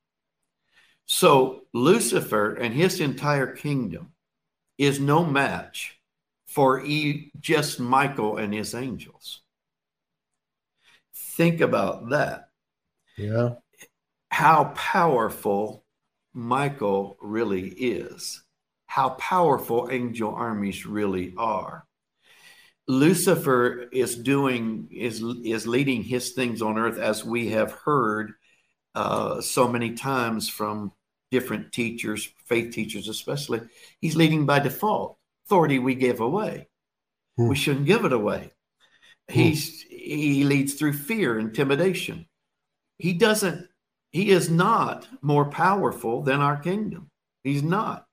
So 1.05 1.63
Lucifer 1.73 2.53
and 2.53 2.73
his 2.73 2.99
entire 2.99 3.47
kingdom 3.47 4.13
is 4.77 4.99
no 4.99 5.23
match 5.25 5.99
for 6.45 6.83
just 7.39 7.79
Michael 7.79 8.37
and 8.37 8.53
his 8.53 8.73
angels. 8.73 9.41
Think 11.13 11.61
about 11.61 12.09
that 12.09 12.49
Yeah. 13.17 13.55
How 14.37 14.65
powerful 14.75 15.83
Michael 16.31 17.17
really 17.19 17.69
is, 17.69 18.43
how 18.85 19.09
powerful 19.09 19.89
angel 19.91 20.31
armies 20.31 20.85
really 20.85 21.33
are. 21.39 21.87
Lucifer 22.87 23.89
is 23.91 24.15
doing 24.15 24.89
is 24.91 25.23
is 25.43 25.65
leading 25.65 26.03
his 26.03 26.33
things 26.33 26.61
on 26.61 26.77
earth 26.77 26.99
as 26.99 27.25
we 27.25 27.49
have 27.49 27.71
heard 27.71 28.33
uh, 28.93 29.41
so 29.41 29.67
many 29.67 29.95
times 29.95 30.47
from 30.47 30.91
different 31.31 31.71
teachers, 31.71 32.31
faith 32.45 32.71
teachers 32.71 33.07
especially. 33.07 33.61
He's 34.01 34.15
leading 34.15 34.45
by 34.45 34.59
default. 34.59 35.17
Authority 35.47 35.79
we 35.79 35.95
give 35.95 36.19
away. 36.19 36.67
Hmm. 37.37 37.47
We 37.47 37.55
shouldn't 37.55 37.87
give 37.87 38.05
it 38.05 38.13
away. 38.13 38.51
He's 39.27 39.81
he 39.89 40.43
leads 40.43 40.75
through 40.75 40.93
fear, 40.93 41.39
intimidation. 41.39 42.27
He 42.99 43.13
doesn't 43.13 43.67
he 44.11 44.29
is 44.29 44.49
not 44.49 45.07
more 45.21 45.45
powerful 45.45 46.21
than 46.21 46.41
our 46.41 46.57
kingdom. 46.57 47.09
He's 47.43 47.63
not. 47.63 48.05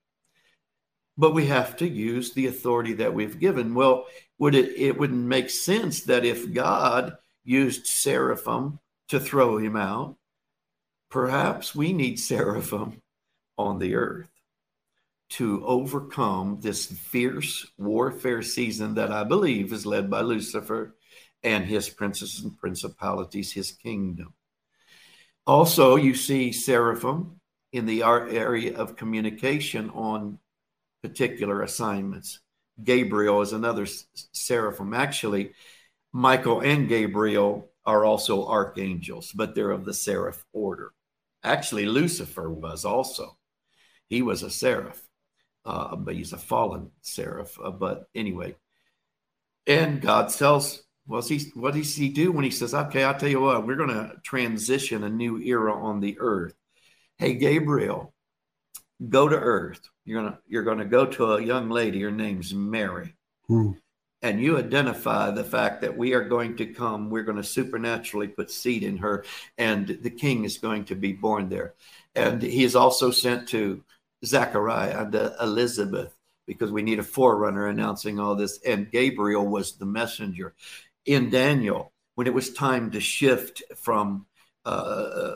But 1.17 1.35
we 1.35 1.47
have 1.47 1.77
to 1.77 1.89
use 1.89 2.33
the 2.33 2.47
authority 2.47 2.95
that 2.95 3.15
we've 3.15 3.39
given. 3.39 3.75
Well, 3.75 4.07
would 4.39 4.55
it 4.55 4.77
it 4.77 4.99
wouldn't 4.99 5.27
make 5.27 5.49
sense 5.49 6.03
that 6.03 6.25
if 6.25 6.53
God 6.53 7.17
used 7.45 7.87
seraphim 7.87 8.81
to 9.09 9.21
throw 9.21 9.59
him 9.59 9.77
out, 9.77 10.17
perhaps 11.11 11.75
we 11.75 11.93
need 11.93 12.19
seraphim 12.19 13.01
on 13.57 13.79
the 13.79 13.95
earth 13.95 14.29
to 15.31 15.65
overcome 15.67 16.59
this 16.61 16.87
fierce 16.87 17.67
warfare 17.79 18.43
season 18.43 18.95
that 18.95 19.13
I 19.13 19.25
believe 19.25 19.73
is 19.73 19.87
led 19.87 20.11
by 20.11 20.21
Lucifer 20.21 20.95
and 21.43 21.65
his 21.65 21.89
princes 21.89 22.41
and 22.43 22.59
principalities, 22.59 23.53
his 23.53 23.73
kingdom. 23.73 24.35
Also, 25.47 25.97
you 25.97 26.15
see 26.15 26.53
seraphim 26.53 27.41
in 27.73 27.87
the 27.87 28.03
area 28.03 28.77
of 28.77 28.97
communication 28.97 29.91
on 29.91 30.39
particular 31.03 31.63
assignments. 31.63 32.41
Gabriel 32.83 33.43
is 33.43 33.53
another 33.53 33.87
seraphim. 34.33 34.95
Actually, 34.95 35.53
Michael 36.13 36.61
and 36.61 36.89
Gabriel 36.89 37.71
are 37.85 38.05
also 38.05 38.47
archangels, 38.47 39.33
but 39.33 39.55
they're 39.55 39.71
of 39.71 39.85
the 39.85 39.93
seraph 39.93 40.45
order. 40.53 40.93
Actually, 41.43 41.87
Lucifer 41.87 42.51
was 42.51 42.85
also. 42.85 43.37
He 44.09 44.23
was 44.23 44.43
a 44.43 44.51
seraph, 44.51 45.03
uh, 45.67 45.95
but 45.97 46.15
he's 46.15 46.33
a 46.33 46.39
fallen 46.39 46.91
seraph. 47.03 47.59
Uh, 47.63 47.71
but 47.71 48.09
anyway, 48.15 48.57
and 49.67 50.01
God 50.01 50.31
tells 50.31 50.83
What's 51.07 51.29
he, 51.29 51.51
what 51.55 51.75
does 51.75 51.95
he 51.95 52.09
do 52.09 52.33
when 52.33 52.45
he 52.45 52.51
says, 52.51 52.75
okay, 52.75 53.05
I'll 53.05 53.19
tell 53.19 53.29
you 53.29 53.41
what, 53.41 53.67
we're 53.67 53.77
going 53.77 53.91
to 53.91 54.15
transition 54.23 55.05
a 55.05 55.11
new 55.11 55.39
era 55.39 55.75
on 55.75 56.01
the 56.01 56.17
earth. 56.19 56.55
Hey, 57.19 57.35
Gabriel, 57.35 58.15
go 59.09 59.29
to 59.29 59.37
earth. 59.37 59.81
You're 60.05 60.23
going 60.23 60.33
to, 60.33 60.39
you're 60.47 60.63
going 60.63 60.79
to 60.79 60.85
go 60.87 61.07
to 61.07 61.35
a 61.35 61.43
young 61.43 61.69
lady. 61.69 62.01
Her 62.01 62.11
name's 62.11 62.55
Mary. 62.55 63.15
Hmm. 63.49 63.73
And 64.23 64.41
you 64.41 64.57
identify 64.57 65.31
the 65.31 65.45
fact 65.45 65.83
that 65.83 65.99
we 65.99 66.15
are 66.15 66.27
going 66.27 66.57
to 66.57 66.65
come, 66.65 67.11
we're 67.11 67.25
going 67.25 67.37
to 67.37 67.45
supernaturally 67.45 68.29
put 68.29 68.51
seed 68.51 68.83
in 68.83 68.97
her, 68.97 69.27
and 69.59 69.99
the 70.01 70.09
king 70.09 70.45
is 70.45 70.57
going 70.57 70.87
to 70.87 70.95
be 70.95 71.13
born 71.13 71.51
there. 71.51 71.75
And 72.15 72.41
he 72.41 72.65
is 72.65 72.75
also 72.75 73.11
sent 73.11 73.49
to 73.49 73.85
Zechariah 74.25 75.05
and 75.05 75.15
uh, 75.15 75.33
Elizabeth 75.43 76.17
because 76.47 76.73
we 76.73 76.83
need 76.83 76.99
a 76.99 77.03
forerunner 77.03 77.67
announcing 77.67 78.19
all 78.19 78.35
this. 78.35 78.59
And 78.67 78.91
Gabriel 78.91 79.47
was 79.47 79.77
the 79.77 79.85
messenger 79.87 80.55
in 81.07 81.31
Daniel 81.31 81.93
when 82.15 82.27
it 82.27 82.35
was 82.35 82.53
time 82.53 82.91
to 82.93 83.01
shift 83.01 83.63
from 83.77 84.27
uh, 84.65 85.35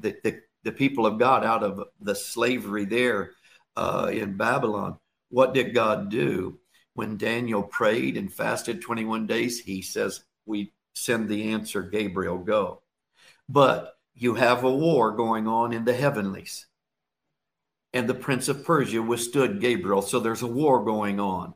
the, 0.00 0.16
the, 0.22 0.40
the 0.64 0.72
people 0.72 1.06
of 1.06 1.18
God 1.18 1.44
out 1.44 1.62
of 1.62 1.88
the 2.00 2.14
slavery 2.14 2.84
there 2.84 3.32
uh, 3.76 4.10
in 4.12 4.36
Babylon. 4.36 4.98
What 5.30 5.54
did 5.54 5.74
God 5.74 6.10
do? 6.10 6.58
When 6.94 7.16
Daniel 7.16 7.62
prayed 7.62 8.16
and 8.16 8.32
fasted 8.32 8.82
21 8.82 9.26
days, 9.26 9.60
he 9.60 9.80
says, 9.80 10.24
We 10.44 10.72
send 10.94 11.28
the 11.28 11.52
answer, 11.52 11.82
Gabriel, 11.82 12.38
go. 12.38 12.82
But 13.48 13.94
you 14.14 14.34
have 14.34 14.64
a 14.64 14.70
war 14.70 15.12
going 15.12 15.46
on 15.46 15.72
in 15.72 15.84
the 15.84 15.94
heavenlies. 15.94 16.66
And 17.92 18.08
the 18.08 18.14
prince 18.14 18.48
of 18.48 18.64
Persia 18.64 19.02
withstood 19.02 19.60
Gabriel. 19.60 20.02
So 20.02 20.20
there's 20.20 20.42
a 20.42 20.46
war 20.46 20.84
going 20.84 21.18
on 21.18 21.54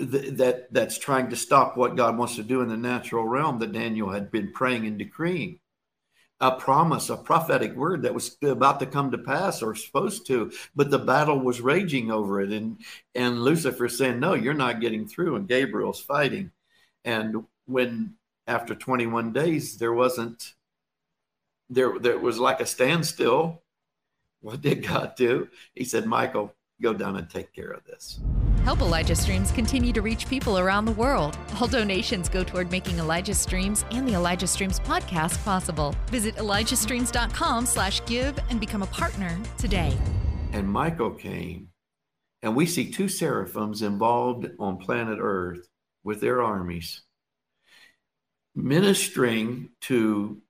th- 0.00 0.36
that 0.38 0.72
that's 0.72 0.98
trying 0.98 1.30
to 1.30 1.36
stop 1.36 1.76
what 1.76 1.96
God 1.96 2.16
wants 2.18 2.36
to 2.36 2.42
do 2.42 2.60
in 2.62 2.68
the 2.68 2.76
natural 2.76 3.26
realm 3.26 3.58
that 3.60 3.72
Daniel 3.72 4.10
had 4.10 4.30
been 4.30 4.52
praying 4.52 4.86
and 4.86 4.98
decreeing. 4.98 5.60
A 6.42 6.52
promise, 6.52 7.10
a 7.10 7.18
prophetic 7.18 7.76
word 7.76 8.02
that 8.02 8.14
was 8.14 8.36
about 8.42 8.80
to 8.80 8.86
come 8.86 9.10
to 9.10 9.18
pass 9.18 9.62
or 9.62 9.74
supposed 9.74 10.26
to, 10.28 10.50
but 10.74 10.90
the 10.90 10.98
battle 10.98 11.38
was 11.38 11.60
raging 11.60 12.10
over 12.10 12.40
it. 12.40 12.50
And 12.50 12.80
and 13.14 13.42
Lucifer 13.42 13.88
saying, 13.88 14.20
No, 14.20 14.34
you're 14.34 14.54
not 14.54 14.80
getting 14.80 15.06
through, 15.06 15.36
and 15.36 15.48
Gabriel's 15.48 16.00
fighting. 16.00 16.52
And 17.04 17.44
when 17.66 18.14
after 18.46 18.74
21 18.74 19.32
days 19.32 19.78
there 19.78 19.92
wasn't 19.92 20.54
there 21.68 21.98
there 21.98 22.18
was 22.18 22.38
like 22.38 22.60
a 22.60 22.66
standstill 22.66 23.62
What 24.40 24.60
did 24.62 24.86
God 24.86 25.14
do? 25.16 25.48
He 25.74 25.84
said, 25.84 26.06
Michael, 26.06 26.54
go 26.80 26.94
down 26.94 27.16
and 27.16 27.28
take 27.28 27.52
care 27.52 27.70
of 27.70 27.84
this. 27.84 28.20
Help 28.70 28.82
Elijah 28.82 29.16
Streams 29.16 29.50
continue 29.50 29.92
to 29.92 30.00
reach 30.00 30.28
people 30.28 30.56
around 30.56 30.84
the 30.84 30.92
world. 30.92 31.36
All 31.60 31.66
donations 31.66 32.28
go 32.28 32.44
toward 32.44 32.70
making 32.70 33.00
Elijah 33.00 33.34
Streams 33.34 33.84
and 33.90 34.06
the 34.06 34.14
Elijah 34.14 34.46
Streams 34.46 34.78
podcast 34.78 35.42
possible. 35.44 35.92
Visit 36.06 36.36
ElijahStreams.com 36.36 37.66
slash 37.66 38.00
give 38.06 38.38
and 38.48 38.60
become 38.60 38.84
a 38.84 38.86
partner 38.86 39.36
today. 39.58 39.98
And 40.52 40.68
Michael 40.70 41.10
came, 41.10 41.70
and 42.44 42.54
we 42.54 42.64
see 42.64 42.92
two 42.92 43.08
seraphims 43.08 43.82
involved 43.82 44.46
on 44.60 44.76
planet 44.76 45.18
Earth 45.20 45.66
with 46.04 46.20
their 46.20 46.40
armies, 46.40 47.02
ministering 48.54 49.70
to 49.80 50.40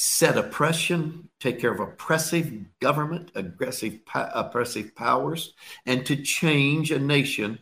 set 0.00 0.38
oppression, 0.38 1.28
take 1.40 1.58
care 1.58 1.72
of 1.72 1.80
oppressive 1.80 2.52
government, 2.78 3.32
aggressive, 3.34 3.98
oppressive 4.14 4.94
powers, 4.94 5.54
and 5.86 6.06
to 6.06 6.14
change 6.14 6.92
a 6.92 7.00
nation. 7.00 7.58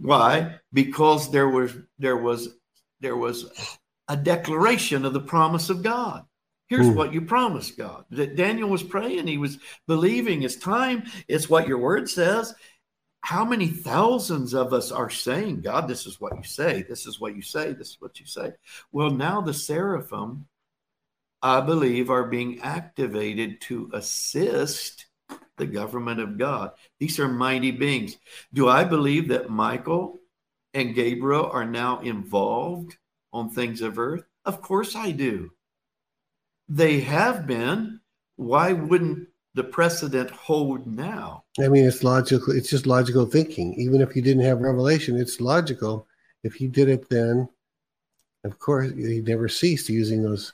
Why? 0.00 0.56
Because 0.72 1.30
there 1.30 1.48
was 1.48 1.76
there 1.96 2.16
was 2.16 2.48
there 2.98 3.16
was 3.16 3.78
a 4.08 4.16
declaration 4.16 5.04
of 5.04 5.12
the 5.12 5.20
promise 5.20 5.70
of 5.70 5.84
God. 5.84 6.24
Here's 6.66 6.88
hmm. 6.88 6.96
what 6.96 7.12
you 7.12 7.20
promised 7.20 7.78
God. 7.78 8.04
That 8.10 8.34
Daniel 8.34 8.68
was 8.68 8.82
praying, 8.82 9.28
he 9.28 9.38
was 9.38 9.58
believing. 9.86 10.42
It's 10.42 10.56
time. 10.56 11.04
It's 11.28 11.48
what 11.48 11.68
your 11.68 11.78
word 11.78 12.10
says. 12.10 12.56
How 13.20 13.44
many 13.44 13.68
thousands 13.68 14.52
of 14.52 14.72
us 14.72 14.90
are 14.90 15.10
saying, 15.10 15.60
God, 15.60 15.86
this 15.86 16.06
is 16.06 16.20
what 16.20 16.36
you 16.36 16.42
say. 16.42 16.82
This 16.82 17.06
is 17.06 17.20
what 17.20 17.36
you 17.36 17.42
say. 17.42 17.72
This 17.72 17.90
is 17.90 17.96
what 18.00 18.18
you 18.18 18.26
say. 18.26 18.52
Well, 18.90 19.10
now 19.10 19.40
the 19.40 19.54
seraphim 19.54 20.48
I 21.42 21.60
believe, 21.60 22.10
are 22.10 22.24
being 22.24 22.60
activated 22.60 23.60
to 23.62 23.90
assist 23.92 25.06
the 25.56 25.66
government 25.66 26.20
of 26.20 26.38
God. 26.38 26.72
These 26.98 27.18
are 27.20 27.28
mighty 27.28 27.70
beings. 27.70 28.16
Do 28.52 28.68
I 28.68 28.84
believe 28.84 29.28
that 29.28 29.50
Michael 29.50 30.20
and 30.74 30.94
Gabriel 30.94 31.50
are 31.52 31.64
now 31.64 32.00
involved 32.00 32.96
on 33.32 33.50
things 33.50 33.82
of 33.82 33.98
earth? 33.98 34.24
Of 34.44 34.62
course 34.62 34.96
I 34.96 35.10
do. 35.10 35.50
They 36.68 37.00
have 37.00 37.46
been. 37.46 38.00
Why 38.36 38.72
wouldn't 38.72 39.28
the 39.54 39.64
precedent 39.64 40.30
hold 40.30 40.86
now? 40.86 41.44
I 41.60 41.68
mean, 41.68 41.84
it's 41.84 42.04
logical. 42.04 42.54
It's 42.54 42.70
just 42.70 42.86
logical 42.86 43.26
thinking. 43.26 43.74
Even 43.74 44.00
if 44.00 44.12
he 44.12 44.20
didn't 44.20 44.44
have 44.44 44.60
revelation, 44.60 45.18
it's 45.18 45.40
logical. 45.40 46.06
If 46.44 46.54
he 46.54 46.68
did 46.68 46.88
it 46.88 47.08
then, 47.10 47.48
of 48.44 48.58
course, 48.58 48.92
he 48.92 49.20
never 49.20 49.48
ceased 49.48 49.88
using 49.88 50.22
those 50.22 50.52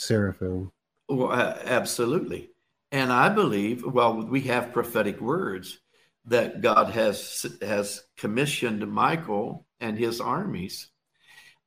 seraphim. 0.00 0.72
Well, 1.08 1.32
uh, 1.32 1.58
absolutely. 1.64 2.50
And 2.92 3.12
I 3.12 3.28
believe, 3.28 3.84
well, 3.84 4.24
we 4.26 4.42
have 4.42 4.72
prophetic 4.72 5.20
words 5.20 5.78
that 6.26 6.60
God 6.60 6.90
has 6.90 7.46
has 7.62 8.02
commissioned 8.16 8.86
Michael 8.90 9.66
and 9.80 9.98
his 9.98 10.20
armies, 10.20 10.88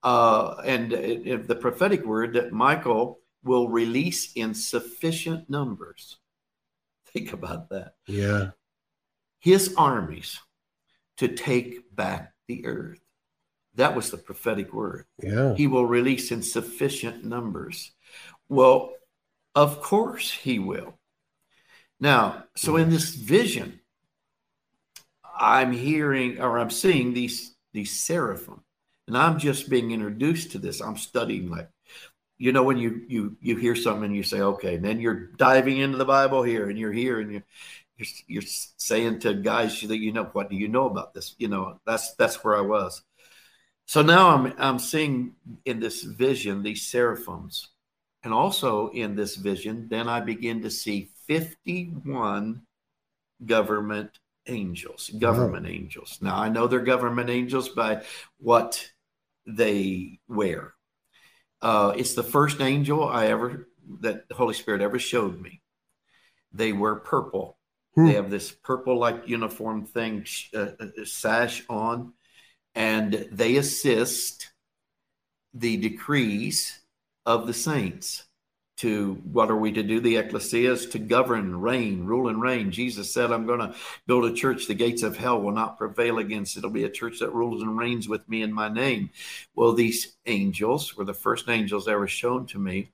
uh, 0.04 0.56
and 0.66 0.94
it, 0.94 1.48
the 1.48 1.56
prophetic 1.56 2.06
word 2.06 2.34
that 2.34 2.52
Michael 2.52 3.20
will 3.44 3.70
release 3.70 4.34
in 4.34 4.54
sufficient 4.54 5.50
numbers. 5.50 6.18
Think 7.14 7.34
about 7.34 7.70
that. 7.70 7.94
Yeah, 8.08 8.52
his 9.40 9.74
armies 9.78 10.40
to 11.18 11.28
take 11.28 11.96
back 11.96 12.34
the 12.48 12.66
earth. 12.66 13.00
That 13.76 13.96
was 13.96 14.12
the 14.12 14.18
prophetic 14.18 14.74
word. 14.74 15.06
Yeah, 15.22 15.56
he 15.56 15.68
will 15.68 15.86
release 15.86 16.32
in 16.32 16.44
sufficient 16.44 17.24
numbers. 17.24 17.92
Well, 18.54 18.94
of 19.56 19.82
course 19.82 20.32
he 20.32 20.60
will. 20.60 20.94
Now, 22.00 22.44
so 22.56 22.76
in 22.76 22.92
this 22.92 23.16
vision, 23.16 23.80
I'm 25.40 25.72
hearing 25.72 26.40
or 26.40 26.60
I'm 26.60 26.70
seeing 26.70 27.16
these 27.16 27.56
these 27.74 28.00
seraphim, 28.00 28.62
and 29.08 29.18
I'm 29.18 29.40
just 29.40 29.72
being 29.72 29.90
introduced 29.90 30.52
to 30.52 30.60
this. 30.60 30.82
I'm 30.82 30.98
studying 30.98 31.50
like, 31.50 31.68
you 32.38 32.52
know, 32.52 32.62
when 32.62 32.78
you 32.78 33.02
you 33.08 33.38
you 33.42 33.56
hear 33.56 33.76
something 33.76 34.06
and 34.06 34.16
you 34.16 34.22
say, 34.22 34.42
okay, 34.42 34.76
and 34.76 34.86
then 34.86 35.00
you're 35.00 35.32
diving 35.38 35.80
into 35.80 35.98
the 35.98 36.06
Bible 36.06 36.44
here, 36.44 36.70
and 36.70 36.78
you're 36.78 36.94
here, 36.94 37.20
and 37.22 37.32
you're 37.32 37.46
you're, 37.98 38.08
you're 38.28 38.44
saying 38.78 39.22
to 39.22 39.34
guys 39.34 39.82
that 39.82 39.98
you 39.98 40.12
know, 40.12 40.26
what 40.26 40.52
do 40.52 40.56
you 40.58 40.68
know 40.68 40.86
about 40.88 41.16
this? 41.16 41.34
You 41.40 41.48
know, 41.48 41.80
that's 41.88 42.14
that's 42.18 42.44
where 42.44 42.56
I 42.56 42.62
was. 42.62 43.02
So 43.88 44.04
now 44.04 44.30
I'm 44.30 44.54
I'm 44.60 44.78
seeing 44.78 45.34
in 45.66 45.80
this 45.80 46.04
vision 46.04 46.62
these 46.62 46.84
seraphims 46.84 47.70
and 48.24 48.34
also 48.34 48.90
in 48.90 49.16
this 49.16 49.36
vision, 49.36 49.88
then 49.90 50.08
I 50.08 50.22
begin 50.22 50.62
to 50.62 50.70
see 50.70 51.12
51 51.28 52.62
government 53.46 54.20
angels, 54.48 55.10
government 55.20 55.68
angels. 55.68 56.20
Now 56.22 56.38
I 56.38 56.50
know 56.50 56.68
they're 56.68 56.80
government 56.80 57.30
angels 57.30 57.70
by 57.70 58.04
what 58.38 58.90
they 59.46 60.20
wear. 60.28 60.74
Uh, 61.62 61.94
it's 61.96 62.14
the 62.14 62.24
first 62.24 62.62
angel 62.62 63.08
I 63.08 63.28
ever 63.28 63.68
that 64.02 64.28
the 64.30 64.36
Holy 64.36 64.54
Spirit 64.54 64.82
ever 64.82 65.00
showed 65.00 65.42
me. 65.42 65.62
They 66.54 66.72
wear 66.72 66.96
purple. 66.96 67.58
Hmm. 67.96 68.08
They 68.08 68.14
have 68.14 68.30
this 68.30 68.52
purple 68.52 68.98
like 68.98 69.28
uniform 69.28 69.86
thing, 69.86 70.26
uh, 70.54 70.72
uh, 70.80 70.88
sash 71.06 71.64
on, 71.70 72.14
and 72.76 73.28
they 73.32 73.58
assist 73.58 74.52
the 75.54 75.78
decrees 75.78 76.80
of 77.26 77.48
the 77.48 77.54
saints 77.54 78.26
to 78.78 79.14
what 79.32 79.52
are 79.52 79.56
we 79.56 79.72
to 79.72 79.84
do? 79.84 80.00
The 80.00 80.18
ecclesia 80.18 80.72
is 80.72 80.88
to 80.88 81.00
govern, 81.00 81.62
reign, 81.62 82.06
rule 82.06 82.28
and 82.28 82.42
reign. 82.42 82.72
Jesus 82.72 83.14
said, 83.14 83.32
I'm 83.32 83.46
going 83.46 83.60
to 83.60 83.76
build 84.08 84.26
a 84.26 84.34
church. 84.34 84.68
The 84.68 84.74
gates 84.74 85.04
of 85.04 85.16
hell 85.16 85.42
will 85.42 85.52
not 85.52 85.78
prevail 85.78 86.18
against. 86.18 86.56
It. 86.56 86.60
It'll 86.60 86.72
be 86.72 86.84
a 86.84 86.90
church 86.90 87.20
that 87.20 87.34
rules 87.34 87.62
and 87.62 87.78
reigns 87.78 88.10
with 88.10 88.28
me 88.28 88.42
in 88.42 88.52
my 88.52 88.70
name. 88.70 89.12
Well, 89.56 89.74
these 89.74 90.18
angels 90.26 90.98
were 90.98 91.06
the 91.06 91.14
first 91.14 91.50
angels 91.50 91.88
ever 91.88 92.08
shown 92.08 92.48
to 92.48 92.60
me. 92.60 92.92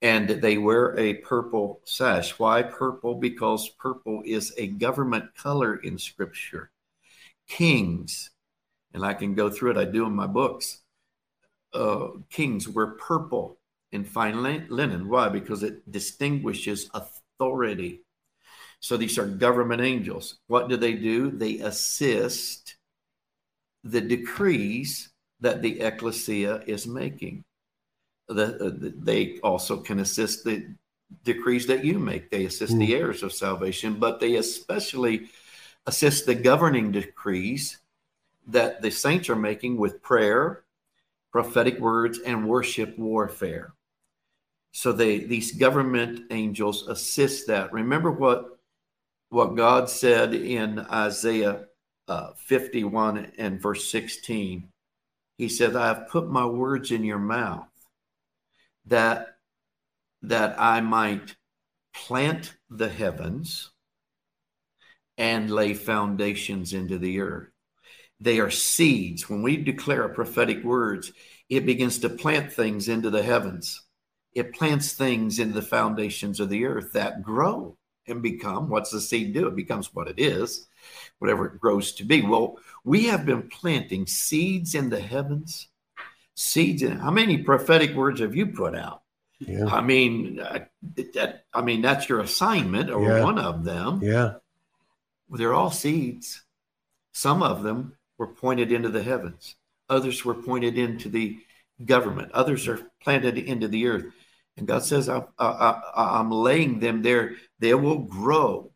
And 0.00 0.28
they 0.28 0.58
wear 0.58 0.98
a 0.98 1.14
purple 1.14 1.80
sash. 1.84 2.36
Why 2.38 2.62
purple? 2.62 3.14
Because 3.14 3.68
purple 3.68 4.22
is 4.24 4.52
a 4.56 4.66
government 4.66 5.36
color 5.36 5.76
in 5.76 5.98
scripture. 5.98 6.72
Kings, 7.46 8.30
and 8.92 9.04
I 9.04 9.14
can 9.14 9.34
go 9.34 9.50
through 9.50 9.72
it, 9.72 9.76
I 9.76 9.84
do 9.84 10.04
in 10.06 10.14
my 10.14 10.26
books 10.26 10.81
uh, 11.74 12.08
kings 12.30 12.68
were 12.68 12.92
purple 12.92 13.58
in 13.92 14.04
fine 14.04 14.42
linen. 14.42 15.08
Why? 15.08 15.28
Because 15.28 15.62
it 15.62 15.90
distinguishes 15.90 16.90
authority. 16.94 18.00
So 18.80 18.96
these 18.96 19.18
are 19.18 19.26
government 19.26 19.80
angels. 19.80 20.38
What 20.48 20.68
do 20.68 20.76
they 20.76 20.94
do? 20.94 21.30
They 21.30 21.58
assist 21.58 22.76
the 23.84 24.00
decrees 24.00 25.10
that 25.40 25.62
the 25.62 25.80
ecclesia 25.80 26.62
is 26.66 26.86
making. 26.86 27.44
The, 28.28 28.54
uh, 28.54 28.70
the, 28.70 28.94
they 28.96 29.38
also 29.40 29.78
can 29.78 29.98
assist 29.98 30.44
the 30.44 30.74
decrees 31.24 31.66
that 31.66 31.84
you 31.84 31.98
make. 31.98 32.30
They 32.30 32.46
assist 32.46 32.74
mm. 32.74 32.78
the 32.78 32.86
hmm. 32.86 32.92
heirs 32.92 33.22
of 33.22 33.32
salvation, 33.32 33.98
but 33.98 34.20
they 34.20 34.36
especially 34.36 35.28
assist 35.86 36.26
the 36.26 36.34
governing 36.34 36.92
decrees 36.92 37.78
that 38.46 38.82
the 38.82 38.90
saints 38.90 39.28
are 39.28 39.36
making 39.36 39.76
with 39.76 40.02
prayer, 40.02 40.64
prophetic 41.32 41.78
words, 41.80 42.20
and 42.20 42.46
worship 42.46 42.96
warfare. 42.98 43.72
So 44.72 44.92
they 44.92 45.18
these 45.18 45.52
government 45.52 46.26
angels 46.30 46.86
assist 46.86 47.46
that. 47.48 47.72
Remember 47.72 48.10
what 48.10 48.58
what 49.30 49.56
God 49.56 49.88
said 49.88 50.34
in 50.34 50.78
Isaiah 50.78 51.64
uh, 52.06 52.32
51 52.36 53.32
and 53.38 53.60
verse 53.60 53.90
16. 53.90 54.68
He 55.38 55.48
said, 55.48 55.74
I 55.74 55.86
have 55.86 56.08
put 56.08 56.28
my 56.28 56.44
words 56.44 56.90
in 56.90 57.04
your 57.04 57.18
mouth 57.18 57.66
that 58.86 59.36
that 60.22 60.54
I 60.60 60.80
might 60.80 61.36
plant 61.94 62.54
the 62.70 62.88
heavens 62.88 63.70
and 65.18 65.50
lay 65.50 65.74
foundations 65.74 66.72
into 66.72 66.98
the 66.98 67.20
earth. 67.20 67.51
They 68.22 68.38
are 68.38 68.50
seeds. 68.50 69.28
When 69.28 69.42
we 69.42 69.56
declare 69.56 70.08
prophetic 70.08 70.62
words, 70.62 71.12
it 71.48 71.66
begins 71.66 71.98
to 71.98 72.08
plant 72.08 72.52
things 72.52 72.88
into 72.88 73.10
the 73.10 73.22
heavens. 73.22 73.82
It 74.32 74.54
plants 74.54 74.92
things 74.92 75.40
into 75.40 75.54
the 75.54 75.62
foundations 75.62 76.38
of 76.38 76.48
the 76.48 76.64
earth 76.64 76.92
that 76.92 77.22
grow 77.22 77.76
and 78.06 78.22
become 78.22 78.68
what's 78.68 78.92
the 78.92 79.00
seed 79.00 79.34
do? 79.34 79.48
It 79.48 79.56
becomes 79.56 79.92
what 79.92 80.06
it 80.06 80.20
is, 80.20 80.68
whatever 81.18 81.46
it 81.46 81.60
grows 81.60 81.92
to 81.94 82.04
be. 82.04 82.22
Well, 82.22 82.58
we 82.84 83.06
have 83.06 83.26
been 83.26 83.48
planting 83.48 84.06
seeds 84.06 84.76
in 84.76 84.88
the 84.88 85.00
heavens. 85.00 85.68
Seeds 86.34 86.82
in 86.82 86.98
how 86.98 87.10
many 87.10 87.38
prophetic 87.38 87.94
words 87.94 88.20
have 88.20 88.36
you 88.36 88.46
put 88.46 88.76
out? 88.76 89.02
Yeah. 89.40 89.66
I 89.66 89.80
mean, 89.80 90.38
uh, 90.38 90.60
that, 91.14 91.44
I 91.52 91.60
mean 91.60 91.82
that's 91.82 92.08
your 92.08 92.20
assignment 92.20 92.88
or 92.88 93.02
yeah. 93.02 93.24
one 93.24 93.38
of 93.38 93.64
them. 93.64 94.00
Yeah. 94.00 94.34
They're 95.28 95.54
all 95.54 95.72
seeds. 95.72 96.42
Some 97.12 97.42
of 97.42 97.64
them 97.64 97.96
were 98.22 98.28
pointed 98.28 98.70
into 98.70 98.88
the 98.88 99.02
heavens, 99.02 99.56
others 99.88 100.24
were 100.24 100.34
pointed 100.34 100.78
into 100.78 101.08
the 101.08 101.40
government, 101.84 102.30
others 102.30 102.68
are 102.68 102.78
planted 103.02 103.36
into 103.36 103.66
the 103.66 103.88
earth. 103.88 104.04
And 104.56 104.64
God 104.64 104.84
says, 104.84 105.08
I, 105.08 105.24
I, 105.40 105.48
I, 105.48 106.20
I'm 106.20 106.30
laying 106.30 106.78
them 106.78 107.02
there. 107.02 107.34
They 107.58 107.74
will 107.74 107.98
grow 107.98 108.70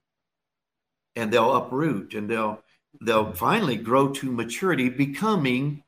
and 1.15 1.33
they'll 1.33 1.55
uproot 1.55 2.15
and 2.15 2.29
they'll 2.29 2.61
they'll 3.01 3.33
finally 3.35 3.77
grow 3.77 4.09
to 4.09 4.33
maturity, 4.33 4.89
becoming 4.89 5.85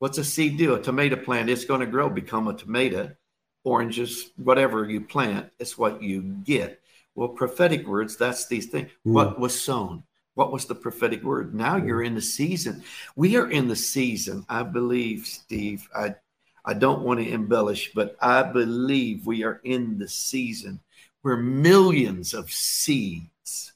what's 0.00 0.18
a 0.18 0.24
seed 0.24 0.58
do? 0.58 0.74
A 0.74 0.82
tomato 0.82 1.14
plant, 1.14 1.48
it's 1.48 1.64
going 1.64 1.80
to 1.80 1.86
grow, 1.86 2.10
become 2.10 2.48
a 2.48 2.54
tomato. 2.54 3.14
Oranges, 3.62 4.32
whatever 4.36 4.84
you 4.90 5.00
plant, 5.00 5.50
it's 5.60 5.78
what 5.78 6.02
you 6.02 6.22
get. 6.22 6.80
Well, 7.14 7.28
prophetic 7.28 7.86
words, 7.86 8.16
that's 8.16 8.48
these 8.48 8.66
things. 8.66 8.90
Mm. 9.06 9.12
What 9.12 9.38
was 9.38 9.58
sown? 9.58 10.02
What 10.34 10.52
was 10.52 10.66
the 10.66 10.74
prophetic 10.74 11.22
word? 11.22 11.54
Now 11.54 11.76
you're 11.76 12.02
in 12.02 12.14
the 12.14 12.22
season. 12.22 12.82
We 13.14 13.36
are 13.36 13.50
in 13.50 13.68
the 13.68 13.76
season, 13.76 14.44
I 14.48 14.62
believe, 14.62 15.26
Steve. 15.26 15.88
I 15.94 16.16
I 16.64 16.74
don't 16.74 17.02
want 17.02 17.20
to 17.20 17.30
embellish, 17.30 17.92
but 17.94 18.16
I 18.20 18.42
believe 18.42 19.26
we 19.26 19.44
are 19.44 19.60
in 19.64 19.98
the 19.98 20.08
season 20.08 20.80
where 21.22 21.36
millions 21.36 22.32
of 22.32 22.50
seeds, 22.50 23.72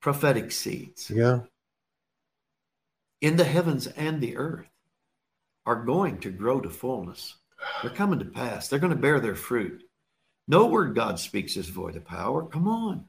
prophetic 0.00 0.50
seeds, 0.50 1.10
yeah, 1.10 1.40
in 3.20 3.36
the 3.36 3.44
heavens 3.44 3.86
and 3.88 4.20
the 4.20 4.36
earth, 4.36 4.66
are 5.66 5.84
going 5.84 6.18
to 6.20 6.30
grow 6.30 6.60
to 6.60 6.70
fullness. 6.70 7.36
They're 7.82 7.90
coming 7.90 8.18
to 8.18 8.24
pass. 8.24 8.68
They're 8.68 8.78
going 8.78 8.90
to 8.90 8.98
bear 8.98 9.20
their 9.20 9.36
fruit. 9.36 9.82
No 10.48 10.66
word 10.66 10.94
God 10.94 11.20
speaks 11.20 11.56
is 11.56 11.68
void 11.68 11.94
of 11.94 12.04
power. 12.04 12.44
Come 12.46 12.66
on. 12.66 13.04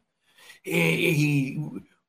He, 0.63 1.61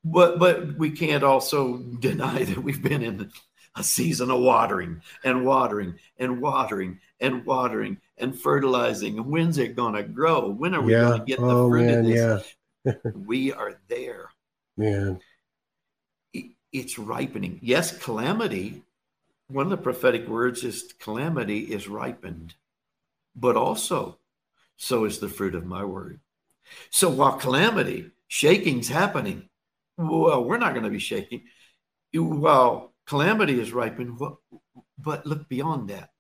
but 0.04 0.38
but 0.38 0.76
we 0.76 0.90
can't 0.90 1.24
also 1.24 1.78
deny 1.78 2.44
that 2.44 2.62
we've 2.62 2.82
been 2.82 3.02
in 3.02 3.32
a 3.76 3.82
season 3.82 4.30
of 4.30 4.40
watering 4.40 5.02
and 5.24 5.44
watering 5.44 5.94
and 6.18 6.40
watering 6.40 7.00
and 7.20 7.44
watering 7.44 7.98
and 8.18 8.38
fertilizing. 8.38 9.18
And 9.18 9.26
when's 9.26 9.58
it 9.58 9.76
going 9.76 9.94
to 9.94 10.04
grow? 10.04 10.48
When 10.50 10.74
are 10.74 10.82
we 10.82 10.92
yeah. 10.92 11.00
going 11.00 11.20
to 11.20 11.24
get 11.24 11.40
the 11.40 11.46
oh, 11.46 11.68
fruit 11.68 11.86
man, 11.86 11.98
of 11.98 12.06
this? 12.06 12.54
Yeah. 12.84 12.92
we 13.14 13.52
are 13.52 13.78
there. 13.88 14.30
Man. 14.76 15.20
It's 16.72 16.98
ripening. 16.98 17.60
Yes, 17.62 17.96
calamity. 17.96 18.82
One 19.48 19.66
of 19.66 19.70
the 19.70 19.76
prophetic 19.76 20.26
words 20.26 20.64
is 20.64 20.92
calamity 20.98 21.60
is 21.60 21.86
ripened, 21.86 22.54
but 23.36 23.56
also 23.56 24.18
so 24.76 25.04
is 25.04 25.18
the 25.18 25.28
fruit 25.28 25.54
of 25.54 25.66
my 25.66 25.84
word. 25.84 26.18
So 26.90 27.08
while 27.10 27.34
calamity, 27.34 28.10
shaking's 28.34 28.88
happening, 28.88 29.48
well, 29.96 30.42
we're 30.42 30.58
not 30.58 30.72
going 30.72 30.82
to 30.82 30.90
be 30.90 30.98
shaking. 30.98 31.44
Well, 32.12 32.92
Calamity 33.06 33.60
is 33.60 33.72
ripened, 33.72 34.18
but 34.98 35.24
look 35.24 35.48
beyond 35.48 35.90
that. 35.90 36.10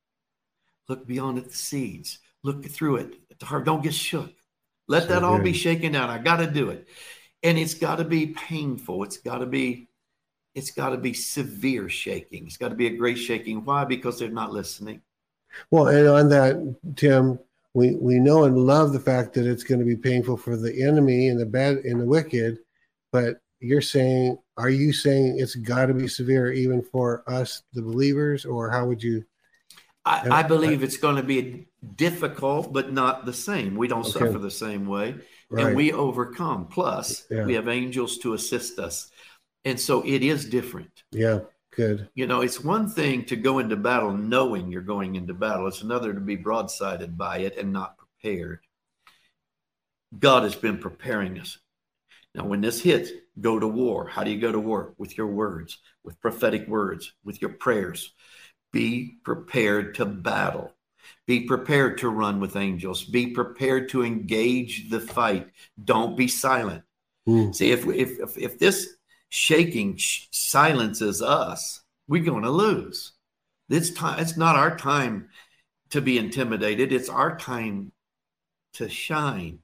Look 0.88 1.08
beyond 1.08 1.38
at 1.38 1.46
the 1.46 1.56
seeds. 1.56 2.20
Look 2.44 2.64
through 2.66 2.96
it 2.96 3.14
at 3.32 3.40
the 3.40 3.46
heart. 3.46 3.64
Don't 3.64 3.82
get 3.82 3.94
shook. 3.94 4.30
Let 4.86 5.04
so 5.04 5.08
that 5.08 5.24
all 5.24 5.40
be 5.40 5.52
shaken 5.54 5.96
out. 5.96 6.08
I 6.08 6.18
got 6.18 6.36
to 6.36 6.46
do 6.46 6.70
it. 6.70 6.86
And 7.42 7.58
it's 7.58 7.74
got 7.74 7.96
to 7.96 8.04
be 8.04 8.28
painful. 8.28 9.02
It's 9.02 9.18
got 9.18 9.38
to 9.38 9.46
be 9.46 9.88
it's 10.54 10.70
got 10.70 10.90
to 10.90 10.98
be 10.98 11.14
severe 11.14 11.88
shaking. 11.88 12.46
It's 12.46 12.58
got 12.58 12.68
to 12.68 12.76
be 12.76 12.86
a 12.86 12.96
great 12.96 13.18
shaking. 13.18 13.64
Why? 13.64 13.84
Because 13.84 14.20
they're 14.20 14.28
not 14.28 14.52
listening. 14.52 15.00
Well, 15.68 15.88
and 15.88 16.06
on 16.06 16.28
that, 16.28 16.76
Tim, 16.94 17.40
we, 17.74 17.96
we 17.96 18.20
know 18.20 18.44
and 18.44 18.56
love 18.56 18.92
the 18.92 19.00
fact 19.00 19.34
that 19.34 19.46
it's 19.46 19.64
going 19.64 19.80
to 19.80 19.86
be 19.86 19.96
painful 19.96 20.36
for 20.36 20.56
the 20.56 20.82
enemy 20.82 21.28
and 21.28 21.38
the 21.38 21.46
bad 21.46 21.78
and 21.78 22.00
the 22.00 22.06
wicked, 22.06 22.58
but 23.12 23.38
you're 23.64 23.80
saying 23.80 24.38
are 24.56 24.68
you 24.68 24.92
saying 24.92 25.38
it's 25.38 25.54
got 25.54 25.86
to 25.86 25.94
be 25.94 26.06
severe 26.06 26.52
even 26.52 26.82
for 26.82 27.24
us 27.26 27.62
the 27.72 27.82
believers 27.82 28.44
or 28.44 28.70
how 28.70 28.86
would 28.86 29.02
you 29.02 29.24
i, 30.04 30.28
I 30.30 30.42
believe 30.42 30.82
it's 30.82 30.96
going 30.98 31.16
to 31.16 31.22
be 31.22 31.66
difficult 31.96 32.72
but 32.72 32.92
not 32.92 33.24
the 33.24 33.32
same 33.32 33.74
we 33.74 33.88
don't 33.88 34.00
okay. 34.00 34.10
suffer 34.10 34.38
the 34.38 34.50
same 34.50 34.86
way 34.86 35.14
right. 35.50 35.66
and 35.66 35.76
we 35.76 35.92
overcome 35.92 36.66
plus 36.66 37.24
yeah. 37.30 37.44
we 37.44 37.54
have 37.54 37.68
angels 37.68 38.18
to 38.18 38.34
assist 38.34 38.78
us 38.78 39.10
and 39.64 39.80
so 39.80 40.02
it 40.04 40.22
is 40.22 40.44
different 40.44 41.02
yeah 41.10 41.40
good 41.76 42.08
you 42.14 42.26
know 42.26 42.40
it's 42.40 42.62
one 42.62 42.88
thing 42.88 43.24
to 43.24 43.36
go 43.36 43.58
into 43.58 43.76
battle 43.76 44.12
knowing 44.12 44.70
you're 44.70 44.82
going 44.82 45.16
into 45.16 45.34
battle 45.34 45.66
it's 45.66 45.82
another 45.82 46.12
to 46.12 46.20
be 46.20 46.36
broadsided 46.36 47.16
by 47.16 47.38
it 47.38 47.56
and 47.56 47.72
not 47.72 47.96
prepared 47.96 48.60
god 50.18 50.42
has 50.42 50.54
been 50.54 50.78
preparing 50.78 51.38
us 51.38 51.58
now, 52.34 52.44
when 52.44 52.60
this 52.60 52.80
hits, 52.80 53.10
go 53.40 53.60
to 53.60 53.68
war. 53.68 54.08
How 54.08 54.24
do 54.24 54.30
you 54.30 54.40
go 54.40 54.50
to 54.50 54.58
war? 54.58 54.94
With 54.98 55.16
your 55.16 55.28
words, 55.28 55.78
with 56.02 56.20
prophetic 56.20 56.66
words, 56.66 57.12
with 57.24 57.40
your 57.40 57.52
prayers. 57.52 58.12
Be 58.72 59.18
prepared 59.24 59.94
to 59.96 60.04
battle. 60.04 60.72
Be 61.26 61.42
prepared 61.42 61.98
to 61.98 62.08
run 62.08 62.40
with 62.40 62.56
angels. 62.56 63.04
Be 63.04 63.28
prepared 63.28 63.88
to 63.90 64.02
engage 64.02 64.90
the 64.90 65.00
fight. 65.00 65.48
Don't 65.82 66.16
be 66.16 66.26
silent. 66.26 66.82
Mm. 67.28 67.54
See, 67.54 67.70
if, 67.70 67.86
if, 67.86 68.18
if, 68.18 68.36
if 68.36 68.58
this 68.58 68.96
shaking 69.28 69.98
silences 69.98 71.22
us, 71.22 71.82
we're 72.08 72.24
going 72.24 72.42
to 72.42 72.50
lose. 72.50 73.12
It's 73.68 73.90
time. 73.90 74.20
It's 74.20 74.36
not 74.36 74.56
our 74.56 74.76
time 74.76 75.28
to 75.90 76.00
be 76.00 76.18
intimidated. 76.18 76.92
It's 76.92 77.08
our 77.08 77.36
time 77.38 77.92
to 78.74 78.88
shine. 78.88 79.60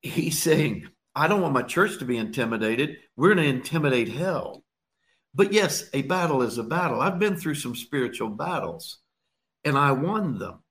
He's 0.00 0.42
saying, 0.42 0.88
I 1.14 1.28
don't 1.28 1.42
want 1.42 1.54
my 1.54 1.62
church 1.62 1.98
to 1.98 2.04
be 2.04 2.16
intimidated. 2.16 2.96
We're 3.16 3.34
going 3.34 3.46
to 3.46 3.56
intimidate 3.56 4.08
hell. 4.08 4.64
But 5.34 5.52
yes, 5.52 5.88
a 5.92 6.02
battle 6.02 6.42
is 6.42 6.58
a 6.58 6.62
battle. 6.62 7.00
I've 7.00 7.18
been 7.18 7.36
through 7.36 7.54
some 7.54 7.74
spiritual 7.74 8.30
battles 8.30 8.98
and 9.64 9.78
I 9.78 9.92
won 9.92 10.38
them, 10.38 10.62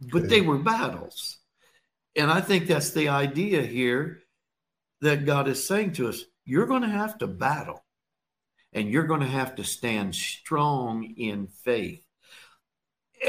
but 0.00 0.24
okay. 0.24 0.28
they 0.28 0.40
were 0.40 0.58
battles. 0.58 1.38
And 2.14 2.30
I 2.30 2.40
think 2.40 2.66
that's 2.66 2.90
the 2.90 3.08
idea 3.08 3.62
here 3.62 4.22
that 5.00 5.26
God 5.26 5.48
is 5.48 5.66
saying 5.66 5.92
to 5.94 6.08
us 6.08 6.24
you're 6.46 6.66
going 6.66 6.82
to 6.82 6.88
have 6.88 7.18
to 7.18 7.26
battle 7.26 7.84
and 8.72 8.88
you're 8.88 9.06
going 9.06 9.20
to 9.20 9.26
have 9.26 9.54
to 9.56 9.64
stand 9.64 10.14
strong 10.14 11.14
in 11.16 11.46
faith. 11.46 12.04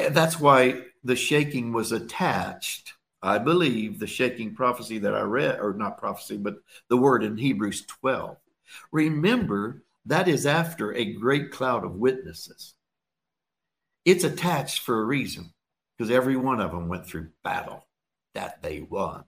That's 0.10 0.40
why 0.40 0.84
the 1.04 1.16
shaking 1.16 1.74
was 1.74 1.92
attached 1.92 2.94
I 3.22 3.40
believe 3.40 4.00
the 4.00 4.08
shaking 4.08 4.54
prophecy 4.54 5.00
that 5.00 5.16
I 5.16 5.22
read, 5.22 5.60
or 5.60 5.74
not 5.74 5.98
prophecy, 5.98 6.38
but 6.38 6.58
the 6.88 6.98
word 6.98 7.24
in 7.24 7.38
Hebrews 7.38 7.86
12. 7.86 8.38
Remember, 8.92 9.84
that 10.06 10.28
is 10.28 10.46
after 10.46 10.94
a 10.94 11.14
great 11.14 11.52
cloud 11.52 11.84
of 11.84 11.96
witnesses. 11.96 12.76
It's 14.06 14.24
attached 14.24 14.82
for 14.82 15.02
a 15.02 15.06
reason 15.06 15.54
because 15.98 16.12
every 16.12 16.38
one 16.38 16.62
of 16.62 16.72
them 16.72 16.88
went 16.88 17.08
through 17.08 17.32
battle 17.44 17.86
that 18.34 18.62
they 18.62 18.82
won. 18.82 19.24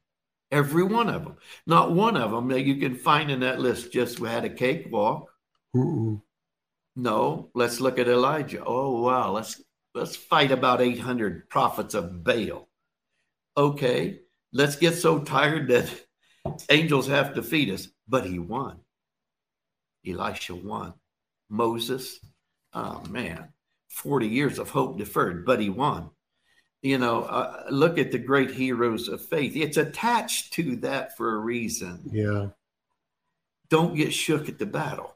Every 0.51 0.83
one 0.83 1.09
of 1.09 1.23
them. 1.23 1.35
Not 1.67 1.91
one 1.91 2.17
of 2.17 2.31
them 2.31 2.47
that 2.49 2.63
you 2.63 2.77
can 2.77 2.95
find 2.95 3.29
in 3.29 3.41
that 3.41 3.59
list 3.59 3.91
just 3.91 4.19
had 4.19 4.45
a 4.45 4.49
cakewalk. 4.49 5.31
Mm-mm. 5.75 6.21
No, 6.95 7.49
let's 7.53 7.79
look 7.79 7.99
at 7.99 8.07
Elijah. 8.07 8.63
Oh 8.65 9.01
wow, 9.01 9.31
let's 9.31 9.61
let's 9.93 10.15
fight 10.15 10.51
about 10.51 10.81
800 10.81 11.49
prophets 11.49 11.93
of 11.93 12.23
Baal 12.23 12.69
okay, 13.59 14.21
let's 14.53 14.77
get 14.77 14.95
so 14.95 15.19
tired 15.19 15.67
that 15.67 15.93
angels 16.69 17.07
have 17.07 17.33
to 17.35 17.43
feed 17.43 17.69
us. 17.69 17.89
But 18.07 18.25
he 18.25 18.39
won. 18.39 18.79
Elisha 20.07 20.55
won. 20.55 20.93
Moses, 21.49 22.19
oh 22.73 23.03
man, 23.09 23.49
40 23.89 24.27
years 24.27 24.59
of 24.59 24.69
hope 24.69 24.97
deferred, 24.97 25.45
but 25.45 25.59
he 25.59 25.69
won. 25.69 26.09
You 26.81 26.97
know, 26.97 27.23
uh, 27.23 27.65
look 27.69 27.97
at 27.97 28.11
the 28.11 28.17
great 28.17 28.51
heroes 28.51 29.09
of 29.09 29.23
faith. 29.25 29.55
It's 29.55 29.77
attached 29.77 30.53
to 30.53 30.77
that 30.77 31.17
for 31.17 31.35
a 31.35 31.39
reason. 31.39 32.09
Yeah. 32.11 32.47
Don't 33.69 33.95
get 33.95 34.13
shook 34.13 34.47
at 34.47 34.59
the 34.59 34.65
battle. 34.65 35.15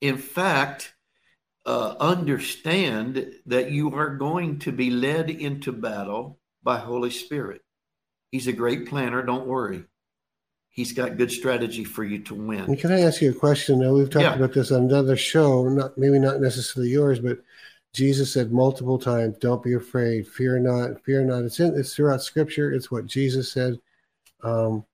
In 0.00 0.16
fact, 0.16 0.94
uh, 1.66 1.94
understand 2.00 3.32
that 3.46 3.70
you 3.70 3.94
are 3.94 4.16
going 4.16 4.58
to 4.60 4.72
be 4.72 4.90
led 4.90 5.30
into 5.30 5.72
battle 5.72 6.38
by 6.62 6.78
Holy 6.78 7.10
Spirit. 7.10 7.62
He's 8.30 8.46
a 8.46 8.52
great 8.52 8.88
planner. 8.88 9.22
Don't 9.22 9.46
worry. 9.46 9.84
He's 10.70 10.92
got 10.92 11.16
good 11.16 11.30
strategy 11.30 11.84
for 11.84 12.02
you 12.02 12.18
to 12.24 12.34
win. 12.34 12.64
And 12.64 12.78
can 12.78 12.90
I 12.90 13.02
ask 13.02 13.22
you 13.22 13.30
a 13.30 13.34
question? 13.34 13.78
Now 13.78 13.92
we've 13.92 14.10
talked 14.10 14.24
yeah. 14.24 14.34
about 14.34 14.54
this 14.54 14.72
on 14.72 14.84
another 14.84 15.16
show, 15.16 15.68
not 15.68 15.96
maybe 15.96 16.18
not 16.18 16.40
necessarily 16.40 16.90
yours, 16.90 17.20
but 17.20 17.38
Jesus 17.94 18.32
said 18.32 18.52
multiple 18.52 18.98
times, 18.98 19.38
"Don't 19.38 19.62
be 19.62 19.74
afraid, 19.74 20.26
fear 20.26 20.58
not, 20.58 21.02
fear 21.04 21.24
not." 21.24 21.44
It's 21.44 21.60
in 21.60 21.74
it's 21.78 21.94
throughout 21.94 22.22
Scripture. 22.22 22.72
It's 22.72 22.90
what 22.90 23.06
Jesus 23.06 23.52
said, 23.52 23.78
um, 24.42 24.84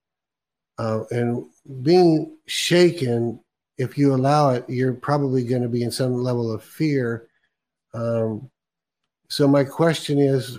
uh, 0.79 1.05
and 1.11 1.47
being 1.83 2.37
shaken. 2.47 3.41
If 3.79 3.97
you 3.97 4.15
allow 4.15 4.51
it, 4.51 4.67
you're 4.69 4.93
probably 4.93 5.45
going 5.45 5.63
to 5.63 5.69
be 5.69 5.83
in 5.83 5.91
some 5.91 6.23
level 6.23 6.53
of 6.53 6.63
fear. 6.63 7.29
Um, 7.95 8.51
so 9.29 9.49
my 9.49 9.65
question 9.65 10.19
is, 10.19 10.59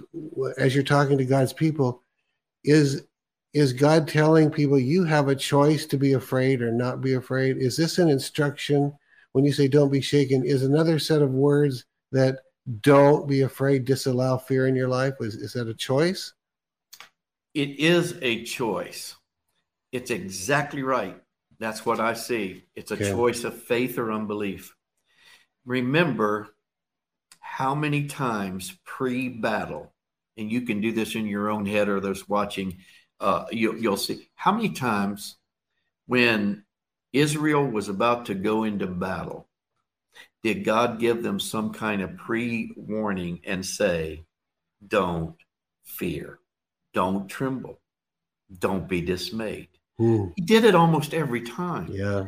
as 0.58 0.74
you're 0.74 0.84
talking 0.84 1.20
to 1.20 1.26
God's 1.26 1.54
people, 1.54 2.02
is 2.64 3.04
is 3.54 3.74
God 3.74 4.08
telling 4.08 4.50
people 4.50 4.80
you 4.80 5.04
have 5.04 5.28
a 5.28 5.36
choice 5.36 5.86
to 5.88 5.98
be 5.98 6.14
afraid 6.14 6.62
or 6.64 6.72
not 6.72 7.02
be 7.02 7.14
afraid? 7.14 7.58
Is 7.58 7.78
this 7.78 8.00
an 8.00 8.10
instruction 8.10 8.94
when 9.34 9.46
you 9.46 9.52
say 9.52 9.68
don't 9.68 9.92
be 9.92 10.02
shaken? 10.02 10.44
Is 10.44 10.64
another 10.64 10.98
set 10.98 11.22
of 11.22 11.32
words 11.32 11.86
that 12.12 12.40
don't 12.82 13.28
be 13.28 13.42
afraid, 13.42 13.86
disallow 13.86 14.38
fear 14.38 14.68
in 14.68 14.76
your 14.76 14.88
life? 14.88 15.16
Is, 15.20 15.36
is 15.36 15.54
that 15.54 15.68
a 15.68 15.74
choice? 15.74 16.34
It 17.54 17.80
is 17.80 18.18
a 18.22 18.44
choice. 18.44 19.16
It's 19.92 20.12
exactly 20.12 20.84
right. 20.84 21.22
That's 21.60 21.86
what 21.86 22.00
I 22.00 22.14
see. 22.14 22.66
It's 22.76 22.92
a 22.92 22.96
Okay. 22.96 23.12
choice 23.12 23.44
of 23.44 23.62
faith 23.62 23.98
or 23.98 24.12
unbelief. 24.12 24.76
Remember 25.66 26.56
how 27.40 27.76
many 27.76 28.06
times 28.08 28.78
pre 28.86 29.30
battle, 29.30 29.94
and 30.38 30.52
you 30.52 30.62
can 30.62 30.82
do 30.82 30.92
this 30.92 31.16
in 31.16 31.28
your 31.28 31.50
own 31.50 31.66
head 31.66 31.90
or 31.90 32.00
those 32.00 32.28
watching, 32.28 32.78
uh, 33.20 33.46
you, 33.52 33.76
you'll 33.78 33.98
see 33.98 34.30
how 34.36 34.52
many 34.52 34.70
times 34.70 35.38
when 36.08 36.64
Israel 37.14 37.66
was 37.66 37.90
about 37.90 38.26
to 38.28 38.34
go 38.34 38.64
into 38.64 38.88
battle, 38.88 39.48
did 40.44 40.64
God 40.64 41.00
give 41.00 41.24
them 41.24 41.40
some 41.40 41.72
kind 41.74 42.02
of 42.02 42.18
pre 42.18 42.72
warning 42.76 43.42
and 43.46 43.66
say, 43.66 44.26
Don't 44.88 45.36
fear, 45.84 46.40
don't 46.94 47.28
tremble, 47.28 47.80
don't 48.60 48.88
be 48.88 49.02
dismayed? 49.02 49.70
Hmm, 49.98 50.28
He 50.36 50.42
did 50.44 50.64
it 50.66 50.76
almost 50.76 51.14
every 51.14 51.42
time. 51.42 51.90
yeah. 51.92 52.28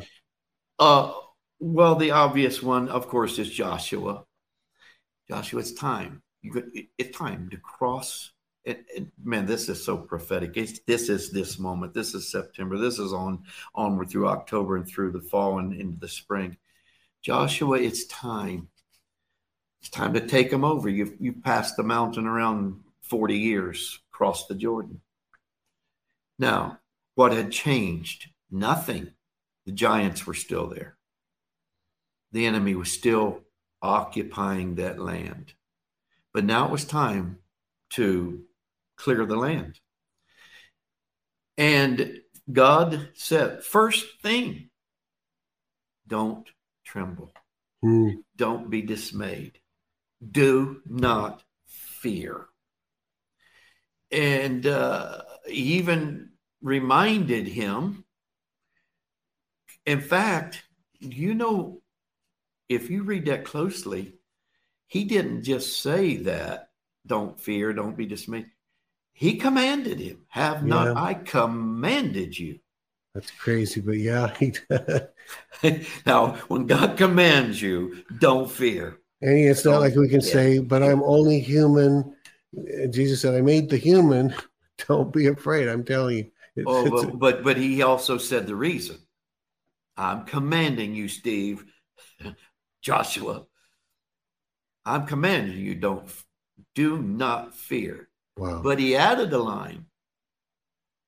Uh, 0.78 1.12
well, 1.60 1.94
the 1.94 2.10
obvious 2.10 2.62
one, 2.62 2.88
of 2.88 3.08
course, 3.08 3.38
is 3.38 3.48
Joshua. 3.48 4.24
Joshua, 5.28 5.60
it's 5.60 5.72
time. 5.72 6.22
You 6.42 6.52
could, 6.52 6.70
it- 6.74 6.88
it's 6.98 7.16
time 7.16 7.48
to 7.50 7.56
cross. 7.56 8.32
It, 8.64 8.84
it- 8.94 9.06
man, 9.22 9.46
this 9.46 9.68
is 9.68 9.82
so 9.82 9.96
prophetic. 9.96 10.56
It's, 10.56 10.80
this 10.86 11.08
is 11.08 11.30
this 11.30 11.58
moment. 11.58 11.94
This 11.94 12.14
is 12.14 12.30
September. 12.30 12.76
This 12.76 12.98
is 12.98 13.12
on 13.12 13.44
onward 13.74 14.10
through 14.10 14.28
October 14.28 14.76
and 14.76 14.86
through 14.86 15.12
the 15.12 15.20
fall 15.20 15.58
and 15.58 15.72
into 15.72 15.98
the 15.98 16.08
spring. 16.08 16.56
Joshua, 17.24 17.78
it's 17.78 18.04
time. 18.04 18.68
It's 19.80 19.88
time 19.88 20.12
to 20.12 20.26
take 20.26 20.50
them 20.50 20.62
over. 20.62 20.90
You've 20.90 21.14
you've 21.18 21.42
passed 21.42 21.76
the 21.76 21.82
mountain 21.82 22.26
around 22.26 22.80
forty 23.00 23.38
years. 23.38 23.98
Cross 24.12 24.46
the 24.46 24.54
Jordan. 24.54 25.00
Now, 26.38 26.80
what 27.14 27.32
had 27.32 27.50
changed? 27.50 28.28
Nothing. 28.50 29.12
The 29.64 29.72
giants 29.72 30.26
were 30.26 30.34
still 30.34 30.68
there. 30.68 30.98
The 32.32 32.44
enemy 32.44 32.74
was 32.74 32.92
still 32.92 33.40
occupying 33.80 34.74
that 34.74 34.98
land. 34.98 35.54
But 36.34 36.44
now 36.44 36.66
it 36.66 36.72
was 36.72 36.84
time 36.84 37.38
to 37.90 38.42
clear 38.96 39.24
the 39.24 39.36
land. 39.36 39.80
And 41.56 42.20
God 42.52 43.08
said, 43.14 43.64
first 43.64 44.20
thing, 44.20 44.68
don't 46.06 46.48
tremble. 46.94 47.32
Hmm, 47.82 48.10
Don't 48.36 48.70
be 48.70 48.80
dismayed. 48.82 49.58
Do 50.30 50.80
not 50.86 51.42
fear. 51.66 52.46
And 54.12 54.64
uh, 54.64 55.22
he 55.46 55.74
even 55.74 56.30
reminded 56.62 57.48
him. 57.48 58.04
In 59.84 60.00
fact, 60.00 60.62
you 61.00 61.34
know, 61.34 61.82
if 62.68 62.90
you 62.90 63.02
read 63.02 63.26
that 63.26 63.44
closely, 63.44 64.14
he 64.86 65.02
didn't 65.04 65.42
just 65.42 65.82
say 65.82 66.16
that, 66.18 66.70
don't 67.06 67.38
fear, 67.40 67.72
don't 67.72 67.96
be 67.96 68.06
dismayed. 68.06 68.46
He 69.12 69.36
commanded 69.36 69.98
him, 69.98 70.22
have 70.28 70.64
not 70.64 70.96
I 70.96 71.14
commanded 71.14 72.38
you. 72.38 72.60
That's 73.14 73.30
crazy, 73.30 73.80
but 73.80 73.96
yeah. 73.98 74.34
He, 74.38 74.52
now, 76.06 76.34
when 76.48 76.66
God 76.66 76.96
commands 76.96 77.60
you, 77.62 78.04
don't 78.18 78.50
fear. 78.50 78.98
and 79.22 79.38
it's 79.38 79.64
not 79.64 79.80
like 79.80 79.94
we 79.94 80.08
can 80.08 80.20
Yeah. 80.20 80.32
say, 80.32 80.58
but 80.58 80.82
I'm 80.82 81.02
only 81.02 81.40
human. 81.40 82.16
Jesus 82.90 83.20
said, 83.22 83.34
I 83.34 83.40
made 83.40 83.68
the 83.70 83.76
human. 83.76 84.34
Don't 84.88 85.12
be 85.12 85.26
afraid. 85.28 85.68
I'm 85.68 85.84
telling 85.84 86.18
you. 86.18 86.30
It's, 86.56 86.66
Oh, 86.68 86.86
it's- 86.86 87.04
but, 87.04 87.18
but 87.18 87.44
but 87.44 87.56
he 87.56 87.82
also 87.82 88.18
said 88.18 88.46
the 88.46 88.56
reason. 88.56 88.98
I'm 89.96 90.24
commanding 90.24 90.94
you, 90.94 91.06
Steve, 91.08 91.64
Joshua. 92.82 93.46
I'm 94.84 95.06
commanding 95.06 95.58
you, 95.58 95.74
don't 95.76 96.04
do 96.74 97.00
not 97.00 97.54
fear. 97.54 98.08
wow. 98.36 98.60
But 98.62 98.78
he 98.78 98.96
added 98.96 99.32
a 99.32 99.38
line 99.38 99.86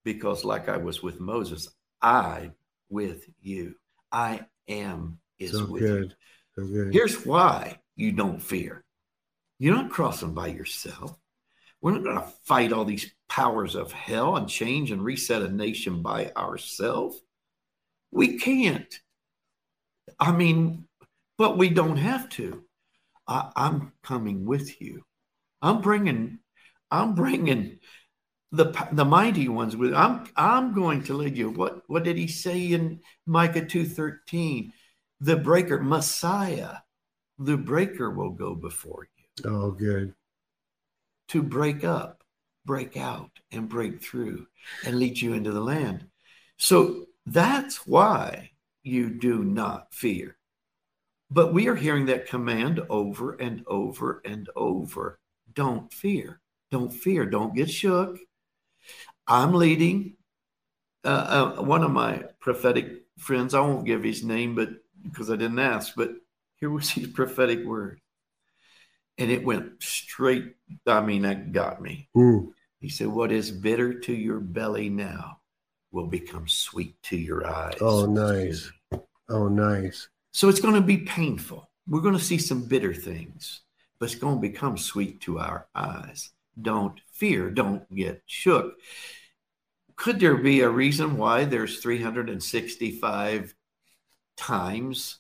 because, 0.05 0.45
like 0.45 0.69
I 0.69 0.77
was 0.79 1.03
with 1.03 1.21
Moses, 1.21 1.69
I 2.01 2.53
with 2.89 3.25
you. 3.41 3.75
I 4.13 4.47
am 4.69 5.19
is 5.39 5.53
so 5.53 5.67
with 5.67 5.83
you. 5.83 6.11
So 6.57 6.67
good. 6.67 6.93
Here's 6.93 7.25
why 7.27 7.79
you 7.97 8.13
don't 8.13 8.41
fear. 8.41 8.85
You're 9.59 9.75
not 9.75 9.91
crossing 9.91 10.35
by 10.35 10.49
yourself. 10.49 11.17
We're 11.81 11.93
not 11.93 12.05
going 12.05 12.17
to 12.17 12.33
fight 12.45 12.73
all 12.73 12.85
these 12.85 13.11
powers 13.29 13.75
of 13.75 13.93
hell 13.93 14.37
and 14.37 14.49
change 14.49 14.91
and 14.91 15.05
reset 15.05 15.43
a 15.43 15.49
nation 15.49 16.03
by 16.03 16.33
ourselves. 16.37 17.21
We 18.11 18.39
can't. 18.39 18.93
I 20.19 20.33
mean, 20.33 20.89
but 21.37 21.59
we 21.59 21.69
don't 21.69 21.97
have 21.97 22.29
to. 22.31 22.65
I, 23.29 23.51
I'm 23.57 23.93
coming 24.03 24.47
with 24.47 24.81
you. 24.81 25.05
I'm 25.61 25.81
bringing. 25.81 26.39
I'm 26.91 27.15
bringing 27.15 27.81
the 28.53 28.73
the 28.93 29.05
mighty 29.05 29.49
ones 29.49 29.77
with. 29.77 29.95
I'm 29.95 30.27
I'm 30.37 30.73
going 30.75 31.03
to 31.05 31.15
lead 31.15 31.37
you. 31.37 31.51
What 31.51 31.83
what 31.89 32.05
did 32.05 32.17
he 32.17 32.29
say 32.29 32.73
in 32.73 33.01
Micah 33.27 33.65
two 33.65 33.85
thirteen? 33.85 34.73
The 35.21 35.37
breaker 35.37 35.81
Messiah, 35.81 36.79
the 37.39 37.57
breaker 37.57 38.11
will 38.11 38.31
go 38.31 38.55
before 38.55 39.09
you 39.17 39.51
oh, 39.51 39.71
good. 39.71 40.15
to 41.29 41.43
break 41.43 41.85
up, 41.85 42.23
break 42.65 42.97
out, 42.97 43.31
and 43.51 43.69
break 43.69 44.03
through 44.03 44.47
and 44.85 44.99
lead 44.99 45.21
you 45.21 45.33
into 45.33 45.53
the 45.53 45.61
land. 45.61 46.07
So 46.59 47.07
that's 47.25 47.87
why 47.87 48.51
you 48.83 49.11
do 49.11 49.43
not 49.43 49.93
fear. 49.93 50.37
But 51.31 51.53
we 51.53 51.67
are 51.67 51.75
hearing 51.75 52.07
that 52.07 52.29
command 52.29 52.81
over 52.89 53.33
and 53.35 53.65
over 53.67 54.23
and 54.25 54.49
over. 54.55 55.19
Don't 55.53 55.93
fear. 55.93 56.41
Don't 56.71 56.93
fear. 56.93 57.27
Don't 57.27 57.55
get 57.55 57.71
shook. 57.71 58.19
I'm 59.27 59.55
leading. 59.55 60.16
Uh, 61.05 61.55
uh, 61.59 61.62
one 61.62 61.85
of 61.85 61.91
my 61.91 62.24
prophetic 62.41 63.05
friends, 63.18 63.55
I 63.55 63.61
won't 63.61 63.87
give 63.87 64.03
his 64.03 64.24
name, 64.24 64.55
but 64.55 64.70
because 65.03 65.31
I 65.31 65.37
didn't 65.37 65.59
ask, 65.59 65.95
but 65.97 66.11
here 66.57 66.70
was 66.70 66.91
his 66.91 67.07
prophetic 67.09 67.64
word. 67.64 68.01
And 69.18 69.31
it 69.31 69.45
went 69.45 69.83
straight. 69.83 70.55
I 70.87 71.01
mean, 71.01 71.22
that 71.22 71.53
got 71.53 71.81
me. 71.81 72.09
Hmm. 72.14 72.49
He 72.81 72.89
said, 72.89 73.09
What 73.09 73.33
is 73.33 73.51
bitter 73.51 73.95
to 74.01 74.12
your 74.12 74.41
belly 74.41 74.89
now 74.89 75.39
will 75.93 76.07
become 76.07 76.47
sweet 76.47 77.03
to 77.05 77.16
your 77.16 77.47
eyes. 77.47 77.79
Oh, 77.81 78.07
nice. 78.07 78.70
Oh, 79.29 79.49
nice. 79.49 80.09
So 80.33 80.49
it's 80.49 80.61
going 80.61 80.74
to 80.74 80.81
be 80.81 80.99
painful. 80.99 81.70
We're 81.89 82.03
going 82.03 82.18
to 82.18 82.22
see 82.22 82.39
some 82.39 82.64
bitter 82.64 82.93
things, 82.93 83.62
but 83.99 84.07
it's 84.07 84.20
going 84.20 84.37
to 84.37 84.41
become 84.41 84.77
sweet 84.77 85.20
to 85.22 85.39
our 85.39 85.66
eyes. 85.74 86.31
Don't 86.61 87.01
fear. 87.13 87.51
Don't 87.51 87.93
get 87.95 88.23
shook. 88.27 88.75
Could 89.97 90.21
there 90.21 90.37
be 90.37 90.61
a 90.61 90.69
reason 90.69 91.17
why 91.17 91.45
there's 91.45 91.79
365 91.81 93.55
times 94.37 95.19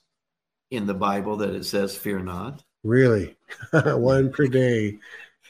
in 0.70 0.86
the 0.86 0.94
Bible 0.94 1.36
that 1.38 1.54
it 1.54 1.64
says 1.64 1.96
fear 1.96 2.18
not? 2.20 2.62
Really? 2.84 3.36
one 3.72 4.32
per 4.32 4.46
day. 4.46 4.98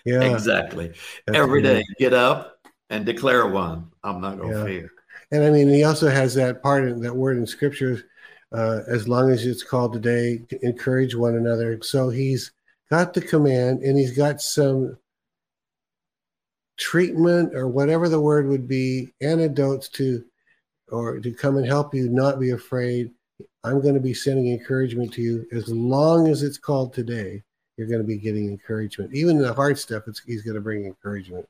Yeah. 0.05 0.23
exactly. 0.23 0.93
that's 1.27 1.39
Every 1.39 1.61
good. 1.63 1.79
day, 1.79 1.85
get 1.99 2.15
up 2.15 2.59
and 2.91 3.05
declare 3.05 3.47
one. 3.49 3.91
I'm 4.05 4.21
not 4.21 4.39
going 4.39 4.53
to 4.53 4.59
Yeah. 4.59 4.65
fear. 4.65 4.91
And 5.33 5.43
I 5.43 5.51
mean, 5.51 5.69
he 5.69 5.83
also 5.83 6.09
has 6.09 6.35
that 6.35 6.63
part 6.63 6.89
in 6.89 7.01
that 7.01 7.17
word 7.17 7.37
in 7.37 7.47
scripture, 7.47 8.03
uh, 8.53 8.81
as 8.87 9.09
long 9.09 9.31
as 9.31 9.45
it's 9.45 9.65
called 9.65 9.93
today, 9.93 10.39
to 10.49 10.65
encourage 10.65 11.15
one 11.17 11.35
another. 11.35 11.81
So 11.83 12.09
he's 12.11 12.53
got 12.91 13.13
the 13.13 13.21
command 13.21 13.83
and 13.83 13.99
he's 13.99 14.17
got 14.17 14.41
some 14.41 14.97
treatment 16.77 17.55
or 17.55 17.69
whatever 17.69 18.09
the 18.09 18.21
word 18.21 18.49
would 18.49 18.69
be, 18.69 19.13
antidotes 19.21 19.89
to, 19.91 20.25
or 20.91 21.19
to 21.19 21.33
come 21.33 21.57
and 21.57 21.67
help 21.67 21.95
you 21.95 22.09
not 22.09 22.41
be 22.41 22.51
afraid. 22.51 23.11
I'm 23.65 23.83
going 23.83 23.95
to 23.95 24.01
be 24.01 24.15
sending 24.15 24.53
encouragement 24.53 25.13
to 25.15 25.23
you 25.23 25.47
as 25.53 25.69
long 25.69 26.29
as 26.29 26.43
it's 26.43 26.59
called 26.59 26.95
today. 26.95 27.43
You're 27.77 27.89
going 27.89 28.01
to 28.01 28.07
be 28.07 28.17
getting 28.17 28.49
encouragement. 28.49 29.15
Even 29.15 29.39
the 29.39 29.53
hard 29.53 29.79
stuff, 29.79 30.05
it's, 30.07 30.23
he's 30.25 30.43
going 30.43 30.55
to 30.55 30.61
bring 30.61 30.87
encouragement. 30.87 31.47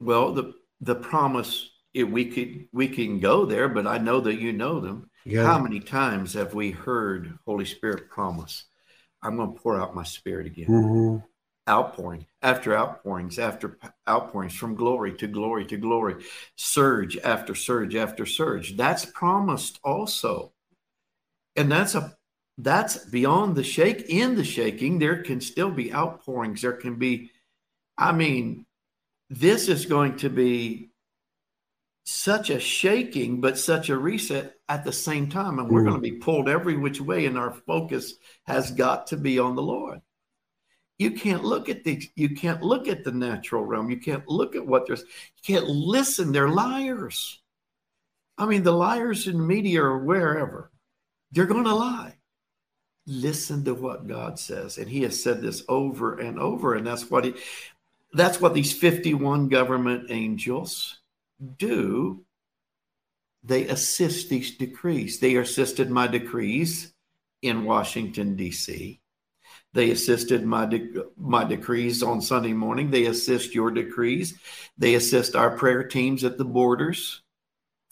Well, 0.00 0.32
the 0.32 0.54
the 0.80 0.96
promise 0.96 1.70
it, 1.94 2.04
we 2.04 2.24
could 2.26 2.66
we 2.72 2.88
can 2.88 3.20
go 3.20 3.46
there, 3.46 3.68
but 3.68 3.86
I 3.86 3.98
know 3.98 4.20
that 4.20 4.40
you 4.40 4.52
know 4.52 4.80
them. 4.80 5.10
Yeah. 5.24 5.44
How 5.44 5.58
many 5.58 5.80
times 5.80 6.34
have 6.34 6.54
we 6.54 6.72
heard 6.72 7.38
Holy 7.46 7.64
Spirit 7.64 8.10
promise, 8.10 8.64
"I'm 9.22 9.36
going 9.36 9.54
to 9.54 9.60
pour 9.60 9.80
out 9.80 9.94
my 9.94 10.02
Spirit 10.02 10.46
again." 10.46 10.66
hmm 10.66 11.16
Outpouring 11.66 12.26
after 12.42 12.76
outpourings 12.76 13.38
after 13.38 13.78
outpourings 14.06 14.54
from 14.54 14.74
glory 14.74 15.14
to 15.14 15.26
glory 15.26 15.64
to 15.64 15.78
glory, 15.78 16.22
surge 16.56 17.16
after 17.16 17.54
surge 17.54 17.94
after 17.94 18.26
surge. 18.26 18.76
That's 18.76 19.06
promised 19.06 19.80
also, 19.82 20.52
and 21.56 21.72
that's 21.72 21.94
a 21.94 22.14
that's 22.58 22.98
beyond 23.06 23.56
the 23.56 23.64
shake. 23.64 24.02
In 24.08 24.34
the 24.34 24.44
shaking, 24.44 24.98
there 24.98 25.22
can 25.22 25.40
still 25.40 25.70
be 25.70 25.92
outpourings. 25.92 26.60
There 26.60 26.74
can 26.74 26.96
be, 26.96 27.30
I 27.96 28.12
mean, 28.12 28.66
this 29.30 29.68
is 29.68 29.86
going 29.86 30.16
to 30.18 30.28
be 30.28 30.90
such 32.04 32.50
a 32.50 32.60
shaking, 32.60 33.40
but 33.40 33.58
such 33.58 33.88
a 33.88 33.96
reset 33.96 34.54
at 34.68 34.84
the 34.84 34.92
same 34.92 35.30
time. 35.30 35.58
And 35.58 35.70
we're 35.70 35.80
mm. 35.80 35.86
going 35.86 36.02
to 36.02 36.10
be 36.10 36.18
pulled 36.18 36.48
every 36.48 36.76
which 36.76 37.00
way, 37.00 37.26
and 37.26 37.38
our 37.38 37.52
focus 37.52 38.14
has 38.46 38.70
got 38.70 39.06
to 39.08 39.16
be 39.16 39.38
on 39.38 39.56
the 39.56 39.62
Lord. 39.62 40.00
You 40.98 41.10
can't 41.10 41.44
look 41.44 41.68
at 41.68 41.82
the 41.84 42.08
you 42.14 42.36
can't 42.36 42.62
look 42.62 42.86
at 42.86 43.02
the 43.02 43.12
natural 43.12 43.64
realm. 43.64 43.90
You 43.90 43.98
can't 43.98 44.26
look 44.28 44.54
at 44.54 44.66
what 44.66 44.86
there's 44.86 45.00
you 45.02 45.54
can't 45.54 45.66
listen. 45.66 46.30
They're 46.30 46.48
liars. 46.48 47.42
I 48.38 48.46
mean, 48.46 48.62
the 48.62 48.72
liars 48.72 49.26
in 49.26 49.38
the 49.38 49.44
media 49.44 49.82
or 49.82 49.98
wherever, 49.98 50.70
they're 51.32 51.46
going 51.46 51.64
to 51.64 51.74
lie. 51.74 52.16
Listen 53.06 53.64
to 53.64 53.74
what 53.74 54.06
God 54.06 54.38
says. 54.38 54.78
And 54.78 54.88
he 54.88 55.02
has 55.02 55.22
said 55.22 55.42
this 55.42 55.62
over 55.68 56.18
and 56.18 56.38
over. 56.38 56.74
And 56.74 56.86
that's 56.86 57.10
what 57.10 57.24
he 57.24 57.34
that's 58.12 58.40
what 58.40 58.54
these 58.54 58.72
51 58.72 59.48
government 59.48 60.10
angels 60.10 61.00
do. 61.58 62.24
They 63.42 63.66
assist 63.66 64.28
these 64.28 64.56
decrees. 64.56 65.18
They 65.18 65.36
assisted 65.36 65.90
my 65.90 66.06
decrees 66.06 66.94
in 67.42 67.64
Washington, 67.64 68.36
D.C. 68.36 69.00
They 69.74 69.90
assisted 69.90 70.46
my 70.46 70.66
de- 70.66 71.04
my 71.16 71.44
decrees 71.44 72.02
on 72.02 72.22
Sunday 72.22 72.52
morning. 72.52 72.90
They 72.90 73.06
assist 73.06 73.54
your 73.54 73.70
decrees. 73.70 74.38
They 74.78 74.94
assist 74.94 75.34
our 75.36 75.56
prayer 75.56 75.82
teams 75.84 76.24
at 76.24 76.38
the 76.38 76.44
borders 76.44 77.22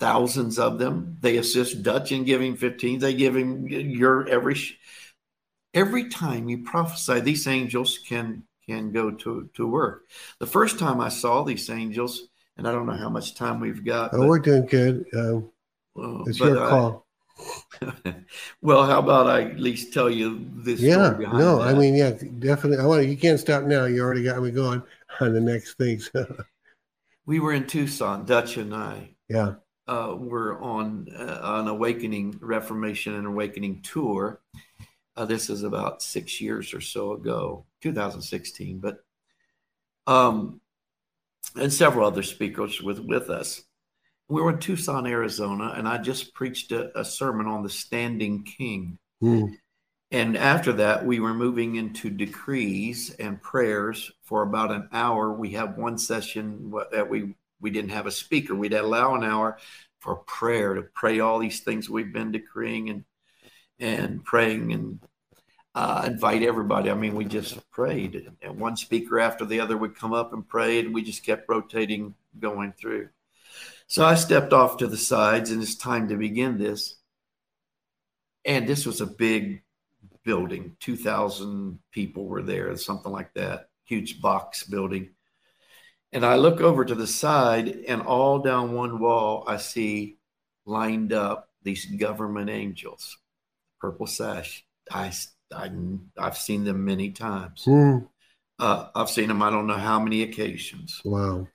thousands 0.03 0.59
of 0.59 0.81
them. 0.81 1.17
They 1.21 1.37
assist 1.37 1.85
Dutch 1.85 2.11
in 2.11 2.25
giving 2.25 2.57
15. 2.57 2.99
They 2.99 3.15
give 3.15 3.37
him 3.37 3.69
your 3.69 4.29
every 4.29 4.57
every 5.75 6.09
time 6.09 6.49
you 6.49 6.65
prophesy, 6.65 7.21
these 7.21 7.47
angels 7.47 7.99
can 7.99 8.43
can 8.67 8.93
go 8.93 9.11
to 9.11 9.49
to 9.55 9.67
work. 9.67 10.05
The 10.41 10.47
first 10.47 10.79
time 10.79 11.01
I 11.01 11.09
saw 11.09 11.45
these 11.45 11.71
angels, 11.71 12.29
and 12.57 12.67
I 12.67 12.73
don't 12.73 12.87
know 12.87 12.97
how 12.97 13.11
much 13.11 13.37
time 13.37 13.61
we've 13.61 13.85
got. 13.85 14.13
Oh, 14.13 14.19
but, 14.19 14.29
we're 14.29 14.39
doing 14.39 14.67
good. 14.67 15.07
Um, 15.15 15.51
well, 15.95 16.25
it's 16.27 16.39
your 16.39 16.57
call. 16.57 17.07
Well, 18.63 18.87
how 18.87 19.01
about 19.01 19.27
I 19.27 19.43
at 19.43 19.59
least 19.59 19.93
tell 19.93 20.09
you 20.09 20.49
this? 20.55 20.81
Yeah, 20.81 21.17
no, 21.19 21.59
that. 21.59 21.75
I 21.75 21.75
mean, 21.75 21.97
yeah, 21.97 22.13
definitely. 22.39 22.79
I 22.79 22.87
want 22.87 23.07
you 23.07 23.17
can't 23.17 23.41
stop 23.41 23.65
now. 23.65 23.87
You 23.87 24.03
already 24.03 24.23
got 24.23 24.41
me 24.41 24.53
going 24.53 24.83
on 25.21 25.35
the 25.35 25.41
next 25.41 25.75
things. 25.75 26.11
we 27.27 27.41
were 27.41 27.53
in 27.53 27.67
Tucson, 27.67 28.25
Dutch 28.25 28.57
and 28.57 28.75
I. 28.75 29.11
Yeah 29.29 29.55
uh, 29.89 30.15
were 30.19 30.61
on 30.61 31.09
uh, 31.17 31.41
an 31.43 31.69
awakening 31.69 32.39
reformation 32.41 33.15
and 33.15 33.27
awakening 33.27 33.83
tour 33.83 34.41
uh, 35.17 35.25
this 35.25 35.51
is 35.51 35.63
about 35.63 36.03
six 36.03 36.41
years 36.41 36.73
or 36.73 36.81
so 36.81 37.13
ago 37.13 37.65
2016 37.81 38.79
but 38.79 39.05
um 40.07 40.61
and 41.57 41.73
several 41.73 42.07
other 42.07 42.23
speakers 42.23 42.81
with 42.81 43.01
with 43.01 43.29
us 43.29 43.65
we 44.33 44.43
were 44.43 44.51
in 44.51 44.59
tucson 44.59 45.07
arizona 45.07 45.75
and 45.77 45.89
i 45.89 45.99
just 45.99 46.35
preached 46.35 46.73
a, 46.73 46.99
a 46.99 47.05
sermon 47.05 47.47
on 47.47 47.63
the 47.63 47.71
standing 47.71 48.43
king 48.45 48.99
mm. 49.23 49.53
and 50.11 50.37
after 50.37 50.73
that 50.73 51.05
we 51.05 51.21
were 51.21 51.35
moving 51.35 51.77
into 51.77 52.11
decrees 52.11 53.15
and 53.19 53.43
prayers 53.43 54.11
for 54.23 54.43
about 54.43 54.71
an 54.71 54.89
hour 54.93 55.33
we 55.33 55.51
have 55.51 55.77
one 55.77 55.99
session 55.99 56.73
that 56.91 57.09
we 57.09 57.35
we 57.63 57.71
didn't 57.71 57.93
have 57.93 58.07
a 58.07 58.11
speaker. 58.11 58.55
We'd 58.55 58.75
allow 58.75 59.15
an 59.15 59.25
hour 59.25 59.57
for 60.01 60.17
prayer 60.17 60.75
to 60.75 60.83
pray 60.83 61.21
all 61.21 61.39
these 61.39 61.61
things 61.61 61.89
we've 61.89 62.13
been 62.13 62.33
decreeing 62.33 62.91
and 62.91 63.05
and 63.79 64.25
praying 64.25 64.73
and 64.73 65.01
uh, 65.75 66.03
invite 66.07 66.43
everybody. 66.43 66.91
I 66.91 66.95
mean, 66.95 67.15
we 67.15 67.25
just 67.25 67.59
prayed, 67.71 68.31
and 68.43 68.61
one 68.61 68.77
speaker 68.77 69.19
after 69.19 69.47
the 69.47 69.61
other 69.61 69.77
would 69.77 69.97
come 69.97 70.13
up 70.13 70.35
and 70.35 70.47
pray, 70.47 70.81
and 70.81 70.93
we 70.93 71.03
just 71.03 71.25
kept 71.25 71.49
rotating, 71.49 72.15
going 72.39 72.75
through. 72.79 73.09
So 73.93 74.07
I 74.07 74.15
stepped 74.15 74.55
off 74.55 74.79
to 74.79 74.87
the 74.87 74.97
sides, 74.97 75.51
and 75.51 75.63
it's 75.63 75.75
time 75.75 76.09
to 76.09 76.17
begin 76.17 76.57
this. 76.57 76.97
And 78.43 78.67
this 78.67 78.87
was 78.87 79.03
a 79.03 79.07
big 79.07 79.65
building, 80.25 80.79
2,000 80.81 81.79
people 81.91 82.25
were 82.25 82.41
there, 82.41 82.75
something 82.79 83.13
like 83.13 83.35
that, 83.35 83.69
huge 83.85 84.23
box 84.23 84.65
building. 84.65 85.11
And 86.11 86.25
I 86.25 86.37
look 86.37 86.63
over 86.63 86.87
to 86.87 86.95
the 86.95 87.07
side, 87.07 87.69
and 87.87 88.01
all 88.01 88.39
down 88.39 88.73
one 88.73 88.99
wall, 88.99 89.45
I 89.47 89.59
see 89.59 90.17
lined 90.65 91.13
up 91.13 91.51
these 91.63 91.85
government 91.85 92.49
angels, 92.49 93.19
purple 93.79 94.07
sash. 94.07 94.65
I, 94.91 95.13
I 95.55 95.71
I've 96.17 96.39
seen 96.39 96.65
them 96.65 96.87
many 96.87 97.11
times. 97.11 97.67
Mm. 97.67 98.09
Uh, 98.59 98.87
I've 98.95 99.11
seen 99.11 99.29
them. 99.29 99.43
I 99.43 99.51
don't 99.51 99.67
know 99.67 99.75
how 99.75 100.01
many 100.01 100.23
occasions. 100.23 101.03
Wow. 101.05 101.47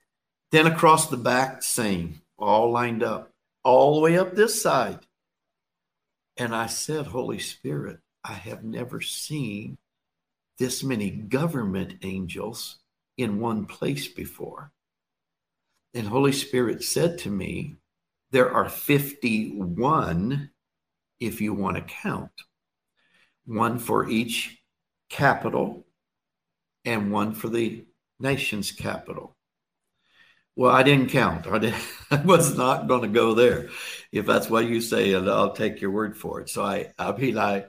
Then 0.51 0.67
across 0.67 1.09
the 1.09 1.17
back, 1.17 1.63
same, 1.63 2.21
all 2.37 2.71
lined 2.71 3.03
up, 3.03 3.31
all 3.63 3.95
the 3.95 4.01
way 4.01 4.17
up 4.17 4.35
this 4.35 4.61
side. 4.61 4.99
And 6.37 6.55
I 6.55 6.67
said, 6.67 7.07
Holy 7.07 7.39
Spirit, 7.39 7.99
I 8.23 8.33
have 8.33 8.63
never 8.63 9.01
seen 9.01 9.77
this 10.59 10.83
many 10.83 11.09
government 11.09 11.95
angels 12.03 12.79
in 13.17 13.39
one 13.39 13.65
place 13.65 14.07
before. 14.07 14.71
And 15.93 16.07
Holy 16.07 16.31
Spirit 16.31 16.83
said 16.83 17.17
to 17.19 17.29
me, 17.29 17.77
There 18.31 18.51
are 18.51 18.69
51 18.69 20.49
if 21.19 21.41
you 21.41 21.53
want 21.53 21.77
to 21.77 21.81
count, 21.81 22.31
one 23.45 23.79
for 23.79 24.07
each 24.07 24.61
capital 25.09 25.85
and 26.85 27.11
one 27.11 27.33
for 27.33 27.49
the 27.49 27.85
nation's 28.19 28.71
capital. 28.71 29.36
Well, 30.57 30.71
I 30.75 30.81
didn't 30.81 31.11
count. 31.11 31.45
I, 31.45 31.59
did, 31.59 31.75
I 32.11 32.15
was 32.15 32.57
not 32.57 32.87
going 32.87 33.03
to 33.03 33.07
go 33.07 33.35
there. 33.35 33.69
If 34.11 34.25
that's 34.25 34.49
what 34.49 34.65
you 34.65 34.81
say, 34.81 35.13
I'll 35.13 35.53
take 35.53 35.79
your 35.79 35.91
word 35.91 36.17
for 36.17 36.41
it. 36.41 36.49
So 36.49 36.65
I, 36.65 36.91
I 36.97 37.15
mean, 37.15 37.37
I, 37.37 37.65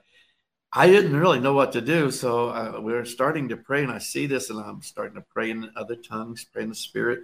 I 0.72 0.86
didn't 0.86 1.14
really 1.14 1.38
know 1.38 1.52
what 1.52 1.72
to 1.72 1.82
do. 1.82 2.10
So 2.10 2.48
uh, 2.48 2.80
we 2.80 2.94
were 2.94 3.04
starting 3.04 3.50
to 3.50 3.58
pray, 3.58 3.82
and 3.82 3.92
I 3.92 3.98
see 3.98 4.26
this, 4.26 4.48
and 4.48 4.58
I'm 4.58 4.80
starting 4.80 5.16
to 5.16 5.26
pray 5.28 5.50
in 5.50 5.70
other 5.76 5.96
tongues, 5.96 6.46
pray 6.50 6.62
in 6.62 6.70
the 6.70 6.74
Spirit. 6.74 7.20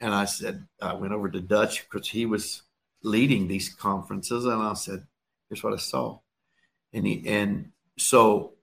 And 0.00 0.14
I 0.14 0.26
said, 0.26 0.64
I 0.80 0.94
went 0.94 1.12
over 1.12 1.28
to 1.28 1.40
Dutch 1.40 1.88
because 1.90 2.08
he 2.08 2.24
was 2.24 2.62
leading 3.02 3.48
these 3.48 3.74
conferences, 3.74 4.44
and 4.44 4.62
I 4.62 4.74
said, 4.74 5.06
"Here's 5.48 5.62
what 5.64 5.72
I 5.72 5.78
saw." 5.78 6.20
And 6.92 7.06
he, 7.06 7.24
and 7.26 7.70
so, 7.98 8.54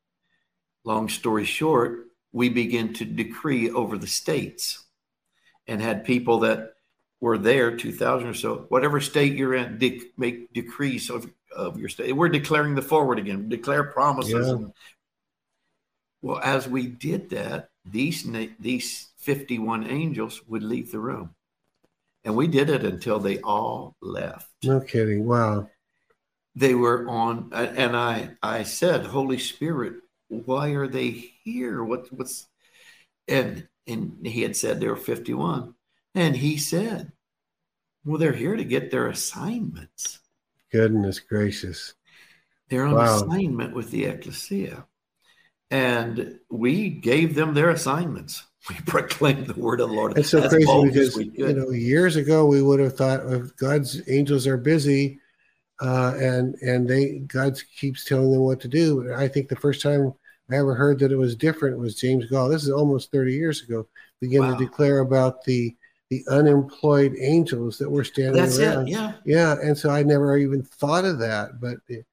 long 0.83 1.09
story 1.09 1.45
short, 1.45 2.07
we 2.31 2.49
begin 2.49 2.93
to 2.95 3.05
decree 3.05 3.69
over 3.69 3.97
the 3.97 4.07
states, 4.07 4.85
and 5.71 5.81
had 5.81 6.03
people 6.03 6.39
that 6.39 6.73
were 7.21 7.37
there, 7.37 7.75
two 7.75 7.91
thousand 7.91 8.27
or 8.27 8.33
so, 8.33 8.65
whatever 8.69 8.99
state 8.99 9.33
you're 9.33 9.55
in, 9.55 9.77
de- 9.77 10.01
make 10.17 10.51
decrees 10.53 11.09
of 11.09 11.31
of 11.55 11.79
your 11.79 11.89
state. 11.89 12.11
We're 12.15 12.29
declaring 12.29 12.75
the 12.75 12.81
forward 12.81 13.19
again, 13.19 13.49
declare 13.49 13.83
promises. 13.83 14.47
Yeah. 14.47 14.53
And, 14.53 14.73
well, 16.21 16.39
as 16.43 16.67
we 16.67 16.87
did 16.87 17.29
that, 17.31 17.69
these 17.85 18.27
these 18.59 19.09
51 19.17 19.89
angels 19.89 20.41
would 20.47 20.63
leave 20.63 20.91
the 20.91 20.99
room. 20.99 21.35
And 22.23 22.35
we 22.35 22.47
did 22.47 22.69
it 22.69 22.83
until 22.83 23.19
they 23.19 23.39
all 23.39 23.95
left. 24.01 24.49
No 24.63 24.79
kidding. 24.79 25.25
Wow. 25.25 25.69
They 26.53 26.75
were 26.75 27.07
on 27.09 27.51
and 27.53 27.95
I 27.95 28.31
I 28.43 28.63
said, 28.63 29.05
"Holy 29.05 29.39
Spirit, 29.39 29.95
why 30.27 30.69
are 30.69 30.87
they 30.87 31.31
here? 31.43 31.83
What 31.83 32.11
what's 32.11 32.47
and 33.27 33.67
and 33.87 34.17
he 34.25 34.41
had 34.41 34.55
said 34.55 34.79
there 34.79 34.89
were 34.89 34.95
51. 34.95 35.73
And 36.13 36.35
he 36.35 36.57
said, 36.57 37.11
"Well, 38.03 38.17
they're 38.17 38.33
here 38.33 38.55
to 38.55 38.63
get 38.63 38.91
their 38.91 39.07
assignments." 39.07 40.19
Goodness 40.71 41.19
gracious. 41.19 41.93
They're 42.69 42.85
on 42.85 42.95
wow. 42.95 43.17
assignment 43.17 43.73
with 43.75 43.91
the 43.91 44.05
ecclesia. 44.05 44.85
And 45.69 46.39
we 46.49 46.89
gave 46.89 47.35
them 47.35 47.53
their 47.53 47.69
assignments. 47.69 48.43
We 48.69 48.75
proclaimed 48.85 49.47
the 49.47 49.59
word 49.59 49.81
of 49.81 49.89
the 49.89 49.95
Lord. 49.95 50.15
It's 50.19 50.29
so 50.29 50.47
crazy 50.47 50.67
because 50.83 51.17
you 51.17 51.51
know 51.51 51.71
years 51.71 52.15
ago 52.15 52.45
we 52.45 52.61
would 52.61 52.79
have 52.79 52.95
thought 52.95 53.21
of 53.21 53.57
God's 53.57 54.07
angels 54.07 54.45
are 54.45 54.55
busy, 54.55 55.19
uh, 55.81 56.13
and 56.19 56.53
and 56.61 56.87
they 56.87 57.23
God 57.25 57.59
keeps 57.75 58.05
telling 58.05 58.31
them 58.31 58.41
what 58.41 58.59
to 58.59 58.67
do. 58.67 59.11
I 59.15 59.27
think 59.27 59.49
the 59.49 59.55
first 59.55 59.81
time 59.81 60.13
I 60.53 60.57
ever 60.57 60.75
heard 60.75 60.99
that 60.99 61.11
it 61.11 61.17
was 61.17 61.35
different 61.35 61.77
was 61.77 61.95
James 61.95 62.25
Goll. 62.25 62.49
This 62.49 62.63
is 62.63 62.69
almost 62.69 63.11
thirty 63.11 63.33
years 63.33 63.61
ago. 63.61 63.87
Began 64.19 64.41
wow. 64.41 64.57
to 64.57 64.63
declare 64.63 64.99
about 64.99 65.43
the 65.43 65.75
the 66.09 66.25
unemployed 66.29 67.15
angels 67.19 67.77
that 67.77 67.89
were 67.89 68.03
standing 68.03 68.41
That's 68.41 68.59
around. 68.59 68.87
It, 68.87 68.91
yeah. 68.91 69.13
Yeah. 69.25 69.55
And 69.63 69.77
so 69.77 69.89
I 69.89 70.03
never 70.03 70.37
even 70.37 70.61
thought 70.61 71.05
of 71.05 71.19
that. 71.19 71.61
But 71.61 71.77
it, 71.87 72.05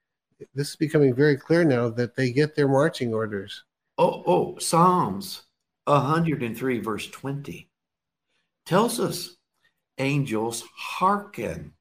this 0.55 0.71
is 0.71 0.77
becoming 0.77 1.15
very 1.15 1.37
clear 1.37 1.65
now 1.65 1.89
that 1.91 2.15
they 2.15 2.31
get 2.31 2.55
their 2.55 2.69
marching 2.69 3.13
orders. 3.13 3.65
Oh, 3.99 4.23
oh, 4.25 4.59
Psalms 4.59 5.43
103, 5.87 6.79
verse 6.79 7.09
20 7.09 7.69
tells 8.65 9.01
us 9.01 9.37
angels 9.99 10.63
hearken 10.77 11.73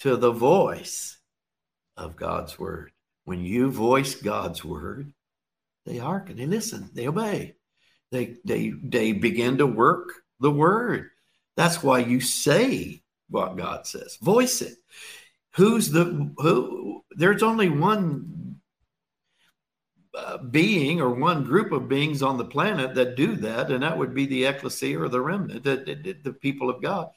to 0.00 0.16
the 0.16 0.32
voice 0.32 1.18
of 1.96 2.16
God's 2.16 2.58
word. 2.58 2.90
when 3.24 3.44
you 3.44 3.70
voice 3.70 4.16
God's 4.16 4.64
word, 4.64 5.12
they 5.90 5.98
hearken, 5.98 6.36
they 6.36 6.46
listen, 6.46 6.88
they 6.94 7.08
obey. 7.08 7.56
They 8.12 8.36
they 8.44 8.72
they 8.82 9.12
begin 9.12 9.58
to 9.58 9.66
work 9.66 10.12
the 10.38 10.50
word. 10.50 11.10
That's 11.56 11.82
why 11.82 11.98
you 11.98 12.20
say 12.20 13.02
what 13.28 13.56
God 13.56 13.86
says. 13.86 14.16
Voice 14.22 14.62
it. 14.62 14.76
Who's 15.56 15.90
the 15.90 16.32
who? 16.38 17.02
There's 17.10 17.42
only 17.42 17.68
one 17.68 18.60
uh, 20.14 20.38
being 20.38 21.00
or 21.00 21.10
one 21.10 21.42
group 21.42 21.72
of 21.72 21.88
beings 21.88 22.22
on 22.22 22.38
the 22.38 22.44
planet 22.44 22.94
that 22.94 23.16
do 23.16 23.34
that, 23.36 23.72
and 23.72 23.82
that 23.82 23.98
would 23.98 24.14
be 24.14 24.26
the 24.26 24.46
ecclesia 24.46 25.00
or 25.00 25.08
the 25.08 25.20
remnant, 25.20 25.64
the, 25.64 25.76
the, 25.76 26.16
the 26.22 26.32
people 26.32 26.70
of 26.70 26.80
God. 26.80 27.08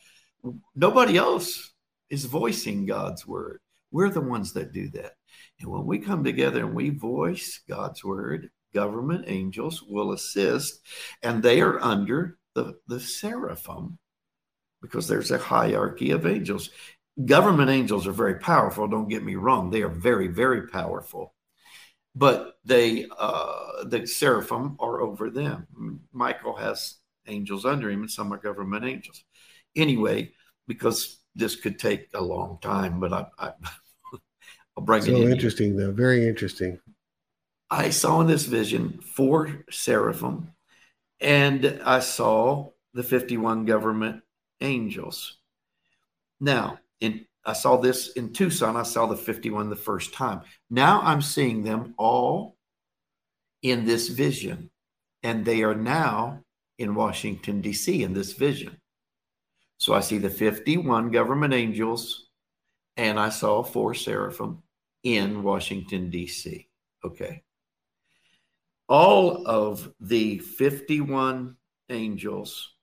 Nobody 0.75 1.15
else 1.17 1.71
is 2.09 2.25
voicing 2.25 2.87
God's 2.87 3.25
word. 3.27 3.59
We're 3.91 4.09
the 4.09 4.21
ones 4.21 4.53
that 4.53 4.73
do 4.73 4.89
that. 4.89 5.13
And 5.59 5.69
when 5.69 5.85
we 5.85 5.99
come 5.99 6.23
together 6.23 6.61
and 6.61 6.73
we 6.73 6.89
voice 6.89 7.61
God's 7.69 8.03
word, 8.03 8.49
government 8.73 9.25
angels 9.27 9.83
will 9.83 10.11
assist, 10.11 10.81
and 11.21 11.41
they 11.41 11.61
are 11.61 11.81
under 11.81 12.37
the, 12.55 12.75
the 12.87 12.99
seraphim 12.99 13.97
because 14.81 15.07
there's 15.07 15.31
a 15.31 15.37
hierarchy 15.37 16.11
of 16.11 16.25
angels. 16.25 16.69
Government 17.25 17.69
angels 17.69 18.07
are 18.07 18.11
very 18.11 18.35
powerful, 18.35 18.87
don't 18.87 19.07
get 19.07 19.23
me 19.23 19.35
wrong. 19.35 19.69
They 19.69 19.81
are 19.81 19.89
very, 19.89 20.27
very 20.27 20.67
powerful. 20.67 21.33
But 22.15 22.55
they, 22.63 23.07
uh, 23.17 23.85
the 23.85 24.05
seraphim 24.05 24.75
are 24.79 25.01
over 25.01 25.29
them. 25.29 26.01
Michael 26.11 26.55
has 26.55 26.95
angels 27.27 27.65
under 27.65 27.89
him, 27.89 28.01
and 28.01 28.11
some 28.11 28.31
are 28.33 28.37
government 28.37 28.85
angels. 28.85 29.23
Anyway, 29.75 30.33
because 30.67 31.19
this 31.35 31.55
could 31.55 31.79
take 31.79 32.09
a 32.13 32.21
long 32.21 32.59
time, 32.61 32.99
but 32.99 33.13
I, 33.13 33.25
I 33.39 33.53
will 34.75 34.83
bring 34.83 35.03
so 35.03 35.11
it 35.11 35.17
in. 35.17 35.31
interesting, 35.31 35.75
though. 35.75 35.91
Very 35.91 36.27
interesting. 36.27 36.79
I 37.73 37.89
saw 37.89 38.21
in 38.21 38.27
this 38.27 38.45
vision 38.45 38.99
four 39.01 39.65
seraphim, 39.71 40.51
and 41.19 41.81
I 41.83 42.01
saw 42.01 42.69
the 42.93 43.01
51 43.01 43.65
government 43.65 44.21
angels. 44.61 45.37
Now, 46.39 46.77
in 47.01 47.25
I 47.43 47.53
saw 47.53 47.77
this 47.77 48.09
in 48.09 48.31
Tucson. 48.31 48.77
I 48.77 48.83
saw 48.83 49.07
the 49.07 49.17
51 49.17 49.71
the 49.71 49.75
first 49.75 50.13
time. 50.13 50.41
Now 50.69 51.01
I'm 51.01 51.23
seeing 51.23 51.63
them 51.63 51.95
all 51.97 52.57
in 53.63 53.85
this 53.85 54.07
vision, 54.07 54.69
and 55.23 55.43
they 55.43 55.63
are 55.63 55.75
now 55.75 56.43
in 56.77 56.93
Washington, 56.93 57.59
D.C., 57.59 58.03
in 58.03 58.13
this 58.13 58.33
vision. 58.33 58.77
So 59.79 59.95
I 59.95 60.01
see 60.01 60.19
the 60.19 60.29
51 60.29 61.09
government 61.09 61.55
angels, 61.55 62.29
and 62.97 63.19
I 63.19 63.29
saw 63.29 63.63
four 63.63 63.95
seraphim 63.95 64.61
in 65.01 65.41
Washington, 65.41 66.11
D.C. 66.11 66.69
Okay. 67.03 67.41
All 68.89 69.47
of 69.47 69.93
the 69.99 70.39
51 70.39 71.55
angels 71.89 72.73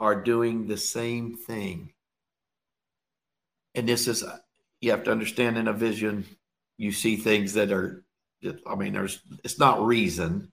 are 0.00 0.20
doing 0.20 0.66
the 0.66 0.76
same 0.76 1.36
thing. 1.36 1.92
And 3.74 3.88
this 3.88 4.08
is, 4.08 4.24
you 4.80 4.90
have 4.90 5.04
to 5.04 5.12
understand 5.12 5.56
in 5.56 5.68
a 5.68 5.72
vision, 5.72 6.26
you 6.76 6.92
see 6.92 7.16
things 7.16 7.54
that 7.54 7.70
are, 7.70 8.04
I 8.66 8.74
mean, 8.74 8.92
there's, 8.92 9.20
it's 9.44 9.58
not 9.58 9.84
reason, 9.84 10.50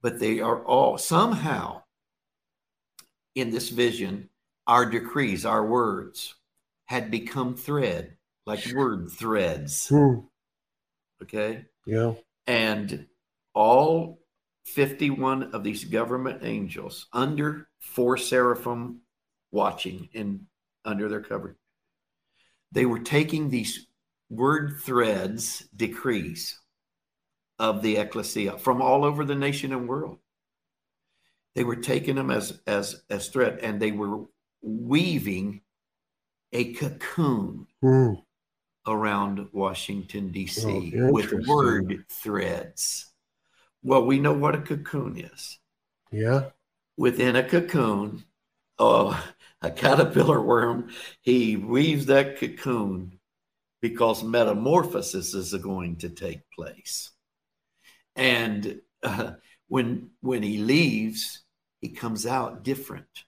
but 0.00 0.18
they 0.18 0.40
are 0.40 0.64
all 0.64 0.98
somehow 0.98 1.82
in 3.34 3.50
this 3.50 3.68
vision, 3.68 4.30
our 4.66 4.86
decrees, 4.86 5.44
our 5.44 5.64
words 5.64 6.34
had 6.86 7.10
become 7.10 7.54
thread, 7.54 8.16
like 8.46 8.64
word 8.74 9.10
threads. 9.12 9.88
Hmm. 9.88 10.20
Okay. 11.22 11.66
Yeah. 11.84 12.14
And 12.46 13.06
all 13.56 14.20
51 14.66 15.54
of 15.54 15.64
these 15.64 15.84
government 15.84 16.40
angels 16.42 17.06
under 17.12 17.68
four 17.80 18.16
seraphim 18.18 19.00
watching 19.50 20.08
and 20.14 20.46
under 20.84 21.08
their 21.08 21.22
cover. 21.22 21.56
They 22.72 22.84
were 22.84 22.98
taking 22.98 23.48
these 23.48 23.86
word 24.28 24.78
threads, 24.82 25.66
decrees 25.74 26.60
of 27.58 27.80
the 27.80 27.96
ecclesia 27.96 28.58
from 28.58 28.82
all 28.82 29.04
over 29.04 29.24
the 29.24 29.34
nation 29.34 29.72
and 29.72 29.88
world. 29.88 30.18
They 31.54 31.64
were 31.64 31.76
taking 31.76 32.16
them 32.16 32.30
as 32.30 32.60
as 32.66 33.02
as 33.08 33.28
thread, 33.28 33.60
and 33.62 33.80
they 33.80 33.92
were 33.92 34.26
weaving 34.60 35.62
a 36.52 36.74
cocoon 36.74 37.66
Hmm. 37.80 38.14
around 38.86 39.48
Washington 39.52 40.30
D.C. 40.30 40.92
Oh, 40.98 41.12
with 41.12 41.32
word 41.48 42.04
threads. 42.10 43.14
Well, 43.86 44.04
we 44.04 44.18
know 44.18 44.32
what 44.32 44.56
a 44.56 44.60
cocoon 44.60 45.16
is. 45.16 45.60
Yeah. 46.10 46.50
Within 46.96 47.36
a 47.36 47.44
cocoon, 47.44 48.24
uh, 48.80 49.22
a 49.62 49.70
caterpillar 49.70 50.40
worm, 50.42 50.90
he 51.22 51.54
weaves 51.56 52.06
that 52.06 52.40
cocoon 52.40 53.20
because 53.80 54.24
metamorphosis 54.24 55.34
is 55.34 55.54
going 55.54 55.98
to 55.98 56.08
take 56.08 56.50
place. 56.50 57.12
And 58.16 58.80
uh, 59.04 59.34
when 59.68 60.10
when 60.20 60.42
he 60.42 60.58
leaves, 60.58 61.44
he 61.80 61.90
comes 61.90 62.26
out 62.26 62.64
different, 62.64 63.24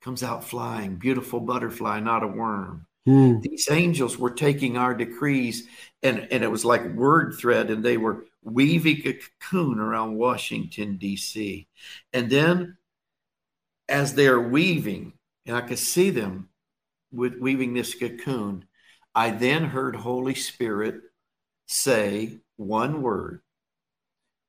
comes 0.00 0.24
out 0.24 0.42
flying, 0.42 0.96
beautiful 0.96 1.38
butterfly, 1.38 2.00
not 2.00 2.24
a 2.24 2.26
worm 2.26 2.88
Hmm. 3.04 3.40
these 3.40 3.68
angels 3.68 4.16
were 4.16 4.30
taking 4.30 4.76
our 4.76 4.94
decrees 4.94 5.66
and, 6.04 6.28
and 6.30 6.44
it 6.44 6.50
was 6.50 6.64
like 6.64 6.94
word 6.94 7.34
thread 7.36 7.68
and 7.68 7.84
they 7.84 7.96
were 7.96 8.26
weaving 8.42 9.00
a 9.06 9.12
cocoon 9.14 9.78
around 9.78 10.14
washington 10.16 10.96
d.c 10.96 11.66
and 12.12 12.28
then 12.30 12.76
as 13.88 14.14
they're 14.14 14.40
weaving 14.40 15.12
and 15.46 15.56
i 15.56 15.60
could 15.60 15.78
see 15.78 16.10
them 16.10 16.48
with 17.12 17.36
weaving 17.38 17.74
this 17.74 17.94
cocoon 17.94 18.64
i 19.14 19.30
then 19.30 19.64
heard 19.64 19.94
holy 19.94 20.34
spirit 20.34 20.96
say 21.66 22.38
one 22.56 23.02
word 23.02 23.40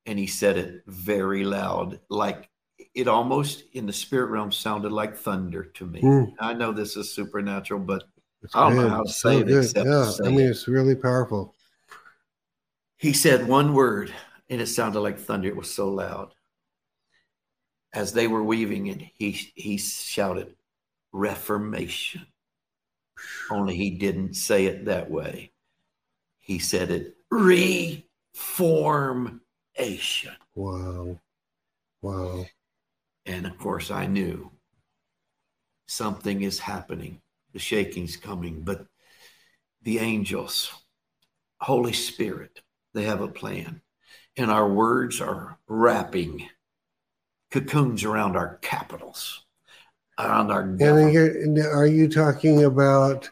and 0.06 0.18
he 0.20 0.28
said 0.28 0.58
it 0.58 0.84
very 0.88 1.44
loud 1.44 2.00
like 2.10 2.50
it 2.96 3.08
almost 3.08 3.64
in 3.74 3.86
the 3.86 3.94
spirit 3.94 4.30
realm 4.30 4.52
sounded 4.52 4.92
like 4.92 5.16
thunder 5.16 5.64
to 5.64 5.86
me 5.86 6.02
Hmm. 6.02 6.24
i 6.40 6.54
know 6.54 6.72
this 6.72 6.98
is 6.98 7.14
supernatural 7.14 7.80
but 7.80 8.04
It's 8.44 8.56
I 8.56 8.68
don't 8.70 8.78
know 8.78 8.90
how 8.90 9.04
to 9.04 9.10
So 9.10 9.30
say 9.30 9.38
it 9.40 9.50
except 9.58 9.88
Yeah. 9.88 10.12
I 10.26 10.30
mean, 10.30 10.42
it. 10.42 10.50
it's 10.50 10.68
really 10.68 10.96
powerful. 10.96 11.56
He 13.04 13.12
said 13.12 13.50
one 13.50 13.74
word 13.74 14.14
and 14.50 14.62
it 14.62 14.68
sounded 14.68 15.02
like 15.02 15.20
thunder. 15.20 15.50
It 15.50 15.58
was 15.58 15.70
so 15.70 15.90
loud. 15.90 16.34
As 17.92 18.14
they 18.14 18.28
were 18.28 18.42
weaving 18.42 18.88
it 18.88 19.02
he 19.14 19.32
he 19.56 19.78
shouted 19.78 20.56
reformation. 21.12 22.26
Only 23.52 23.76
he 23.76 23.90
didn't 23.90 24.36
say 24.36 24.68
it 24.68 24.86
that 24.86 25.12
way. 25.12 25.52
He 26.40 26.60
said 26.60 26.92
it 26.92 27.18
reformation. 27.30 27.82
Wow. 30.56 31.20
Wow. 32.02 32.46
and 33.26 33.46
of 33.46 33.58
course 33.58 33.92
i 33.92 34.06
knew 34.06 34.50
something 35.88 36.42
is 36.42 36.58
happening. 36.58 37.22
The 37.52 37.60
shaking's 37.60 38.16
coming 38.16 38.62
but 38.62 38.88
the 39.82 40.00
angels 40.00 40.72
holy 41.60 41.92
spirit 41.94 42.63
they 42.94 43.04
have 43.04 43.22
a 43.22 43.28
plan. 43.28 43.82
And 44.38 44.50
our 44.50 44.68
words 44.68 45.22
are 45.22 45.60
wrapping 45.68 46.48
cocoons 47.52 48.04
around 48.04 48.36
our 48.36 48.58
capitals 48.62 49.44
around 50.20 50.52
our 50.52 50.62
And 50.62 51.14
you're, 51.14 51.86
you 51.86 52.10
talking 52.10 52.64
about 52.64 53.30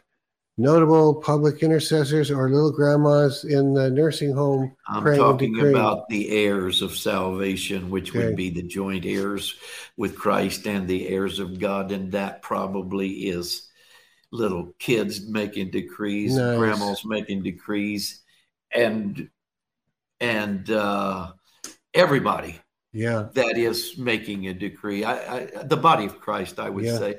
notable 0.58 1.14
public 1.14 1.62
intercessors 1.62 2.30
or 2.30 2.50
little 2.50 2.70
grandmas 2.70 3.44
in 3.44 3.72
the 3.72 3.90
nursing 3.90 4.32
home 4.32 4.76
i'm 4.86 5.02
talking 5.16 5.58
about 5.60 6.06
the 6.08 6.28
heirs 6.28 6.82
of 6.82 6.94
salvation 6.96 7.88
which 7.88 8.10
Okay. 8.10 8.26
would 8.26 8.36
be 8.36 8.50
the 8.50 8.62
joint 8.62 9.06
heirs 9.06 9.56
with 9.96 10.14
christ 10.14 10.66
and 10.66 10.86
the 10.86 11.08
heirs 11.08 11.38
of 11.38 11.58
god. 11.58 11.90
And 11.90 12.12
that 12.12 12.42
probably 12.42 13.28
is 13.28 13.68
little 14.30 14.72
kids 14.78 15.26
making 15.26 15.70
decrees 15.70 16.36
Nice. 16.36 16.58
grandmas 16.58 17.04
making 17.04 17.42
decrees. 17.42 18.20
And 18.74 19.30
and 20.22 20.70
uh 20.70 21.32
everybody 21.92 22.58
Yeah. 22.92 23.28
that 23.34 23.58
is 23.58 23.98
making 23.98 24.46
a 24.48 24.54
decree 24.54 25.04
I, 25.04 25.14
I 25.36 25.62
the 25.64 25.76
body 25.76 26.06
of 26.06 26.20
christ 26.20 26.58
i 26.58 26.70
would 26.70 26.86
Yeah. 26.86 26.98
say 26.98 27.18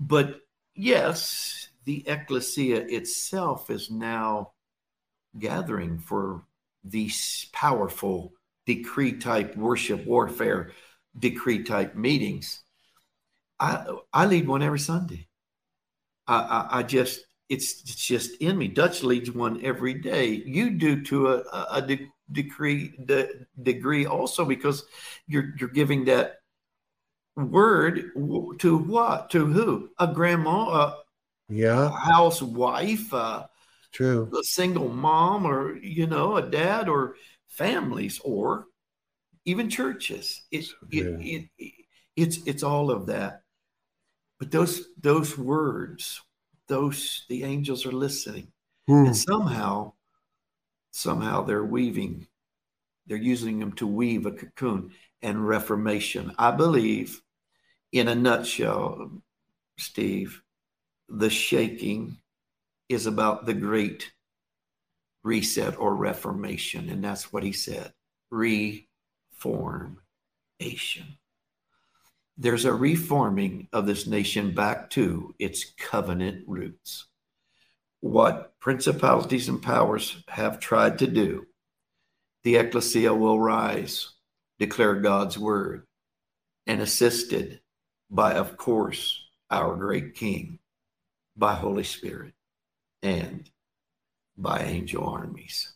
but 0.00 0.40
yes 0.74 1.68
the 1.84 2.08
ecclesia 2.08 2.86
itself 2.88 3.68
is 3.68 3.90
now 3.90 4.52
gathering 5.38 5.98
for 5.98 6.46
these 6.84 7.48
powerful 7.52 8.32
decree 8.64 9.18
type 9.18 9.56
worship 9.56 10.06
warfare 10.06 10.70
decree 11.18 11.64
type 11.64 11.96
meetings 11.96 12.62
i 13.58 13.84
i 14.12 14.24
lead 14.26 14.46
one 14.46 14.62
every 14.62 14.78
sunday 14.78 15.26
i 16.26 16.36
i, 16.36 16.78
I 16.78 16.82
just 16.82 17.26
it's, 17.48 17.82
it's 17.82 17.94
just 17.94 18.40
in 18.40 18.56
me. 18.56 18.68
Dutch 18.68 19.02
leads 19.02 19.30
one 19.30 19.64
every 19.64 19.94
day. 19.94 20.26
You 20.26 20.70
do 20.70 21.02
to 21.04 21.28
a, 21.28 21.66
a 21.72 21.82
de- 21.82 22.10
degree 22.32 22.94
de- 23.04 23.46
degree 23.62 24.06
also 24.06 24.44
because 24.44 24.84
you're 25.26 25.54
you're 25.58 25.68
giving 25.68 26.04
that 26.06 26.38
word 27.36 28.12
to 28.58 28.78
what? 28.78 29.30
To 29.30 29.46
who? 29.46 29.90
A 29.98 30.06
grandma 30.06 30.68
a 30.68 30.96
yeah. 31.48 31.90
housewife 31.90 33.12
uh, 33.12 33.46
true. 33.92 34.30
a 34.38 34.42
single 34.42 34.88
mom 34.88 35.46
or 35.46 35.76
you 35.76 36.06
know 36.06 36.36
a 36.36 36.42
dad 36.42 36.88
or 36.88 37.16
families 37.48 38.20
or 38.24 38.66
even 39.44 39.68
churches. 39.68 40.42
It, 40.50 40.66
it, 40.90 41.06
it, 41.20 41.48
it, 41.58 41.72
it's 42.16 42.38
it's 42.46 42.62
all 42.62 42.90
of 42.90 43.06
that. 43.06 43.42
But 44.38 44.50
those 44.50 44.82
those 45.00 45.36
words 45.36 46.20
those 46.68 47.24
the 47.28 47.44
angels 47.44 47.86
are 47.86 47.92
listening. 47.92 48.48
Hmm. 48.86 49.06
and 49.06 49.16
somehow 49.16 49.94
somehow 50.90 51.42
they're 51.42 51.64
weaving 51.64 52.26
they're 53.06 53.16
using 53.16 53.58
them 53.58 53.72
to 53.72 53.86
weave 53.86 54.26
a 54.26 54.32
cocoon 54.32 54.92
and 55.22 55.46
reformation. 55.46 56.32
I 56.38 56.50
believe 56.50 57.20
in 57.92 58.08
a 58.08 58.14
nutshell 58.14 59.22
steve 59.78 60.42
the 61.08 61.30
shaking 61.30 62.18
is 62.88 63.06
about 63.06 63.46
the 63.46 63.54
great 63.54 64.12
reset 65.22 65.78
or 65.78 65.94
reformation. 65.94 66.88
And 66.88 67.02
that's 67.02 67.32
what 67.32 67.42
he 67.42 67.52
said 67.52 67.92
reformation 68.30 69.98
there's 72.36 72.64
a 72.64 72.74
reforming 72.74 73.68
of 73.72 73.86
this 73.86 74.06
nation 74.06 74.54
back 74.54 74.90
to 74.90 75.34
its 75.38 75.72
covenant 75.78 76.44
roots. 76.46 77.06
What 78.00 78.58
principalities 78.58 79.48
and 79.48 79.62
powers 79.62 80.22
have 80.28 80.58
tried 80.58 80.98
to 80.98 81.06
do, 81.06 81.46
the 82.42 82.56
ecclesia 82.56 83.14
will 83.14 83.40
rise, 83.40 84.10
declare 84.58 84.96
God's 84.96 85.38
word, 85.38 85.86
and 86.66 86.80
assisted 86.80 87.60
by, 88.10 88.34
of 88.34 88.56
course, 88.56 89.24
our 89.50 89.76
great 89.76 90.14
King, 90.14 90.58
by 91.36 91.54
Holy 91.54 91.84
Spirit, 91.84 92.34
and 93.02 93.48
by 94.36 94.60
angel 94.60 95.04
armies. 95.04 95.72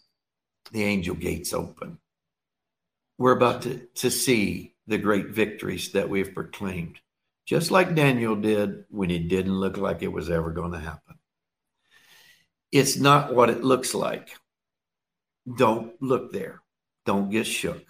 The 0.72 0.82
angel 0.82 1.14
gates 1.14 1.52
open. 1.52 1.98
We're 3.16 3.36
about 3.36 3.62
to, 3.62 3.86
to 3.96 4.10
see 4.10 4.74
the 4.88 4.98
great 4.98 5.28
victories 5.28 5.92
that 5.92 6.08
we've 6.08 6.34
proclaimed, 6.34 6.96
just 7.46 7.70
like 7.70 7.94
Daniel 7.94 8.34
did 8.34 8.86
when 8.88 9.10
it 9.10 9.28
didn't 9.28 9.54
look 9.54 9.76
like 9.76 10.02
it 10.02 10.12
was 10.12 10.30
ever 10.30 10.50
going 10.50 10.72
to 10.72 10.78
happen. 10.80 11.14
It's 12.72 12.96
not 12.96 13.34
what 13.34 13.50
it 13.50 13.62
looks 13.62 13.94
like. 13.94 14.30
Don't 15.56 15.92
look 16.02 16.32
there. 16.32 16.62
Don't 17.06 17.30
get 17.30 17.46
shook. 17.46 17.82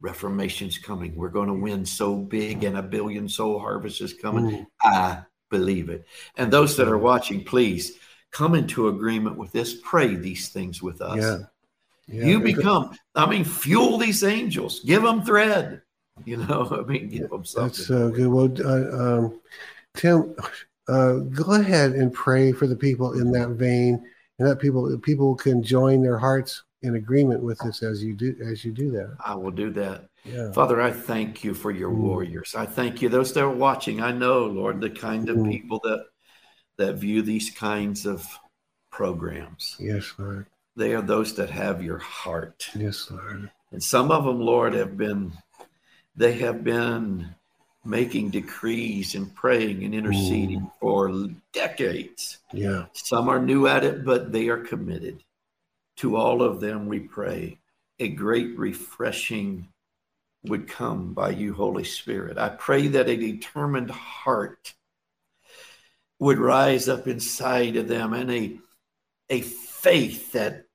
Reformation's 0.00 0.78
coming. 0.78 1.14
We're 1.14 1.28
going 1.28 1.48
to 1.48 1.54
win 1.54 1.86
so 1.86 2.16
big, 2.16 2.64
and 2.64 2.76
a 2.76 2.82
billion 2.82 3.28
soul 3.28 3.58
harvest 3.58 4.00
is 4.00 4.12
coming. 4.12 4.54
Ooh. 4.54 4.66
I 4.82 5.22
believe 5.50 5.88
it. 5.88 6.06
And 6.36 6.52
those 6.52 6.76
that 6.76 6.88
are 6.88 6.98
watching, 6.98 7.44
please 7.44 7.98
come 8.30 8.54
into 8.54 8.88
agreement 8.88 9.38
with 9.38 9.52
this. 9.52 9.80
Pray 9.82 10.14
these 10.14 10.48
things 10.48 10.82
with 10.82 11.00
us. 11.00 11.18
Yeah. 11.22 11.38
Yeah. 12.06 12.26
You 12.26 12.40
become, 12.40 12.90
I 13.14 13.24
mean, 13.24 13.44
fuel 13.44 13.96
these 13.96 14.24
angels, 14.24 14.80
give 14.80 15.02
them 15.02 15.22
thread. 15.22 15.80
You 16.24 16.36
know, 16.38 16.68
I 16.70 16.88
mean, 16.88 17.08
give 17.08 17.28
them 17.28 17.44
something. 17.44 17.68
That's 17.68 17.90
uh, 17.90 18.08
good. 18.08 18.28
Well, 18.28 18.50
uh, 18.64 19.18
um, 19.18 19.40
Tim, 19.94 20.34
uh, 20.88 21.14
go 21.14 21.54
ahead 21.54 21.92
and 21.92 22.12
pray 22.12 22.52
for 22.52 22.66
the 22.66 22.76
people 22.76 23.20
in 23.20 23.32
that 23.32 23.50
vein, 23.50 24.04
and 24.38 24.48
that 24.48 24.60
people 24.60 24.96
people 25.00 25.34
can 25.34 25.62
join 25.62 26.02
their 26.02 26.18
hearts 26.18 26.62
in 26.82 26.96
agreement 26.96 27.42
with 27.42 27.58
this 27.58 27.82
as 27.82 28.04
you 28.04 28.14
do 28.14 28.36
as 28.44 28.64
you 28.64 28.72
do 28.72 28.90
that. 28.92 29.16
I 29.24 29.34
will 29.34 29.50
do 29.50 29.70
that. 29.70 30.08
Yeah. 30.24 30.52
Father, 30.52 30.80
I 30.80 30.92
thank 30.92 31.42
you 31.42 31.52
for 31.52 31.70
your 31.70 31.90
mm. 31.90 31.96
warriors. 31.98 32.54
I 32.54 32.66
thank 32.66 33.02
you 33.02 33.08
those 33.08 33.32
that 33.32 33.42
are 33.42 33.50
watching. 33.50 34.00
I 34.00 34.12
know, 34.12 34.46
Lord, 34.46 34.80
the 34.80 34.90
kind 34.90 35.28
of 35.28 35.36
mm. 35.36 35.50
people 35.50 35.80
that 35.84 36.06
that 36.76 36.94
view 36.96 37.22
these 37.22 37.50
kinds 37.50 38.06
of 38.06 38.26
programs. 38.90 39.76
Yes, 39.78 40.12
Lord. 40.18 40.46
They 40.76 40.94
are 40.94 41.02
those 41.02 41.34
that 41.36 41.50
have 41.50 41.82
your 41.82 41.98
heart. 41.98 42.68
Yes, 42.74 43.10
Lord. 43.10 43.50
And 43.70 43.82
some 43.82 44.10
of 44.10 44.24
them, 44.24 44.40
Lord, 44.40 44.74
have 44.74 44.96
been 44.96 45.32
they 46.16 46.34
have 46.34 46.62
been 46.64 47.34
making 47.84 48.30
decrees 48.30 49.14
and 49.14 49.34
praying 49.34 49.84
and 49.84 49.94
interceding 49.94 50.70
for 50.80 51.28
decades. 51.52 52.38
Yeah. 52.52 52.86
Some 52.92 53.28
are 53.28 53.40
new 53.40 53.66
at 53.66 53.84
it, 53.84 54.04
but 54.04 54.32
they 54.32 54.48
are 54.48 54.58
committed. 54.58 55.22
To 55.98 56.16
all 56.16 56.42
of 56.42 56.60
them, 56.60 56.86
we 56.86 57.00
pray 57.00 57.58
a 57.98 58.08
great 58.08 58.58
refreshing 58.58 59.68
would 60.44 60.68
come 60.68 61.14
by 61.14 61.30
you, 61.30 61.54
Holy 61.54 61.84
Spirit. 61.84 62.38
I 62.38 62.50
pray 62.50 62.88
that 62.88 63.08
a 63.08 63.16
determined 63.16 63.90
heart 63.90 64.74
would 66.18 66.38
rise 66.38 66.88
up 66.88 67.06
inside 67.06 67.76
of 67.76 67.88
them 67.88 68.12
and 68.12 68.30
a, 68.30 68.58
a 69.30 69.40
faith 69.40 70.32
that, 70.32 70.66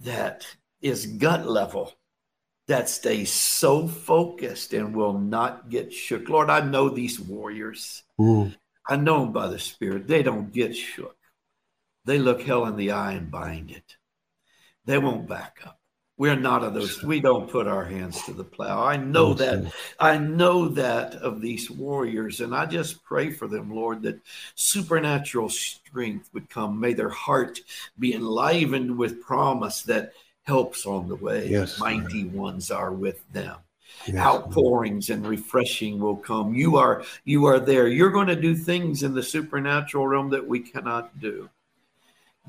that 0.00 0.46
is 0.80 1.06
gut 1.06 1.46
level 1.46 1.92
that 2.68 2.88
stays 2.88 3.32
so 3.32 3.88
focused 3.88 4.72
and 4.72 4.94
will 4.94 5.18
not 5.18 5.68
get 5.68 5.92
shook. 5.92 6.28
Lord, 6.28 6.50
I 6.50 6.60
know 6.60 6.88
these 6.88 7.18
warriors. 7.18 8.02
Mm. 8.18 8.54
I 8.88 8.96
know 8.96 9.20
them 9.20 9.32
by 9.32 9.48
the 9.48 9.58
Spirit. 9.58 10.06
They 10.06 10.22
don't 10.22 10.52
get 10.52 10.76
shook. 10.76 11.16
They 12.04 12.18
look 12.18 12.42
hell 12.42 12.66
in 12.66 12.76
the 12.76 12.92
eye 12.92 13.12
and 13.12 13.30
bind 13.30 13.70
it. 13.70 13.96
They 14.84 14.98
won't 14.98 15.28
back 15.28 15.58
up. 15.64 15.78
We're 16.18 16.36
not 16.36 16.62
of 16.62 16.74
those. 16.74 17.02
We 17.02 17.20
don't 17.20 17.50
put 17.50 17.66
our 17.66 17.84
hands 17.84 18.22
to 18.24 18.32
the 18.32 18.44
plow. 18.44 18.84
I 18.84 18.96
know 18.96 19.34
that. 19.34 19.72
I 19.98 20.18
know 20.18 20.68
that 20.68 21.14
of 21.14 21.40
these 21.40 21.70
warriors. 21.70 22.40
And 22.40 22.54
I 22.54 22.66
just 22.66 23.02
pray 23.02 23.30
for 23.30 23.48
them, 23.48 23.74
Lord, 23.74 24.02
that 24.02 24.20
supernatural 24.54 25.48
strength 25.48 26.30
would 26.32 26.48
come. 26.48 26.78
May 26.78 26.92
their 26.92 27.08
heart 27.08 27.60
be 27.98 28.14
enlivened 28.14 28.96
with 28.96 29.22
promise 29.22 29.82
that 29.82 30.12
helps 30.44 30.86
on 30.86 31.08
the 31.08 31.16
way. 31.16 31.48
Yes, 31.48 31.78
Mighty 31.78 32.24
ones 32.24 32.70
are 32.70 32.92
with 32.92 33.30
them. 33.32 33.56
Yes, 34.06 34.16
Outpourings 34.16 35.10
and 35.10 35.26
refreshing 35.26 36.00
will 36.00 36.16
come. 36.16 36.54
You 36.54 36.76
are 36.76 37.04
you 37.24 37.46
are 37.46 37.60
there. 37.60 37.88
You're 37.88 38.10
going 38.10 38.26
to 38.28 38.40
do 38.40 38.54
things 38.54 39.02
in 39.02 39.14
the 39.14 39.22
supernatural 39.22 40.06
realm 40.06 40.30
that 40.30 40.46
we 40.46 40.60
cannot 40.60 41.20
do. 41.20 41.48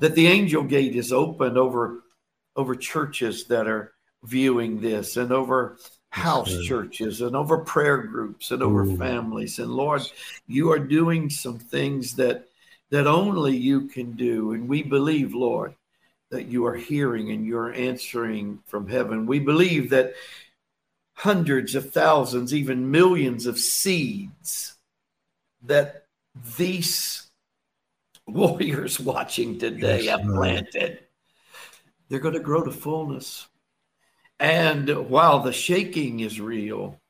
That 0.00 0.14
the 0.14 0.26
angel 0.26 0.64
gate 0.64 0.96
is 0.96 1.12
open 1.12 1.56
over 1.56 2.02
over 2.56 2.74
churches 2.74 3.44
that 3.46 3.66
are 3.68 3.92
viewing 4.24 4.80
this 4.80 5.16
and 5.16 5.32
over 5.32 5.76
house 6.10 6.50
yes, 6.50 6.64
churches 6.64 7.20
and 7.20 7.34
over 7.34 7.58
prayer 7.58 7.98
groups 7.98 8.50
and 8.52 8.62
over 8.62 8.84
Ooh. 8.84 8.96
families. 8.96 9.58
And 9.58 9.70
Lord, 9.70 10.02
you 10.46 10.70
are 10.72 10.78
doing 10.78 11.28
some 11.28 11.58
things 11.58 12.14
that 12.14 12.48
that 12.90 13.06
only 13.06 13.56
you 13.56 13.82
can 13.82 14.12
do. 14.12 14.52
And 14.52 14.68
we 14.68 14.82
believe, 14.82 15.34
Lord, 15.34 15.74
that 16.34 16.46
you 16.48 16.66
are 16.66 16.74
hearing 16.74 17.30
and 17.30 17.46
you're 17.46 17.72
answering 17.72 18.58
from 18.66 18.88
heaven. 18.88 19.24
We 19.24 19.38
believe 19.38 19.90
that 19.90 20.14
hundreds 21.14 21.76
of 21.76 21.92
thousands, 21.92 22.52
even 22.52 22.90
millions 22.90 23.46
of 23.46 23.56
seeds 23.56 24.74
that 25.62 26.06
these 26.56 27.30
warriors 28.26 28.98
watching 28.98 29.60
today 29.60 30.02
yes, 30.02 30.18
have 30.18 30.26
planted, 30.26 31.04
they're 32.08 32.18
going 32.18 32.34
to 32.34 32.40
grow 32.40 32.64
to 32.64 32.72
fullness. 32.72 33.46
And 34.40 35.08
while 35.08 35.38
the 35.38 35.52
shaking 35.52 36.18
is 36.18 36.40
real, 36.40 37.00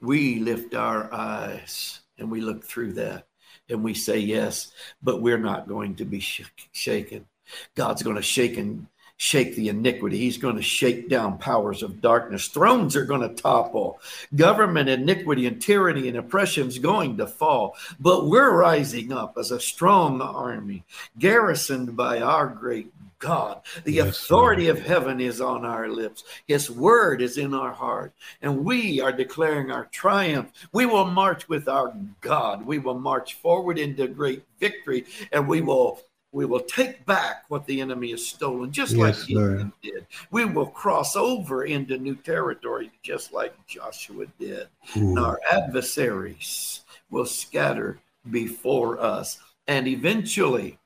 we 0.00 0.40
lift 0.40 0.74
our 0.74 1.12
eyes 1.12 2.00
and 2.16 2.30
we 2.30 2.40
look 2.40 2.64
through 2.64 2.94
that 2.94 3.26
and 3.68 3.84
we 3.84 3.92
say 3.92 4.18
yes, 4.18 4.72
but 5.02 5.20
we're 5.20 5.36
not 5.36 5.68
going 5.68 5.96
to 5.96 6.06
be 6.06 6.20
sh- 6.20 6.50
shaken. 6.72 7.26
God's 7.74 8.02
going 8.02 8.16
to 8.16 8.22
shake 8.22 8.56
and 8.56 8.86
shake 9.16 9.54
the 9.54 9.68
iniquity. 9.68 10.18
He's 10.18 10.38
going 10.38 10.56
to 10.56 10.62
shake 10.62 11.08
down 11.08 11.38
powers 11.38 11.82
of 11.82 12.00
darkness. 12.00 12.48
Thrones 12.48 12.96
are 12.96 13.04
going 13.04 13.20
to 13.20 13.34
topple. 13.34 14.00
Government 14.34 14.88
iniquity 14.88 15.46
and 15.46 15.62
tyranny 15.62 16.08
and 16.08 16.16
oppression 16.16 16.66
is 16.66 16.78
going 16.78 17.16
to 17.18 17.26
fall. 17.26 17.76
But 18.00 18.26
we're 18.26 18.56
rising 18.56 19.12
up 19.12 19.36
as 19.38 19.50
a 19.50 19.60
strong 19.60 20.20
army, 20.20 20.84
garrisoned 21.18 21.96
by 21.96 22.20
our 22.20 22.48
great 22.48 22.92
God. 23.20 23.62
The 23.84 23.92
yes, 23.92 24.08
authority 24.08 24.66
Lord. 24.66 24.78
of 24.78 24.84
heaven 24.84 25.20
is 25.20 25.40
on 25.40 25.64
our 25.64 25.88
lips. 25.88 26.24
His 26.46 26.70
word 26.70 27.22
is 27.22 27.38
in 27.38 27.54
our 27.54 27.72
heart. 27.72 28.12
And 28.42 28.64
we 28.64 29.00
are 29.00 29.12
declaring 29.12 29.70
our 29.70 29.86
triumph. 29.86 30.52
We 30.72 30.84
will 30.84 31.06
march 31.06 31.48
with 31.48 31.68
our 31.68 31.94
God. 32.20 32.66
We 32.66 32.78
will 32.78 32.98
march 32.98 33.34
forward 33.34 33.78
into 33.78 34.08
great 34.08 34.44
victory 34.60 35.06
and 35.32 35.48
we 35.48 35.62
will 35.62 36.00
we 36.34 36.44
will 36.46 36.60
take 36.60 37.06
back 37.06 37.44
what 37.46 37.64
the 37.66 37.80
enemy 37.80 38.10
has 38.10 38.26
stolen, 38.26 38.72
just 38.72 38.96
yes, 38.96 39.20
like 39.20 39.28
Gideon 39.28 39.72
did. 39.80 40.04
We 40.32 40.44
will 40.44 40.66
cross 40.66 41.14
over 41.14 41.64
into 41.64 41.96
new 41.96 42.16
territory, 42.16 42.90
just 43.04 43.32
like 43.32 43.54
Joshua 43.68 44.26
did. 44.40 44.66
And 44.96 45.16
our 45.16 45.40
adversaries 45.50 46.82
will 47.08 47.24
scatter 47.24 48.00
before 48.32 48.98
us. 48.98 49.38
And 49.68 49.86
eventually, 49.86 50.76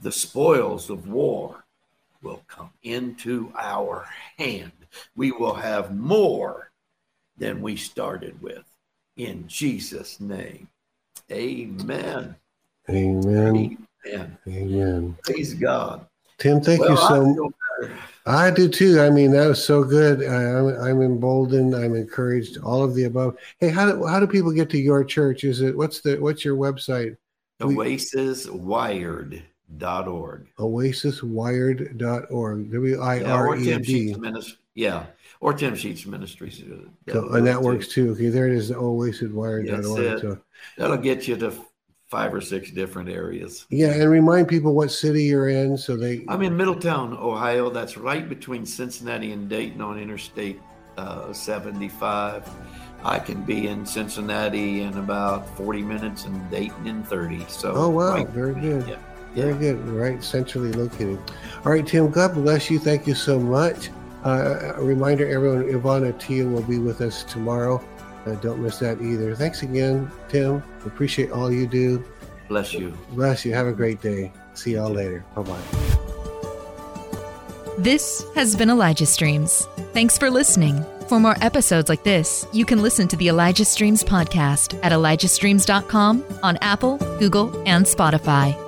the 0.00 0.10
spoils 0.10 0.88
of 0.88 1.06
war 1.06 1.66
will 2.22 2.42
come 2.48 2.70
into 2.82 3.52
our 3.58 4.06
hand. 4.38 4.72
We 5.14 5.32
will 5.32 5.54
have 5.54 5.94
more 5.94 6.70
than 7.36 7.60
we 7.60 7.76
started 7.76 8.40
with. 8.40 8.64
In 9.18 9.46
Jesus' 9.48 10.18
name. 10.18 10.68
Amen. 11.30 12.36
Amen. 12.88 13.86
Amen. 14.06 14.38
Amen. 14.46 15.16
Praise 15.24 15.54
God. 15.54 16.06
Tim, 16.38 16.60
thank 16.60 16.80
Well, 16.80 16.90
you 16.90 16.96
so 16.96 17.50
better. 17.80 17.94
I 18.26 18.50
do 18.50 18.68
too. 18.68 19.00
I 19.00 19.08
mean, 19.10 19.30
that 19.32 19.46
was 19.48 19.64
so 19.64 19.82
good. 19.82 20.22
I, 20.22 20.58
I'm, 20.58 20.68
I'm 20.80 21.02
emboldened. 21.02 21.74
I'm 21.74 21.96
encouraged. 21.96 22.58
All 22.58 22.84
of 22.84 22.94
the 22.94 23.04
above. 23.04 23.36
Hey, 23.58 23.70
how 23.70 23.90
do 23.90 24.06
how 24.06 24.20
do 24.20 24.26
people 24.26 24.52
get 24.52 24.68
to 24.70 24.78
your 24.78 25.02
church? 25.04 25.44
Is 25.44 25.60
it 25.62 25.74
what's 25.76 26.00
the 26.00 26.16
what's 26.16 26.44
your 26.44 26.56
website? 26.56 27.16
We- 27.60 27.74
OasisWired.org. 27.74 30.48
Oasiswired.org. 30.58 32.72
W 32.72 33.00
I 33.00 33.14
Yeah, 33.16 33.34
or 33.34 33.48
R 33.48 33.56
E 33.56 33.64
Tim 33.64 33.82
D. 33.82 34.08
Sheets 34.08 34.18
Ministries. 34.18 34.58
Yeah, 34.74 35.06
or 35.40 35.54
Tim 35.54 35.74
Sheets 35.74 36.06
Ministries. 36.06 36.62
uh, 36.62 36.84
So, 37.10 37.28
and 37.30 37.44
that 37.46 37.60
works 37.60 37.88
too. 37.88 38.12
Okay, 38.12 38.28
there 38.28 38.46
it 38.46 38.52
is. 38.52 38.70
Oasiswired.org. 38.70 40.20
So, 40.20 40.38
That'll 40.76 40.96
get 40.98 41.26
you 41.26 41.36
to 41.36 41.52
five 42.08 42.32
or 42.32 42.40
six 42.40 42.70
different 42.70 43.08
areas. 43.10 43.66
yeah, 43.68 43.92
and 43.92 44.10
remind 44.10 44.48
people 44.48 44.74
what 44.74 44.90
city 44.90 45.24
you're 45.24 45.48
in 45.50 45.76
so 45.76 45.96
they. 45.96 46.24
I'm 46.28 46.42
in 46.42 46.56
Middletown, 46.56 47.12
Ohio. 47.12 47.70
That's 47.70 47.96
right 47.98 48.28
between 48.28 48.64
Cincinnati 48.64 49.32
and 49.32 49.48
Dayton 49.48 49.80
on 49.80 49.98
Interstate 49.98 50.60
uh, 50.96 51.32
75. 51.32 52.48
I 53.04 53.18
can 53.18 53.42
be 53.42 53.68
in 53.68 53.86
Cincinnati 53.86 54.80
in 54.80 54.96
about 54.98 55.48
40 55.56 55.82
minutes 55.82 56.24
and 56.24 56.50
Dayton 56.50 56.86
in 56.86 57.04
30. 57.04 57.44
So, 57.48 57.72
Oh, 57.76 57.88
wow. 57.90 58.14
right 58.14 58.28
Very 58.30 58.54
good. 58.54 58.88
Yeah. 58.88 58.96
Very 59.34 59.54
good. 59.54 59.78
Right, 59.88 60.24
centrally 60.24 60.72
located. 60.72 61.18
All 61.64 61.70
right, 61.72 61.86
Tim. 61.86 62.10
God 62.10 62.34
bless 62.34 62.70
you. 62.70 62.78
Thank 62.78 63.06
you 63.06 63.14
so 63.14 63.38
much. 63.38 63.90
Uh, 64.24 64.72
a 64.74 64.82
reminder, 64.82 65.28
everyone. 65.28 65.62
Ivana 65.64 66.18
Tia 66.18 66.44
will 66.44 66.62
be 66.62 66.78
with 66.78 67.00
us 67.02 67.22
tomorrow. 67.22 67.80
Uh, 68.28 68.34
don't 68.36 68.60
miss 68.60 68.78
that 68.78 69.00
either. 69.00 69.34
Thanks 69.34 69.62
again, 69.62 70.10
Tim. 70.28 70.62
Appreciate 70.84 71.30
all 71.30 71.52
you 71.52 71.66
do. 71.66 72.04
Bless 72.48 72.72
you. 72.72 72.96
Bless 73.12 73.44
you. 73.44 73.54
Have 73.54 73.66
a 73.66 73.72
great 73.72 74.00
day. 74.00 74.32
See 74.54 74.74
y'all 74.74 74.90
later. 74.90 75.24
Bye 75.34 75.42
bye. 75.42 75.98
This 77.78 78.24
has 78.34 78.56
been 78.56 78.70
Elijah 78.70 79.06
Streams. 79.06 79.66
Thanks 79.92 80.18
for 80.18 80.30
listening. 80.30 80.84
For 81.08 81.20
more 81.20 81.36
episodes 81.40 81.88
like 81.88 82.02
this, 82.02 82.46
you 82.52 82.64
can 82.64 82.82
listen 82.82 83.08
to 83.08 83.16
the 83.16 83.28
Elijah 83.28 83.64
Streams 83.64 84.02
podcast 84.02 84.78
at 84.82 84.92
ElijahStreams.com 84.92 86.24
on 86.42 86.58
Apple, 86.60 86.98
Google, 87.18 87.62
and 87.66 87.86
Spotify. 87.86 88.67